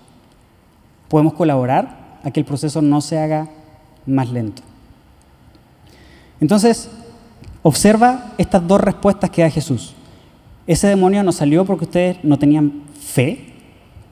Podemos 1.09 1.35
colaborar 1.35 2.19
a 2.23 2.31
que 2.31 2.41
el 2.41 2.47
proceso 2.47 2.83
no 2.83 3.01
se 3.01 3.19
haga 3.19 3.49
más 4.07 4.31
lento. 4.31 4.63
Entonces, 6.41 6.91
observa 7.63 8.33
estas 8.39 8.67
dos 8.67 8.81
respuestas 8.81 9.31
que 9.31 9.43
da 9.43 9.51
Jesús. 9.51 9.95
Ese 10.67 10.89
demonio 10.89 11.23
no 11.23 11.33
salió 11.33 11.65
porque 11.65 11.85
ustedes 11.85 12.19
no 12.25 12.39
tenían 12.39 12.83
fe 13.01 13.55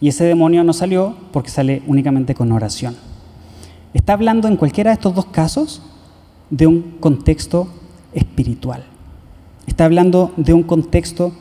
y 0.00 0.08
ese 0.08 0.24
demonio 0.24 0.62
no 0.64 0.72
salió 0.72 1.16
porque 1.32 1.50
sale 1.50 1.82
únicamente 1.86 2.34
con 2.34 2.52
oración. 2.52 2.96
Está 3.92 4.12
hablando 4.12 4.48
en 4.48 4.56
cualquiera 4.56 4.90
de 4.90 4.94
estos 4.94 5.14
dos 5.14 5.26
casos 5.26 5.82
de 6.50 6.66
un 6.66 6.98
contexto 7.00 7.68
espiritual. 8.12 8.84
Está 9.66 9.84
hablando 9.84 10.32
de 10.36 10.52
un 10.52 10.62
contexto 10.62 11.32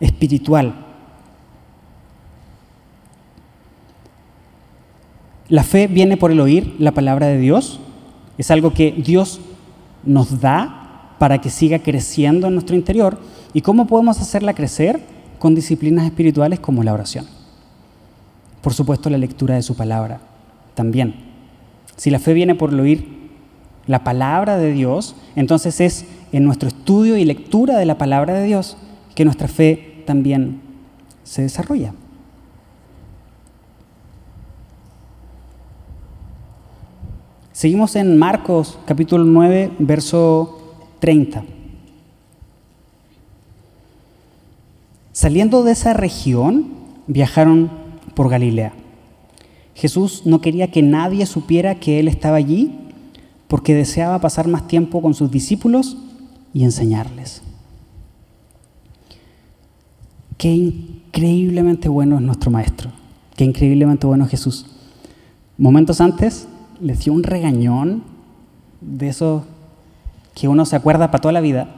espiritual. 0.00 0.83
La 5.54 5.62
fe 5.62 5.86
viene 5.86 6.16
por 6.16 6.32
el 6.32 6.40
oír 6.40 6.74
la 6.80 6.90
palabra 6.90 7.28
de 7.28 7.38
Dios. 7.38 7.78
Es 8.38 8.50
algo 8.50 8.72
que 8.74 8.90
Dios 8.90 9.40
nos 10.04 10.40
da 10.40 11.14
para 11.20 11.40
que 11.40 11.48
siga 11.48 11.78
creciendo 11.78 12.48
en 12.48 12.54
nuestro 12.54 12.74
interior. 12.74 13.20
¿Y 13.52 13.60
cómo 13.60 13.86
podemos 13.86 14.20
hacerla 14.20 14.54
crecer? 14.54 15.00
Con 15.38 15.54
disciplinas 15.54 16.06
espirituales 16.06 16.58
como 16.58 16.82
la 16.82 16.92
oración. 16.92 17.26
Por 18.62 18.74
supuesto, 18.74 19.08
la 19.10 19.16
lectura 19.16 19.54
de 19.54 19.62
su 19.62 19.76
palabra 19.76 20.18
también. 20.74 21.14
Si 21.94 22.10
la 22.10 22.18
fe 22.18 22.32
viene 22.32 22.56
por 22.56 22.70
el 22.70 22.80
oír 22.80 23.06
la 23.86 24.02
palabra 24.02 24.56
de 24.56 24.72
Dios, 24.72 25.14
entonces 25.36 25.80
es 25.80 26.04
en 26.32 26.42
nuestro 26.42 26.66
estudio 26.66 27.16
y 27.16 27.24
lectura 27.24 27.78
de 27.78 27.86
la 27.86 27.96
palabra 27.96 28.34
de 28.34 28.44
Dios 28.44 28.76
que 29.14 29.24
nuestra 29.24 29.46
fe 29.46 30.02
también 30.04 30.60
se 31.22 31.42
desarrolla. 31.42 31.94
Seguimos 37.54 37.94
en 37.94 38.18
Marcos 38.18 38.80
capítulo 38.84 39.22
9, 39.22 39.74
verso 39.78 40.74
30. 40.98 41.44
Saliendo 45.12 45.62
de 45.62 45.70
esa 45.70 45.92
región, 45.92 46.66
viajaron 47.06 47.70
por 48.16 48.28
Galilea. 48.28 48.72
Jesús 49.76 50.22
no 50.24 50.40
quería 50.40 50.72
que 50.72 50.82
nadie 50.82 51.26
supiera 51.26 51.76
que 51.76 52.00
Él 52.00 52.08
estaba 52.08 52.38
allí 52.38 52.76
porque 53.46 53.72
deseaba 53.72 54.20
pasar 54.20 54.48
más 54.48 54.66
tiempo 54.66 55.00
con 55.00 55.14
sus 55.14 55.30
discípulos 55.30 55.96
y 56.52 56.64
enseñarles. 56.64 57.42
Qué 60.38 60.50
increíblemente 60.50 61.88
bueno 61.88 62.16
es 62.16 62.22
nuestro 62.22 62.50
Maestro, 62.50 62.90
qué 63.36 63.44
increíblemente 63.44 64.08
bueno 64.08 64.24
es 64.24 64.32
Jesús. 64.32 64.66
Momentos 65.56 66.00
antes 66.00 66.48
les 66.80 67.00
dio 67.04 67.12
un 67.12 67.22
regañón 67.22 68.02
de 68.80 69.08
eso 69.08 69.44
que 70.34 70.48
uno 70.48 70.64
se 70.66 70.76
acuerda 70.76 71.10
para 71.10 71.20
toda 71.20 71.32
la 71.32 71.40
vida. 71.40 71.68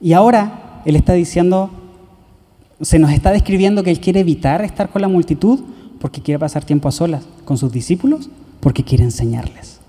Y 0.00 0.14
ahora 0.14 0.82
Él 0.84 0.96
está 0.96 1.12
diciendo, 1.12 1.70
se 2.80 2.98
nos 2.98 3.12
está 3.12 3.32
describiendo 3.32 3.82
que 3.82 3.90
Él 3.90 4.00
quiere 4.00 4.20
evitar 4.20 4.62
estar 4.64 4.88
con 4.88 5.02
la 5.02 5.08
multitud 5.08 5.60
porque 6.00 6.22
quiere 6.22 6.38
pasar 6.38 6.64
tiempo 6.64 6.88
a 6.88 6.92
solas 6.92 7.24
con 7.44 7.58
sus 7.58 7.70
discípulos, 7.70 8.30
porque 8.60 8.84
quiere 8.84 9.04
enseñarles. 9.04 9.80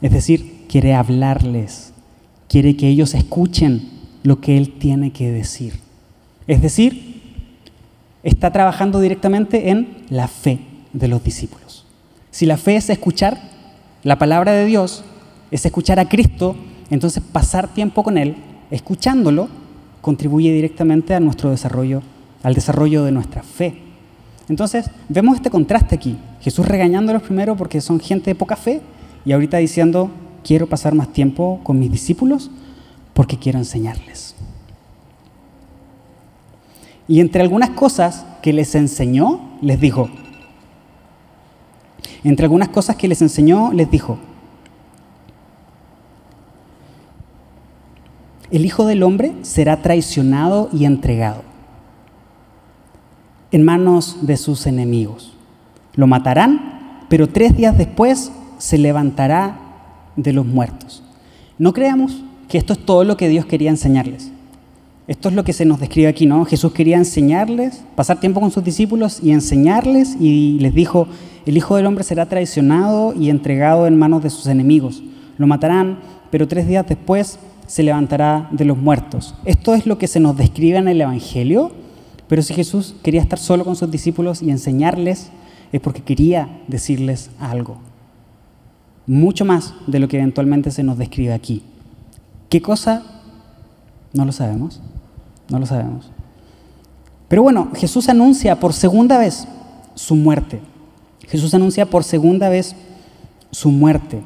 Es 0.00 0.10
decir, 0.10 0.64
quiere 0.68 0.94
hablarles, 0.94 1.92
quiere 2.48 2.76
que 2.76 2.88
ellos 2.88 3.14
escuchen 3.14 3.88
lo 4.24 4.40
que 4.40 4.56
Él 4.56 4.72
tiene 4.78 5.12
que 5.12 5.30
decir. 5.30 5.74
Es 6.48 6.60
decir, 6.60 7.22
está 8.22 8.50
trabajando 8.50 9.00
directamente 9.00 9.70
en 9.70 10.04
la 10.08 10.26
fe 10.26 10.60
de 10.92 11.08
los 11.08 11.22
discípulos. 11.22 11.86
Si 12.32 12.46
la 12.46 12.56
fe 12.56 12.76
es 12.76 12.88
escuchar 12.88 13.38
la 14.02 14.18
palabra 14.18 14.52
de 14.52 14.64
Dios, 14.64 15.04
es 15.50 15.66
escuchar 15.66 16.00
a 16.00 16.08
Cristo, 16.08 16.56
entonces 16.88 17.22
pasar 17.22 17.68
tiempo 17.68 18.02
con 18.02 18.16
Él, 18.16 18.36
escuchándolo, 18.70 19.48
contribuye 20.00 20.50
directamente 20.50 21.14
a 21.14 21.20
nuestro 21.20 21.50
desarrollo, 21.50 22.02
al 22.42 22.54
desarrollo 22.54 23.04
de 23.04 23.12
nuestra 23.12 23.42
fe. 23.42 23.76
Entonces, 24.48 24.90
vemos 25.10 25.36
este 25.36 25.50
contraste 25.50 25.94
aquí. 25.94 26.16
Jesús 26.40 26.66
regañándolos 26.66 27.22
primero 27.22 27.54
porque 27.54 27.82
son 27.82 28.00
gente 28.00 28.30
de 28.30 28.34
poca 28.34 28.56
fe 28.56 28.80
y 29.26 29.32
ahorita 29.32 29.58
diciendo, 29.58 30.10
quiero 30.42 30.66
pasar 30.66 30.94
más 30.94 31.12
tiempo 31.12 31.60
con 31.62 31.78
mis 31.78 31.92
discípulos 31.92 32.50
porque 33.12 33.38
quiero 33.38 33.58
enseñarles. 33.58 34.34
Y 37.06 37.20
entre 37.20 37.42
algunas 37.42 37.70
cosas 37.70 38.24
que 38.40 38.54
les 38.54 38.74
enseñó, 38.74 39.58
les 39.60 39.78
dijo, 39.78 40.08
entre 42.30 42.44
algunas 42.46 42.68
cosas 42.68 42.96
que 42.96 43.08
les 43.08 43.22
enseñó, 43.22 43.72
les 43.72 43.90
dijo, 43.90 44.18
el 48.50 48.64
Hijo 48.64 48.86
del 48.86 49.02
Hombre 49.02 49.32
será 49.42 49.82
traicionado 49.82 50.68
y 50.72 50.84
entregado 50.84 51.42
en 53.50 53.62
manos 53.62 54.18
de 54.22 54.36
sus 54.36 54.66
enemigos. 54.66 55.32
Lo 55.94 56.06
matarán, 56.06 57.06
pero 57.08 57.28
tres 57.28 57.56
días 57.56 57.76
después 57.76 58.32
se 58.58 58.78
levantará 58.78 59.58
de 60.16 60.32
los 60.32 60.46
muertos. 60.46 61.02
No 61.58 61.72
creamos 61.72 62.22
que 62.48 62.58
esto 62.58 62.72
es 62.72 62.84
todo 62.84 63.04
lo 63.04 63.16
que 63.16 63.28
Dios 63.28 63.46
quería 63.46 63.70
enseñarles. 63.70 64.30
Esto 65.06 65.28
es 65.28 65.34
lo 65.34 65.44
que 65.44 65.52
se 65.52 65.64
nos 65.64 65.80
describe 65.80 66.08
aquí, 66.08 66.26
¿no? 66.26 66.44
Jesús 66.44 66.72
quería 66.72 66.96
enseñarles, 66.96 67.82
pasar 67.96 68.20
tiempo 68.20 68.40
con 68.40 68.50
sus 68.50 68.62
discípulos 68.62 69.20
y 69.22 69.32
enseñarles 69.32 70.16
y 70.20 70.58
les 70.60 70.74
dijo, 70.74 71.08
el 71.46 71.56
Hijo 71.56 71.76
del 71.76 71.86
Hombre 71.86 72.04
será 72.04 72.26
traicionado 72.26 73.14
y 73.14 73.30
entregado 73.30 73.86
en 73.86 73.98
manos 73.98 74.22
de 74.22 74.30
sus 74.30 74.46
enemigos. 74.46 75.02
Lo 75.38 75.46
matarán, 75.46 75.98
pero 76.30 76.48
tres 76.48 76.66
días 76.66 76.86
después 76.86 77.38
se 77.66 77.82
levantará 77.82 78.48
de 78.52 78.64
los 78.64 78.78
muertos. 78.78 79.34
Esto 79.44 79.74
es 79.74 79.86
lo 79.86 79.98
que 79.98 80.06
se 80.06 80.20
nos 80.20 80.36
describe 80.36 80.78
en 80.78 80.88
el 80.88 81.00
Evangelio, 81.00 81.72
pero 82.28 82.42
si 82.42 82.54
Jesús 82.54 82.94
quería 83.02 83.20
estar 83.20 83.38
solo 83.38 83.64
con 83.64 83.76
sus 83.76 83.90
discípulos 83.90 84.42
y 84.42 84.50
enseñarles, 84.50 85.30
es 85.72 85.80
porque 85.80 86.02
quería 86.02 86.60
decirles 86.68 87.30
algo. 87.38 87.78
Mucho 89.06 89.44
más 89.44 89.74
de 89.86 89.98
lo 89.98 90.08
que 90.08 90.18
eventualmente 90.18 90.70
se 90.70 90.82
nos 90.82 90.98
describe 90.98 91.32
aquí. 91.32 91.62
¿Qué 92.48 92.62
cosa? 92.62 93.02
No 94.12 94.24
lo 94.24 94.32
sabemos. 94.32 94.80
No 95.48 95.58
lo 95.58 95.66
sabemos. 95.66 96.10
Pero 97.28 97.42
bueno, 97.42 97.70
Jesús 97.74 98.08
anuncia 98.08 98.60
por 98.60 98.74
segunda 98.74 99.18
vez 99.18 99.48
su 99.94 100.14
muerte. 100.14 100.60
Jesús 101.32 101.54
anuncia 101.54 101.86
por 101.86 102.04
segunda 102.04 102.50
vez 102.50 102.76
su 103.52 103.70
muerte. 103.70 104.20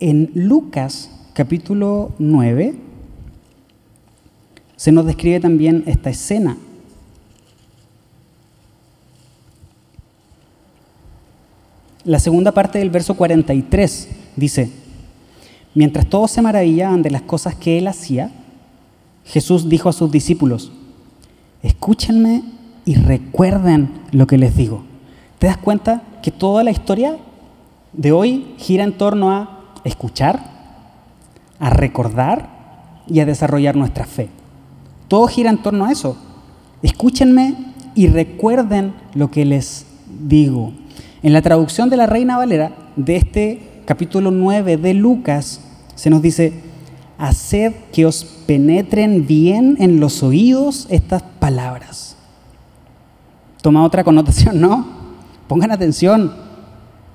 En 0.00 0.32
Lucas 0.34 1.08
capítulo 1.34 2.10
9 2.18 2.74
se 4.74 4.90
nos 4.90 5.06
describe 5.06 5.38
también 5.38 5.84
esta 5.86 6.10
escena. 6.10 6.56
La 12.02 12.18
segunda 12.18 12.50
parte 12.50 12.80
del 12.80 12.90
verso 12.90 13.14
43 13.14 14.08
dice, 14.34 14.72
mientras 15.76 16.08
todos 16.08 16.32
se 16.32 16.42
maravillaban 16.42 17.02
de 17.02 17.12
las 17.12 17.22
cosas 17.22 17.54
que 17.54 17.78
él 17.78 17.86
hacía, 17.86 18.32
Jesús 19.24 19.68
dijo 19.68 19.90
a 19.90 19.92
sus 19.92 20.10
discípulos, 20.10 20.72
escúchenme 21.62 22.57
y 22.88 22.94
recuerden 22.94 23.90
lo 24.12 24.26
que 24.26 24.38
les 24.38 24.56
digo. 24.56 24.82
¿Te 25.38 25.46
das 25.46 25.58
cuenta 25.58 26.04
que 26.22 26.30
toda 26.30 26.64
la 26.64 26.70
historia 26.70 27.18
de 27.92 28.12
hoy 28.12 28.54
gira 28.56 28.82
en 28.82 28.96
torno 28.96 29.30
a 29.30 29.74
escuchar, 29.84 30.40
a 31.58 31.68
recordar 31.68 32.48
y 33.06 33.20
a 33.20 33.26
desarrollar 33.26 33.76
nuestra 33.76 34.06
fe? 34.06 34.30
Todo 35.06 35.26
gira 35.26 35.50
en 35.50 35.58
torno 35.58 35.84
a 35.84 35.92
eso. 35.92 36.16
Escúchenme 36.80 37.56
y 37.94 38.06
recuerden 38.06 38.94
lo 39.12 39.30
que 39.30 39.44
les 39.44 39.84
digo. 40.26 40.72
En 41.22 41.34
la 41.34 41.42
traducción 41.42 41.90
de 41.90 41.98
la 41.98 42.06
Reina 42.06 42.38
Valera 42.38 42.72
de 42.96 43.16
este 43.16 43.82
capítulo 43.84 44.30
9 44.30 44.78
de 44.78 44.94
Lucas 44.94 45.60
se 45.94 46.08
nos 46.08 46.22
dice, 46.22 46.54
haced 47.18 47.74
que 47.92 48.06
os 48.06 48.24
penetren 48.24 49.26
bien 49.26 49.76
en 49.78 50.00
los 50.00 50.22
oídos 50.22 50.86
estas 50.88 51.20
palabras. 51.38 52.17
Toma 53.62 53.84
otra 53.84 54.04
connotación, 54.04 54.60
¿no? 54.60 54.86
Pongan 55.46 55.72
atención, 55.72 56.32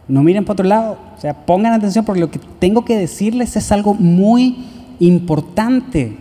no 0.07 0.23
miren 0.23 0.43
para 0.43 0.53
otro 0.53 0.65
lado, 0.65 0.97
o 1.15 1.21
sea, 1.21 1.45
pongan 1.45 1.73
atención 1.73 2.03
porque 2.03 2.19
lo 2.19 2.31
que 2.31 2.39
tengo 2.59 2.83
que 2.83 2.97
decirles 2.97 3.55
es 3.55 3.71
algo 3.71 3.93
muy 3.93 4.65
importante. 4.99 6.17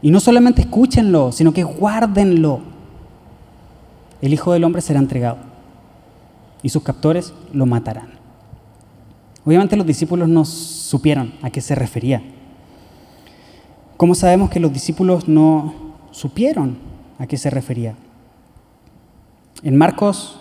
Y 0.00 0.10
no 0.10 0.20
solamente 0.20 0.62
escúchenlo, 0.62 1.32
sino 1.32 1.52
que 1.52 1.64
guárdenlo. 1.64 2.60
El 4.20 4.32
Hijo 4.32 4.52
del 4.52 4.64
Hombre 4.64 4.82
será 4.82 4.98
entregado. 4.98 5.38
y 6.60 6.70
sus 6.70 6.82
captores 6.82 7.32
lo 7.52 7.66
matarán. 7.66 8.08
Obviamente 9.44 9.76
los 9.76 9.86
discípulos 9.86 10.28
no 10.28 10.44
supieron 10.44 11.32
a 11.40 11.50
qué 11.50 11.60
se 11.60 11.76
refería. 11.76 12.20
¿Cómo 13.96 14.16
sabemos 14.16 14.50
que 14.50 14.58
los 14.60 14.72
discípulos 14.72 15.28
no 15.28 15.72
supieron 16.10 16.76
a 17.18 17.26
qué 17.28 17.36
se 17.36 17.48
refería? 17.48 17.94
En 19.62 19.76
Marcos, 19.76 20.38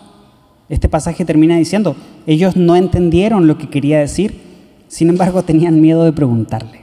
este 0.70 0.90
pasaje 0.90 1.26
termina 1.26 1.58
diciendo, 1.58 1.96
ellos 2.28 2.56
no 2.56 2.76
entendieron 2.76 3.48
lo 3.48 3.58
que 3.58 3.70
quería 3.70 4.00
decir, 4.00 4.40
sin 4.88 5.10
embargo 5.10 5.44
tenían 5.44 5.82
miedo 5.82 6.04
de 6.04 6.14
preguntarle. 6.14 6.82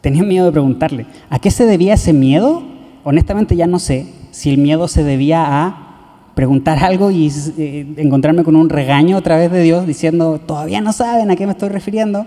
Tenían 0.00 0.28
miedo 0.28 0.46
de 0.46 0.52
preguntarle. 0.52 1.06
¿A 1.30 1.38
qué 1.38 1.50
se 1.50 1.64
debía 1.66 1.94
ese 1.94 2.12
miedo? 2.12 2.62
Honestamente 3.04 3.56
ya 3.56 3.66
no 3.66 3.78
sé 3.78 4.06
si 4.30 4.50
el 4.50 4.58
miedo 4.58 4.86
se 4.86 5.02
debía 5.02 5.44
a 5.64 6.30
preguntar 6.34 6.84
algo 6.84 7.10
y 7.10 7.32
eh, 7.58 7.94
encontrarme 7.96 8.44
con 8.44 8.54
un 8.54 8.68
regaño 8.68 9.16
a 9.16 9.22
través 9.22 9.50
de 9.50 9.62
Dios 9.62 9.86
diciendo, 9.86 10.40
todavía 10.40 10.80
no 10.80 10.92
saben 10.92 11.30
a 11.30 11.36
qué 11.36 11.46
me 11.46 11.52
estoy 11.52 11.70
refiriendo. 11.70 12.26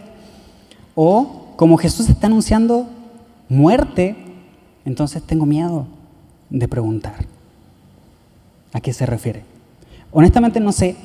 O 0.95 1.53
como 1.55 1.77
Jesús 1.77 2.09
está 2.09 2.27
anunciando 2.27 2.87
muerte, 3.47 4.15
entonces 4.85 5.21
tengo 5.23 5.45
miedo 5.45 5.87
de 6.49 6.67
preguntar 6.67 7.36
a 8.73 8.81
qué 8.81 8.93
se 8.93 9.05
refiere. 9.05 9.43
Honestamente 10.11 10.59
no 10.59 10.71
sé 10.71 10.95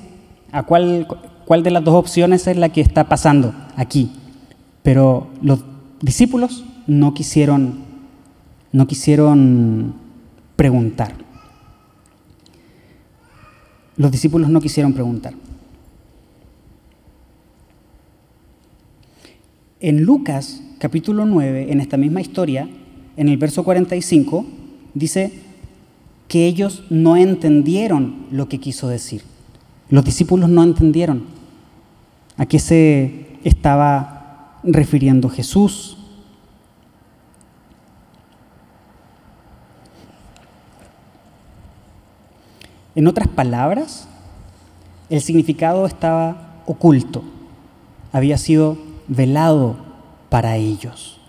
a 0.50 0.64
cuál, 0.64 1.06
cuál 1.44 1.62
de 1.62 1.70
las 1.70 1.84
dos 1.84 1.94
opciones 1.94 2.46
es 2.46 2.56
la 2.56 2.68
que 2.70 2.80
está 2.80 3.08
pasando 3.08 3.54
aquí, 3.76 4.12
pero 4.82 5.28
los 5.40 5.64
discípulos 6.00 6.64
no 6.86 7.14
quisieron, 7.14 7.80
no 8.72 8.86
quisieron 8.86 9.94
preguntar. 10.56 11.14
Los 13.96 14.10
discípulos 14.10 14.48
no 14.48 14.60
quisieron 14.60 14.92
preguntar. 14.92 15.34
En 19.80 20.04
Lucas 20.04 20.62
capítulo 20.78 21.26
9, 21.26 21.72
en 21.72 21.80
esta 21.80 21.96
misma 21.96 22.20
historia, 22.20 22.68
en 23.16 23.28
el 23.28 23.36
verso 23.36 23.64
45, 23.64 24.46
dice 24.94 25.32
que 26.32 26.46
ellos 26.46 26.82
no 26.88 27.18
entendieron 27.18 28.24
lo 28.30 28.48
que 28.48 28.58
quiso 28.58 28.88
decir. 28.88 29.22
Los 29.90 30.02
discípulos 30.02 30.48
no 30.48 30.62
entendieron 30.62 31.24
a 32.38 32.46
qué 32.46 32.58
se 32.58 33.36
estaba 33.44 34.56
refiriendo 34.62 35.28
Jesús. 35.28 35.98
En 42.94 43.06
otras 43.08 43.28
palabras, 43.28 44.08
el 45.10 45.20
significado 45.20 45.84
estaba 45.84 46.62
oculto, 46.64 47.24
había 48.10 48.38
sido 48.38 48.78
velado 49.06 49.76
para 50.30 50.56
ellos. 50.56 51.20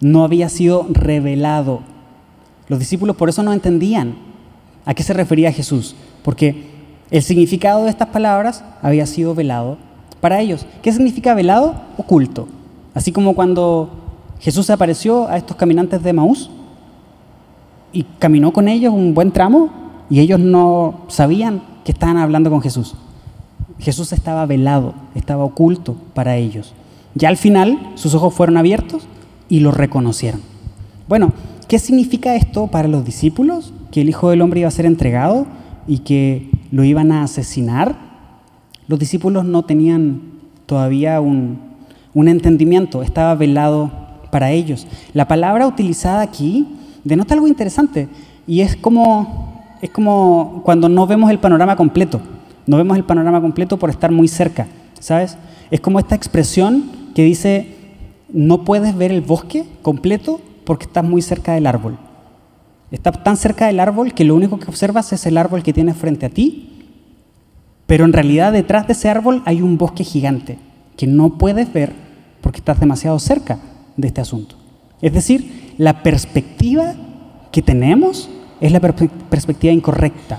No 0.00 0.24
había 0.24 0.48
sido 0.48 0.86
revelado. 0.88 1.82
Los 2.70 2.78
discípulos 2.78 3.16
por 3.16 3.28
eso 3.28 3.42
no 3.42 3.52
entendían 3.52 4.14
a 4.86 4.94
qué 4.94 5.02
se 5.02 5.12
refería 5.12 5.50
Jesús, 5.50 5.96
porque 6.22 6.70
el 7.10 7.20
significado 7.20 7.82
de 7.82 7.90
estas 7.90 8.10
palabras 8.10 8.62
había 8.80 9.06
sido 9.06 9.34
velado 9.34 9.76
para 10.20 10.40
ellos. 10.40 10.64
¿Qué 10.80 10.92
significa 10.92 11.34
velado? 11.34 11.74
Oculto. 11.96 12.46
Así 12.94 13.10
como 13.10 13.34
cuando 13.34 13.90
Jesús 14.38 14.70
apareció 14.70 15.26
a 15.26 15.36
estos 15.36 15.56
caminantes 15.56 16.00
de 16.00 16.12
Maús, 16.12 16.48
y 17.92 18.04
caminó 18.20 18.52
con 18.52 18.68
ellos 18.68 18.94
un 18.94 19.14
buen 19.14 19.32
tramo 19.32 19.70
y 20.08 20.20
ellos 20.20 20.38
no 20.38 21.00
sabían 21.08 21.62
que 21.84 21.90
estaban 21.90 22.18
hablando 22.18 22.50
con 22.50 22.62
Jesús. 22.62 22.94
Jesús 23.80 24.12
estaba 24.12 24.46
velado, 24.46 24.94
estaba 25.16 25.42
oculto 25.42 25.96
para 26.14 26.36
ellos. 26.36 26.72
Ya 27.16 27.30
al 27.30 27.36
final 27.36 27.92
sus 27.96 28.14
ojos 28.14 28.32
fueron 28.32 28.58
abiertos 28.58 29.08
y 29.48 29.58
lo 29.58 29.72
reconocieron. 29.72 30.40
Bueno, 31.08 31.32
¿qué 31.70 31.78
significa 31.78 32.34
esto 32.34 32.66
para 32.66 32.88
los 32.88 33.04
discípulos? 33.04 33.72
Que 33.92 34.00
el 34.00 34.08
Hijo 34.08 34.30
del 34.30 34.42
Hombre 34.42 34.58
iba 34.58 34.68
a 34.68 34.72
ser 34.72 34.86
entregado 34.86 35.46
y 35.86 35.98
que 35.98 36.50
lo 36.72 36.82
iban 36.82 37.12
a 37.12 37.22
asesinar. 37.22 37.94
Los 38.88 38.98
discípulos 38.98 39.44
no 39.44 39.64
tenían 39.64 40.20
todavía 40.66 41.20
un, 41.20 41.60
un 42.12 42.26
entendimiento, 42.26 43.04
estaba 43.04 43.36
velado 43.36 43.92
para 44.32 44.50
ellos. 44.50 44.88
La 45.14 45.28
palabra 45.28 45.68
utilizada 45.68 46.22
aquí 46.22 46.66
denota 47.04 47.34
algo 47.34 47.46
interesante 47.46 48.08
y 48.48 48.62
es 48.62 48.74
como, 48.74 49.62
es 49.80 49.90
como 49.90 50.62
cuando 50.64 50.88
no 50.88 51.06
vemos 51.06 51.30
el 51.30 51.38
panorama 51.38 51.76
completo. 51.76 52.20
No 52.66 52.78
vemos 52.78 52.96
el 52.96 53.04
panorama 53.04 53.40
completo 53.40 53.78
por 53.78 53.90
estar 53.90 54.10
muy 54.10 54.26
cerca, 54.26 54.66
¿sabes? 54.98 55.38
Es 55.70 55.80
como 55.80 56.00
esta 56.00 56.16
expresión 56.16 56.90
que 57.14 57.22
dice, 57.22 57.76
no 58.28 58.64
puedes 58.64 58.96
ver 58.96 59.12
el 59.12 59.20
bosque 59.20 59.66
completo 59.82 60.40
porque 60.70 60.86
estás 60.86 61.02
muy 61.02 61.20
cerca 61.20 61.54
del 61.54 61.66
árbol. 61.66 61.98
Estás 62.92 63.24
tan 63.24 63.36
cerca 63.36 63.66
del 63.66 63.80
árbol 63.80 64.14
que 64.14 64.22
lo 64.22 64.36
único 64.36 64.60
que 64.60 64.68
observas 64.68 65.12
es 65.12 65.26
el 65.26 65.36
árbol 65.36 65.64
que 65.64 65.72
tienes 65.72 65.96
frente 65.96 66.26
a 66.26 66.28
ti, 66.28 66.86
pero 67.88 68.04
en 68.04 68.12
realidad 68.12 68.52
detrás 68.52 68.86
de 68.86 68.92
ese 68.92 69.08
árbol 69.08 69.42
hay 69.46 69.62
un 69.62 69.78
bosque 69.78 70.04
gigante 70.04 70.60
que 70.96 71.08
no 71.08 71.38
puedes 71.38 71.72
ver 71.72 71.92
porque 72.40 72.58
estás 72.58 72.78
demasiado 72.78 73.18
cerca 73.18 73.58
de 73.96 74.06
este 74.06 74.20
asunto. 74.20 74.54
Es 75.02 75.12
decir, 75.12 75.74
la 75.76 76.04
perspectiva 76.04 76.94
que 77.50 77.62
tenemos 77.62 78.30
es 78.60 78.70
la 78.70 78.78
perspectiva 78.78 79.72
incorrecta. 79.74 80.38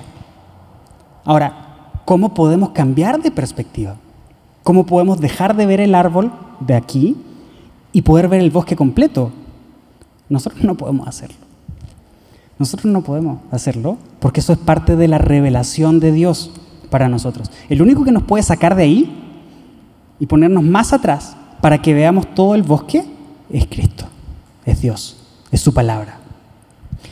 Ahora, 1.25 1.91
¿cómo 2.05 2.33
podemos 2.33 2.69
cambiar 2.69 3.21
de 3.21 3.31
perspectiva? 3.31 3.97
¿Cómo 4.63 4.85
podemos 4.85 5.19
dejar 5.19 5.57
de 5.57 5.65
ver 5.65 5.81
el 5.81 5.93
árbol 5.93 6.31
de 6.61 6.75
aquí 6.75 7.17
y 7.91 8.03
poder 8.03 8.29
ver 8.29 8.39
el 8.39 8.49
bosque 8.49 8.77
completo? 8.77 9.33
Nosotros 10.31 10.63
no 10.63 10.75
podemos 10.75 11.07
hacerlo. 11.07 11.37
Nosotros 12.57 12.91
no 12.91 13.01
podemos 13.01 13.39
hacerlo 13.51 13.97
porque 14.19 14.39
eso 14.39 14.53
es 14.53 14.59
parte 14.59 14.95
de 14.95 15.07
la 15.07 15.17
revelación 15.17 15.99
de 15.99 16.11
Dios 16.11 16.51
para 16.89 17.07
nosotros. 17.07 17.51
El 17.69 17.81
único 17.81 18.03
que 18.03 18.11
nos 18.11 18.23
puede 18.23 18.43
sacar 18.43 18.75
de 18.75 18.83
ahí 18.83 19.11
y 20.19 20.25
ponernos 20.25 20.63
más 20.63 20.93
atrás 20.93 21.35
para 21.61 21.81
que 21.81 21.93
veamos 21.93 22.33
todo 22.33 22.55
el 22.55 22.63
bosque 22.63 23.05
es 23.51 23.67
Cristo, 23.67 24.05
es 24.65 24.81
Dios 24.81 25.17
es 25.51 25.61
su 25.61 25.73
palabra. 25.73 26.17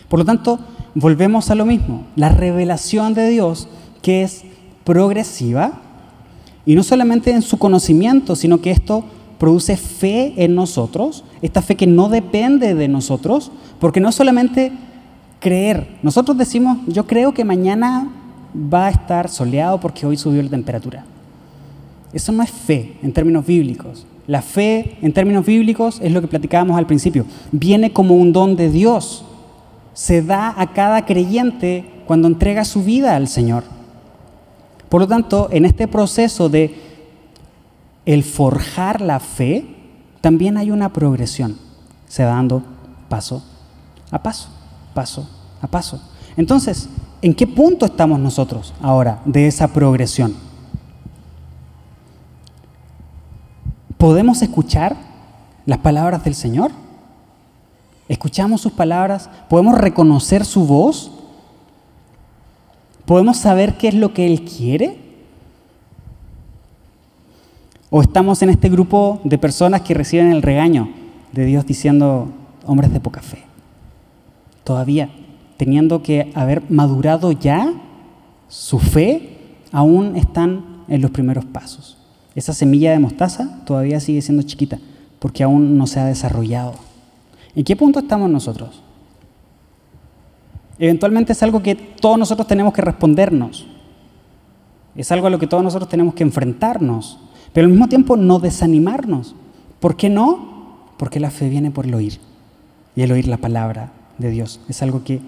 Por 0.08 0.20
lo 0.20 0.26
tanto, 0.26 0.60
volvemos 0.96 1.52
a 1.52 1.56
lo 1.56 1.66
mismo, 1.66 2.06
la 2.16 2.30
revelación 2.30 3.14
de 3.14 3.30
Dios 3.30 3.68
que 4.02 4.24
es 4.24 4.44
progresiva 4.84 5.74
y 6.66 6.76
no 6.76 6.84
solamente 6.84 7.32
en 7.32 7.42
su 7.42 7.58
conocimiento, 7.58 8.36
sino 8.36 8.62
que 8.62 8.72
esto 8.72 9.04
produce 9.40 9.78
fe 9.78 10.34
en 10.38 10.54
nosotros, 10.54 11.24
esta 11.42 11.62
fe 11.62 11.76
que 11.76 11.88
no 11.88 12.10
depende 12.10 12.76
de 12.76 12.88
nosotros, 12.88 13.52
porque 13.80 14.02
no 14.02 14.12
solamente 14.12 14.72
creer, 15.40 15.98
nosotros 16.04 16.38
decimos, 16.38 16.78
yo 16.88 17.08
creo 17.08 17.34
que 17.34 17.46
mañana 17.46 18.10
va 18.56 18.88
a 18.88 18.90
estar 18.90 19.30
soleado 19.30 19.80
porque 19.80 20.06
hoy 20.06 20.18
subió 20.18 20.44
la 20.44 20.50
temperatura. 20.50 21.06
Eso 22.12 22.32
no 22.32 22.44
es 22.44 22.52
fe 22.52 22.98
en 23.02 23.14
términos 23.14 23.46
bíblicos. 23.46 24.06
La 24.28 24.42
fe, 24.42 24.98
en 25.02 25.14
términos 25.14 25.46
bíblicos, 25.46 26.00
es 26.04 26.12
lo 26.12 26.22
que 26.22 26.28
platicábamos 26.28 26.78
al 26.78 26.86
principio. 26.86 27.26
Viene 27.52 27.94
como 27.94 28.16
un 28.16 28.34
don 28.34 28.56
de 28.56 28.70
Dios. 28.70 29.24
Se 29.94 30.22
da 30.22 30.54
a 30.58 30.74
cada 30.74 31.06
creyente 31.06 31.86
cuando 32.06 32.28
entrega 32.28 32.66
su 32.66 32.84
vida 32.84 33.16
al 33.16 33.28
Señor. 33.28 33.64
Por 34.90 35.02
lo 35.02 35.08
tanto, 35.08 35.50
en 35.52 35.66
este 35.66 35.88
proceso 35.88 36.50
de 36.50 36.89
el 38.10 38.24
forjar 38.24 39.02
la 39.02 39.20
fe, 39.20 39.68
también 40.20 40.58
hay 40.58 40.72
una 40.72 40.92
progresión. 40.92 41.58
Se 42.08 42.26
va 42.26 42.32
dando 42.32 42.64
paso 43.08 43.44
a 44.10 44.24
paso, 44.24 44.50
paso 44.96 45.30
a 45.62 45.68
paso. 45.68 46.02
Entonces, 46.36 46.90
¿en 47.22 47.36
qué 47.36 47.46
punto 47.46 47.86
estamos 47.86 48.20
nosotros 48.20 48.74
ahora 48.82 49.22
de 49.26 49.46
esa 49.46 49.68
progresión? 49.68 50.34
¿Podemos 54.00 54.42
escuchar 54.42 54.98
las 55.68 55.78
palabras 55.78 56.24
del 56.24 56.34
Señor? 56.34 56.72
¿Escuchamos 58.08 58.62
sus 58.62 58.72
palabras? 58.72 59.30
¿Podemos 59.48 59.78
reconocer 59.78 60.46
su 60.46 60.66
voz? 60.66 61.12
¿Podemos 63.06 63.38
saber 63.38 63.78
qué 63.78 63.90
es 63.90 63.94
lo 63.94 64.16
que 64.16 64.26
Él 64.26 64.46
quiere? 64.46 65.09
¿O 67.92 68.02
estamos 68.02 68.42
en 68.44 68.50
este 68.50 68.70
grupo 68.70 69.20
de 69.24 69.40
personas 69.40 69.82
que 69.82 69.96
reciben 69.96 70.32
el 70.32 70.44
regaño 70.44 70.90
de 71.32 71.46
Dios 71.46 71.66
diciendo, 71.66 72.30
hombres 72.66 72.94
de 72.94 73.00
poca 73.00 73.22
fe? 73.22 73.44
Todavía, 74.64 75.10
teniendo 75.58 76.04
que 76.04 76.32
haber 76.36 76.70
madurado 76.70 77.32
ya 77.32 77.74
su 78.48 78.78
fe, 78.78 79.38
aún 79.72 80.16
están 80.16 80.84
en 80.88 81.02
los 81.02 81.10
primeros 81.10 81.46
pasos. 81.46 81.98
Esa 82.36 82.54
semilla 82.54 82.92
de 82.92 83.00
mostaza 83.00 83.60
todavía 83.66 84.00
sigue 84.00 84.22
siendo 84.22 84.44
chiquita 84.44 84.78
porque 85.18 85.44
aún 85.44 85.76
no 85.76 85.88
se 85.88 86.00
ha 86.00 86.06
desarrollado. 86.06 86.76
¿En 87.56 87.64
qué 87.64 87.76
punto 87.76 88.00
estamos 88.00 88.30
nosotros? 88.30 88.84
Eventualmente 90.78 91.34
es 91.34 91.42
algo 91.42 91.64
que 91.64 91.74
todos 91.74 92.20
nosotros 92.20 92.48
tenemos 92.48 92.72
que 92.72 92.84
respondernos. 92.84 93.66
Es 94.96 95.12
algo 95.12 95.26
a 95.26 95.30
lo 95.32 95.40
que 95.40 95.48
todos 95.48 95.64
nosotros 95.64 95.90
tenemos 95.90 96.14
que 96.14 96.24
enfrentarnos. 96.24 97.20
Pero 97.54 97.66
al 97.66 97.72
mismo 97.72 97.88
tiempo 97.88 98.18
no 98.18 98.40
desanimarnos. 98.40 99.36
¿Por 99.80 99.96
qué 99.96 100.10
no? 100.10 100.90
Porque 100.98 101.20
la 101.20 101.32
fe 101.32 101.50
viene 101.50 101.72
por 101.72 101.86
el 101.86 101.94
oír. 101.94 102.20
Y 102.96 103.02
el 103.02 103.12
oír 103.12 103.28
la 103.28 103.38
palabra 103.38 103.92
de 104.18 104.30
Dios. 104.30 104.60
Es 104.68 104.82
algo 104.82 105.04
que 105.04 105.22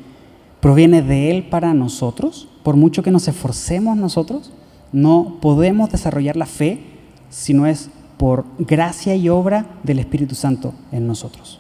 proviene 0.60 1.02
de 1.02 1.32
Él 1.32 1.44
para 1.44 1.74
nosotros. 1.74 2.48
Por 2.64 2.76
mucho 2.76 3.04
que 3.04 3.12
nos 3.12 3.28
esforcemos 3.28 3.98
nosotros, 3.98 4.52
no 4.92 5.38
podemos 5.42 5.90
desarrollar 5.90 6.36
la 6.36 6.46
fe 6.46 6.82
si 7.30 7.54
no 7.54 7.66
es 7.66 7.90
por 8.18 8.46
gracia 8.60 9.16
y 9.16 9.30
obra 9.30 9.66
del 9.84 10.00
Espíritu 10.00 10.36
Santo 10.36 10.74
en 10.92 11.08
nosotros. 11.08 11.60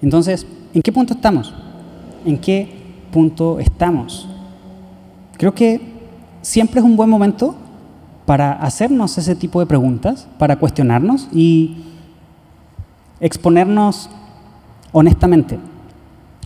Entonces, 0.00 0.46
¿en 0.74 0.82
qué 0.82 0.92
punto 0.92 1.14
estamos? 1.14 1.52
¿En 2.24 2.38
qué 2.38 2.68
punto 3.10 3.58
estamos? 3.58 4.28
Creo 5.36 5.54
que 5.54 5.80
siempre 6.42 6.80
es 6.80 6.86
un 6.86 6.96
buen 6.96 7.10
momento 7.10 7.56
para 8.28 8.52
hacernos 8.52 9.16
ese 9.16 9.34
tipo 9.34 9.58
de 9.58 9.64
preguntas, 9.64 10.28
para 10.38 10.56
cuestionarnos 10.56 11.28
y 11.32 11.78
exponernos 13.20 14.10
honestamente 14.92 15.58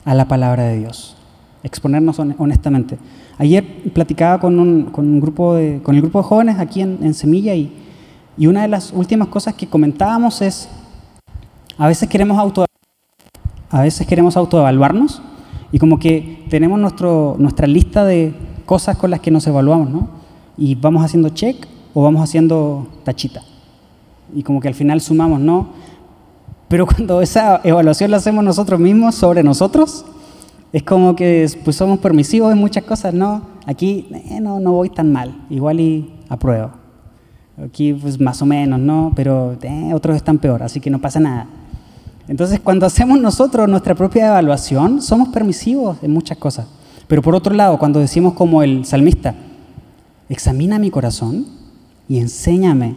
a 0.04 0.14
la 0.14 0.28
palabra 0.28 0.62
de 0.62 0.78
Dios. 0.78 1.16
Exponernos 1.64 2.20
honestamente. 2.20 2.98
Ayer 3.36 3.82
platicaba 3.92 4.38
con, 4.38 4.60
un, 4.60 5.20
grupo 5.20 5.56
de, 5.56 5.80
con 5.82 5.96
el 5.96 6.02
grupo 6.02 6.20
de 6.20 6.24
jóvenes 6.24 6.60
aquí 6.60 6.82
en, 6.82 7.14
Semilla 7.14 7.56
y, 7.56 7.72
y, 8.38 8.46
una 8.46 8.62
de 8.62 8.68
las 8.68 8.92
últimas 8.92 9.26
cosas 9.26 9.54
que 9.54 9.66
comentábamos 9.66 10.40
es, 10.40 10.68
a 11.78 11.88
veces 11.88 12.08
queremos 12.08 12.38
auto 12.38 12.64
a 13.70 13.82
veces 13.82 14.06
queremos 14.06 14.36
autoevaluarnos 14.36 15.20
y 15.72 15.80
como 15.80 15.98
que 15.98 16.46
tenemos 16.48 16.78
nuestro, 16.78 17.34
nuestra 17.40 17.66
lista 17.66 18.04
de 18.04 18.34
cosas 18.66 18.96
con 18.96 19.10
las 19.10 19.18
que 19.18 19.32
nos 19.32 19.48
evaluamos, 19.48 19.90
¿no? 19.90 20.21
Y 20.57 20.74
vamos 20.74 21.05
haciendo 21.05 21.30
check 21.30 21.66
o 21.94 22.03
vamos 22.03 22.22
haciendo 22.22 22.86
tachita. 23.05 23.42
Y 24.34 24.42
como 24.42 24.61
que 24.61 24.68
al 24.68 24.74
final 24.74 25.00
sumamos, 25.00 25.40
¿no? 25.40 25.68
Pero 26.68 26.86
cuando 26.88 27.20
esa 27.20 27.61
evaluación 27.64 28.11
la 28.11 28.16
hacemos 28.18 28.42
nosotros 28.44 28.80
mismos 28.80 29.14
sobre 29.14 29.42
nosotros, 29.42 30.05
es 30.72 30.82
como 30.82 31.14
que 31.14 31.46
pues, 31.64 31.76
somos 31.76 31.98
permisivos 31.98 32.50
en 32.50 32.59
muchas 32.59 32.84
cosas, 32.84 33.12
¿no? 33.12 33.42
Aquí 33.66 34.09
eh, 34.11 34.40
no, 34.40 34.59
no 34.59 34.72
voy 34.72 34.88
tan 34.88 35.12
mal, 35.12 35.34
igual 35.50 35.80
y 35.80 36.11
apruebo. 36.28 36.70
Aquí 37.62 37.92
pues 37.92 38.18
más 38.18 38.40
o 38.40 38.46
menos, 38.46 38.80
¿no? 38.80 39.12
Pero 39.14 39.57
eh, 39.61 39.92
otros 39.94 40.16
están 40.16 40.38
peor, 40.38 40.62
así 40.62 40.80
que 40.80 40.88
no 40.88 40.98
pasa 40.98 41.20
nada. 41.20 41.46
Entonces 42.26 42.59
cuando 42.61 42.86
hacemos 42.86 43.20
nosotros 43.20 43.68
nuestra 43.68 43.94
propia 43.94 44.28
evaluación, 44.28 45.03
somos 45.03 45.28
permisivos 45.28 45.98
en 46.03 46.12
muchas 46.12 46.38
cosas. 46.38 46.66
Pero 47.07 47.20
por 47.20 47.34
otro 47.34 47.55
lado, 47.55 47.78
cuando 47.78 48.00
decimos 48.00 48.32
como 48.32 48.62
el 48.62 48.86
salmista, 48.86 49.34
examina 50.32 50.78
mi 50.78 50.90
corazón 50.90 51.46
y 52.08 52.18
enséñame, 52.18 52.96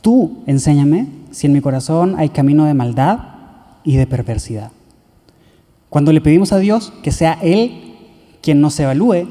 tú 0.00 0.44
enséñame 0.46 1.08
si 1.32 1.48
en 1.48 1.52
mi 1.52 1.60
corazón 1.60 2.14
hay 2.18 2.28
camino 2.28 2.66
de 2.66 2.74
maldad 2.74 3.18
y 3.82 3.96
de 3.96 4.06
perversidad. 4.06 4.70
Cuando 5.88 6.12
le 6.12 6.20
pedimos 6.20 6.52
a 6.52 6.58
Dios 6.58 6.92
que 7.02 7.10
sea 7.10 7.36
Él 7.42 7.96
quien 8.42 8.60
nos 8.60 8.78
evalúe 8.78 9.26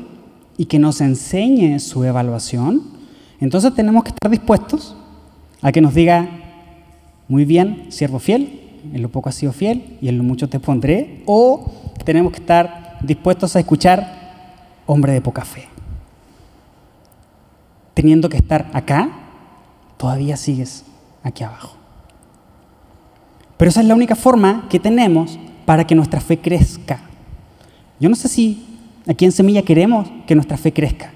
y 0.57 0.65
que 0.65 0.77
nos 0.77 0.99
enseñe 0.99 1.79
su 1.79 2.03
evaluación, 2.03 2.83
entonces 3.39 3.73
tenemos 3.73 4.03
que 4.03 4.09
estar 4.09 4.29
dispuestos 4.29 4.97
a 5.61 5.71
que 5.71 5.79
nos 5.79 5.93
diga, 5.93 6.27
muy 7.29 7.45
bien, 7.45 7.85
siervo 7.89 8.19
fiel, 8.19 8.59
en 8.93 9.01
lo 9.01 9.09
poco 9.09 9.29
has 9.29 9.35
sido 9.35 9.53
fiel 9.53 9.97
y 10.01 10.09
en 10.09 10.17
lo 10.17 10.23
mucho 10.25 10.49
te 10.49 10.59
pondré, 10.59 11.23
o 11.25 11.71
tenemos 12.03 12.33
que 12.33 12.39
estar 12.39 12.97
dispuestos 13.01 13.55
a 13.55 13.59
escuchar, 13.59 14.83
hombre 14.85 15.13
de 15.13 15.21
poca 15.21 15.45
fe. 15.45 15.74
Teniendo 17.95 18.29
que 18.29 18.37
estar 18.37 18.69
acá, 18.73 19.09
todavía 19.97 20.37
sigues 20.37 20.85
aquí 21.23 21.43
abajo. 21.43 21.75
Pero 23.57 23.69
esa 23.69 23.81
es 23.81 23.87
la 23.87 23.95
única 23.95 24.15
forma 24.15 24.67
que 24.69 24.79
tenemos 24.79 25.39
para 25.65 25.87
que 25.87 25.95
nuestra 25.95 26.21
fe 26.21 26.37
crezca. 26.37 26.99
Yo 27.99 28.09
no 28.09 28.15
sé 28.15 28.27
si 28.27 28.63
aquí 29.07 29.25
en 29.25 29.31
Semilla 29.31 29.63
queremos 29.63 30.07
que 30.27 30.35
nuestra 30.35 30.57
fe 30.57 30.71
crezca. 30.71 31.11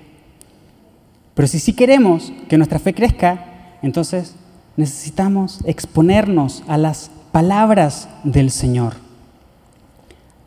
Pero 1.36 1.48
si 1.48 1.60
sí 1.60 1.74
queremos 1.74 2.34
que 2.50 2.58
nuestra 2.58 2.80
fe 2.80 2.94
crezca, 2.94 3.46
entonces 3.82 4.36
necesitamos 4.76 5.60
exponernos 5.66 6.64
a 6.68 6.78
las 6.78 7.12
palabras 7.32 8.10
del 8.24 8.52
Señor. 8.52 8.96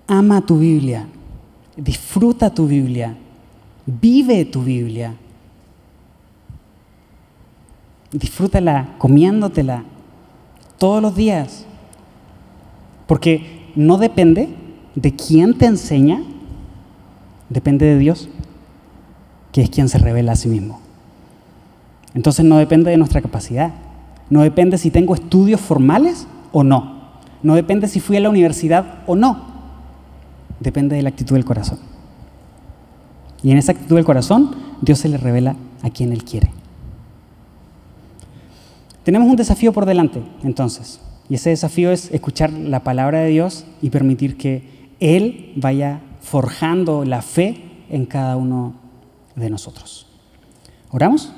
Ama 0.07 0.45
tu 0.45 0.59
Biblia, 0.59 1.07
disfruta 1.77 2.53
tu 2.53 2.67
Biblia, 2.67 3.17
vive 3.87 4.45
tu 4.45 4.63
Biblia. 4.63 5.15
Disfrútala 8.13 8.95
comiéndotela 8.99 9.85
todos 10.79 11.03
los 11.03 11.17
días. 11.17 11.67
Porque 13.07 13.73
no 13.75 13.99
depende 13.99 14.55
de 14.95 15.15
quién 15.15 15.57
te 15.57 15.67
enseña, 15.67 16.23
depende 17.49 17.87
de 17.87 17.99
Dios, 17.99 18.29
que 19.53 19.63
es 19.63 19.71
quien 19.71 19.89
se 19.89 19.99
revela 19.99 20.33
a 20.33 20.37
sí 20.37 20.49
mismo. 20.49 20.81
Entonces 22.15 22.45
no 22.45 22.59
depende 22.59 22.91
de 22.91 22.97
nuestra 22.97 23.23
capacidad, 23.23 23.73
no 24.29 24.43
depende 24.43 24.79
si 24.79 24.91
tengo 24.91 25.15
estudios 25.15 25.61
formales 25.61 26.27
o 26.53 26.63
no, 26.63 27.01
no 27.43 27.55
depende 27.55 27.89
si 27.89 28.01
fui 28.01 28.17
a 28.17 28.21
la 28.21 28.31
universidad 28.31 29.01
o 29.07 29.15
no, 29.15 29.41
depende 30.61 30.97
de 30.97 31.03
la 31.03 31.09
actitud 31.09 31.35
del 31.35 31.45
corazón. 31.45 31.79
Y 33.43 33.51
en 33.51 33.59
esa 33.59 33.73
actitud 33.73 33.97
del 33.97 34.05
corazón, 34.05 34.55
Dios 34.83 34.99
se 34.99 35.09
le 35.09 35.17
revela 35.17 35.57
a 35.83 35.91
quien 35.91 36.13
Él 36.13 36.25
quiere. 36.25 36.51
Tenemos 39.05 39.29
un 39.29 39.37
desafío 39.37 39.73
por 39.73 39.85
delante, 39.85 40.23
entonces. 40.45 41.01
Y 41.29 41.35
ese 41.35 41.51
desafío 41.51 41.91
es 41.91 42.11
escuchar 42.13 42.53
la 42.53 42.85
palabra 42.85 43.21
de 43.21 43.31
Dios 43.31 43.65
y 43.81 43.91
permitir 43.91 44.37
que 44.37 44.63
Él 45.01 45.53
vaya 45.57 46.01
forjando 46.21 47.05
la 47.05 47.23
fe 47.23 47.65
en 47.91 48.07
cada 48.07 48.37
uno 48.37 48.75
de 49.35 49.51
nosotros. 49.51 50.07
¿Oramos? 50.91 51.33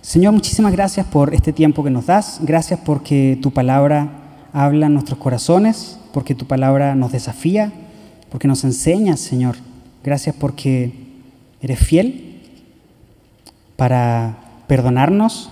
Señor, 0.00 0.32
muchísimas 0.32 0.72
gracias 0.72 1.06
por 1.06 1.34
este 1.34 1.52
tiempo 1.52 1.82
que 1.82 1.90
nos 1.90 2.06
das. 2.06 2.38
Gracias 2.42 2.80
porque 2.84 3.38
tu 3.42 3.50
palabra 3.50 4.08
habla 4.52 4.86
en 4.86 4.94
nuestros 4.94 5.18
corazones, 5.18 5.98
porque 6.12 6.34
tu 6.34 6.46
palabra 6.46 6.94
nos 6.94 7.12
desafía, 7.12 7.72
porque 8.30 8.48
nos 8.48 8.64
enseña, 8.64 9.16
Señor. 9.16 9.56
Gracias 10.02 10.34
porque 10.38 10.92
eres 11.60 11.78
fiel 11.78 12.33
para 13.76 14.62
perdonarnos, 14.66 15.50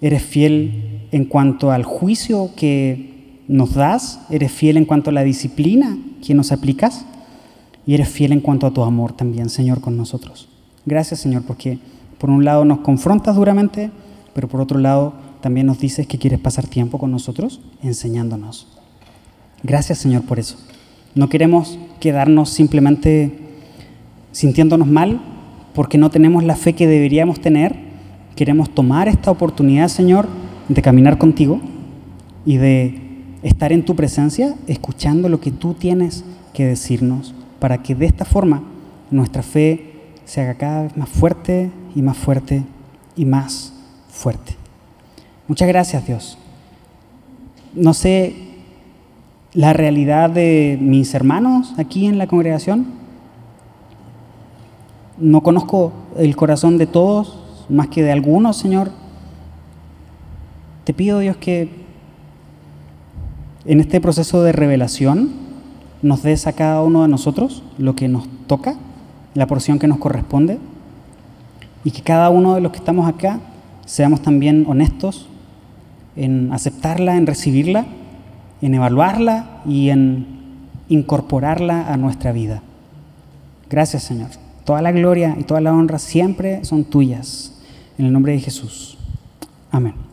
eres 0.00 0.22
fiel 0.22 1.08
en 1.12 1.24
cuanto 1.24 1.70
al 1.70 1.84
juicio 1.84 2.50
que 2.56 3.42
nos 3.48 3.74
das, 3.74 4.20
eres 4.30 4.52
fiel 4.52 4.76
en 4.76 4.84
cuanto 4.84 5.10
a 5.10 5.12
la 5.12 5.24
disciplina 5.24 5.98
que 6.24 6.34
nos 6.34 6.52
aplicas 6.52 7.04
y 7.86 7.94
eres 7.94 8.08
fiel 8.08 8.32
en 8.32 8.40
cuanto 8.40 8.66
a 8.66 8.70
tu 8.70 8.82
amor 8.82 9.12
también, 9.12 9.48
Señor, 9.48 9.80
con 9.80 9.96
nosotros. 9.96 10.48
Gracias, 10.84 11.20
Señor, 11.20 11.42
porque 11.42 11.78
por 12.18 12.30
un 12.30 12.44
lado 12.44 12.64
nos 12.64 12.80
confrontas 12.80 13.36
duramente, 13.36 13.90
pero 14.34 14.48
por 14.48 14.60
otro 14.60 14.78
lado 14.78 15.14
también 15.40 15.66
nos 15.66 15.78
dices 15.78 16.06
que 16.06 16.18
quieres 16.18 16.40
pasar 16.40 16.66
tiempo 16.66 16.98
con 16.98 17.10
nosotros 17.10 17.60
enseñándonos. 17.82 18.66
Gracias, 19.62 19.98
Señor, 19.98 20.22
por 20.22 20.38
eso. 20.38 20.56
No 21.14 21.28
queremos 21.28 21.78
quedarnos 22.00 22.50
simplemente 22.50 23.38
sintiéndonos 24.32 24.86
mal 24.86 25.20
porque 25.78 25.96
no 25.96 26.10
tenemos 26.10 26.42
la 26.42 26.56
fe 26.56 26.72
que 26.72 26.88
deberíamos 26.88 27.38
tener 27.38 27.76
queremos 28.34 28.68
tomar 28.68 29.06
esta 29.06 29.30
oportunidad, 29.30 29.86
Señor, 29.86 30.26
de 30.68 30.82
caminar 30.82 31.18
contigo 31.18 31.60
y 32.44 32.56
de 32.56 33.00
estar 33.44 33.70
en 33.70 33.84
tu 33.84 33.94
presencia, 33.94 34.56
escuchando 34.66 35.28
lo 35.28 35.38
que 35.38 35.52
tú 35.52 35.74
tienes 35.74 36.24
que 36.52 36.66
decirnos, 36.66 37.32
para 37.60 37.80
que 37.80 37.94
de 37.94 38.06
esta 38.06 38.24
forma 38.24 38.64
nuestra 39.12 39.44
fe 39.44 39.92
se 40.24 40.40
haga 40.40 40.54
cada 40.54 40.82
vez 40.82 40.96
más 40.96 41.08
fuerte 41.08 41.70
y 41.94 42.02
más 42.02 42.16
fuerte 42.16 42.64
y 43.14 43.24
más 43.24 43.72
fuerte. 44.08 44.56
Muchas 45.46 45.68
gracias, 45.68 46.04
Dios. 46.08 46.38
No 47.72 47.94
sé 47.94 48.34
la 49.52 49.74
realidad 49.74 50.28
de 50.28 50.76
mis 50.80 51.14
hermanos 51.14 51.72
aquí 51.78 52.06
en 52.06 52.18
la 52.18 52.26
congregación. 52.26 52.97
No 55.20 55.42
conozco 55.42 55.92
el 56.16 56.36
corazón 56.36 56.78
de 56.78 56.86
todos, 56.86 57.38
más 57.68 57.88
que 57.88 58.02
de 58.02 58.12
algunos, 58.12 58.56
Señor. 58.56 58.90
Te 60.84 60.94
pido, 60.94 61.18
Dios, 61.18 61.36
que 61.36 61.68
en 63.64 63.80
este 63.80 64.00
proceso 64.00 64.42
de 64.42 64.52
revelación 64.52 65.30
nos 66.02 66.22
des 66.22 66.46
a 66.46 66.52
cada 66.52 66.82
uno 66.82 67.02
de 67.02 67.08
nosotros 67.08 67.62
lo 67.76 67.94
que 67.94 68.08
nos 68.08 68.28
toca, 68.46 68.76
la 69.34 69.46
porción 69.46 69.78
que 69.78 69.88
nos 69.88 69.98
corresponde, 69.98 70.58
y 71.84 71.90
que 71.90 72.02
cada 72.02 72.30
uno 72.30 72.54
de 72.54 72.60
los 72.60 72.72
que 72.72 72.78
estamos 72.78 73.08
acá 73.08 73.40
seamos 73.84 74.22
también 74.22 74.64
honestos 74.68 75.28
en 76.16 76.52
aceptarla, 76.52 77.16
en 77.16 77.26
recibirla, 77.26 77.86
en 78.60 78.74
evaluarla 78.74 79.62
y 79.66 79.90
en 79.90 80.26
incorporarla 80.88 81.92
a 81.92 81.96
nuestra 81.96 82.32
vida. 82.32 82.62
Gracias 83.70 84.02
Señor. 84.04 84.47
Toda 84.68 84.82
la 84.82 84.92
gloria 84.92 85.34
y 85.40 85.44
toda 85.44 85.62
la 85.62 85.72
honra 85.72 85.98
siempre 85.98 86.62
son 86.62 86.84
tuyas. 86.84 87.54
En 87.96 88.04
el 88.04 88.12
nombre 88.12 88.32
de 88.32 88.40
Jesús. 88.40 88.98
Amén. 89.70 90.07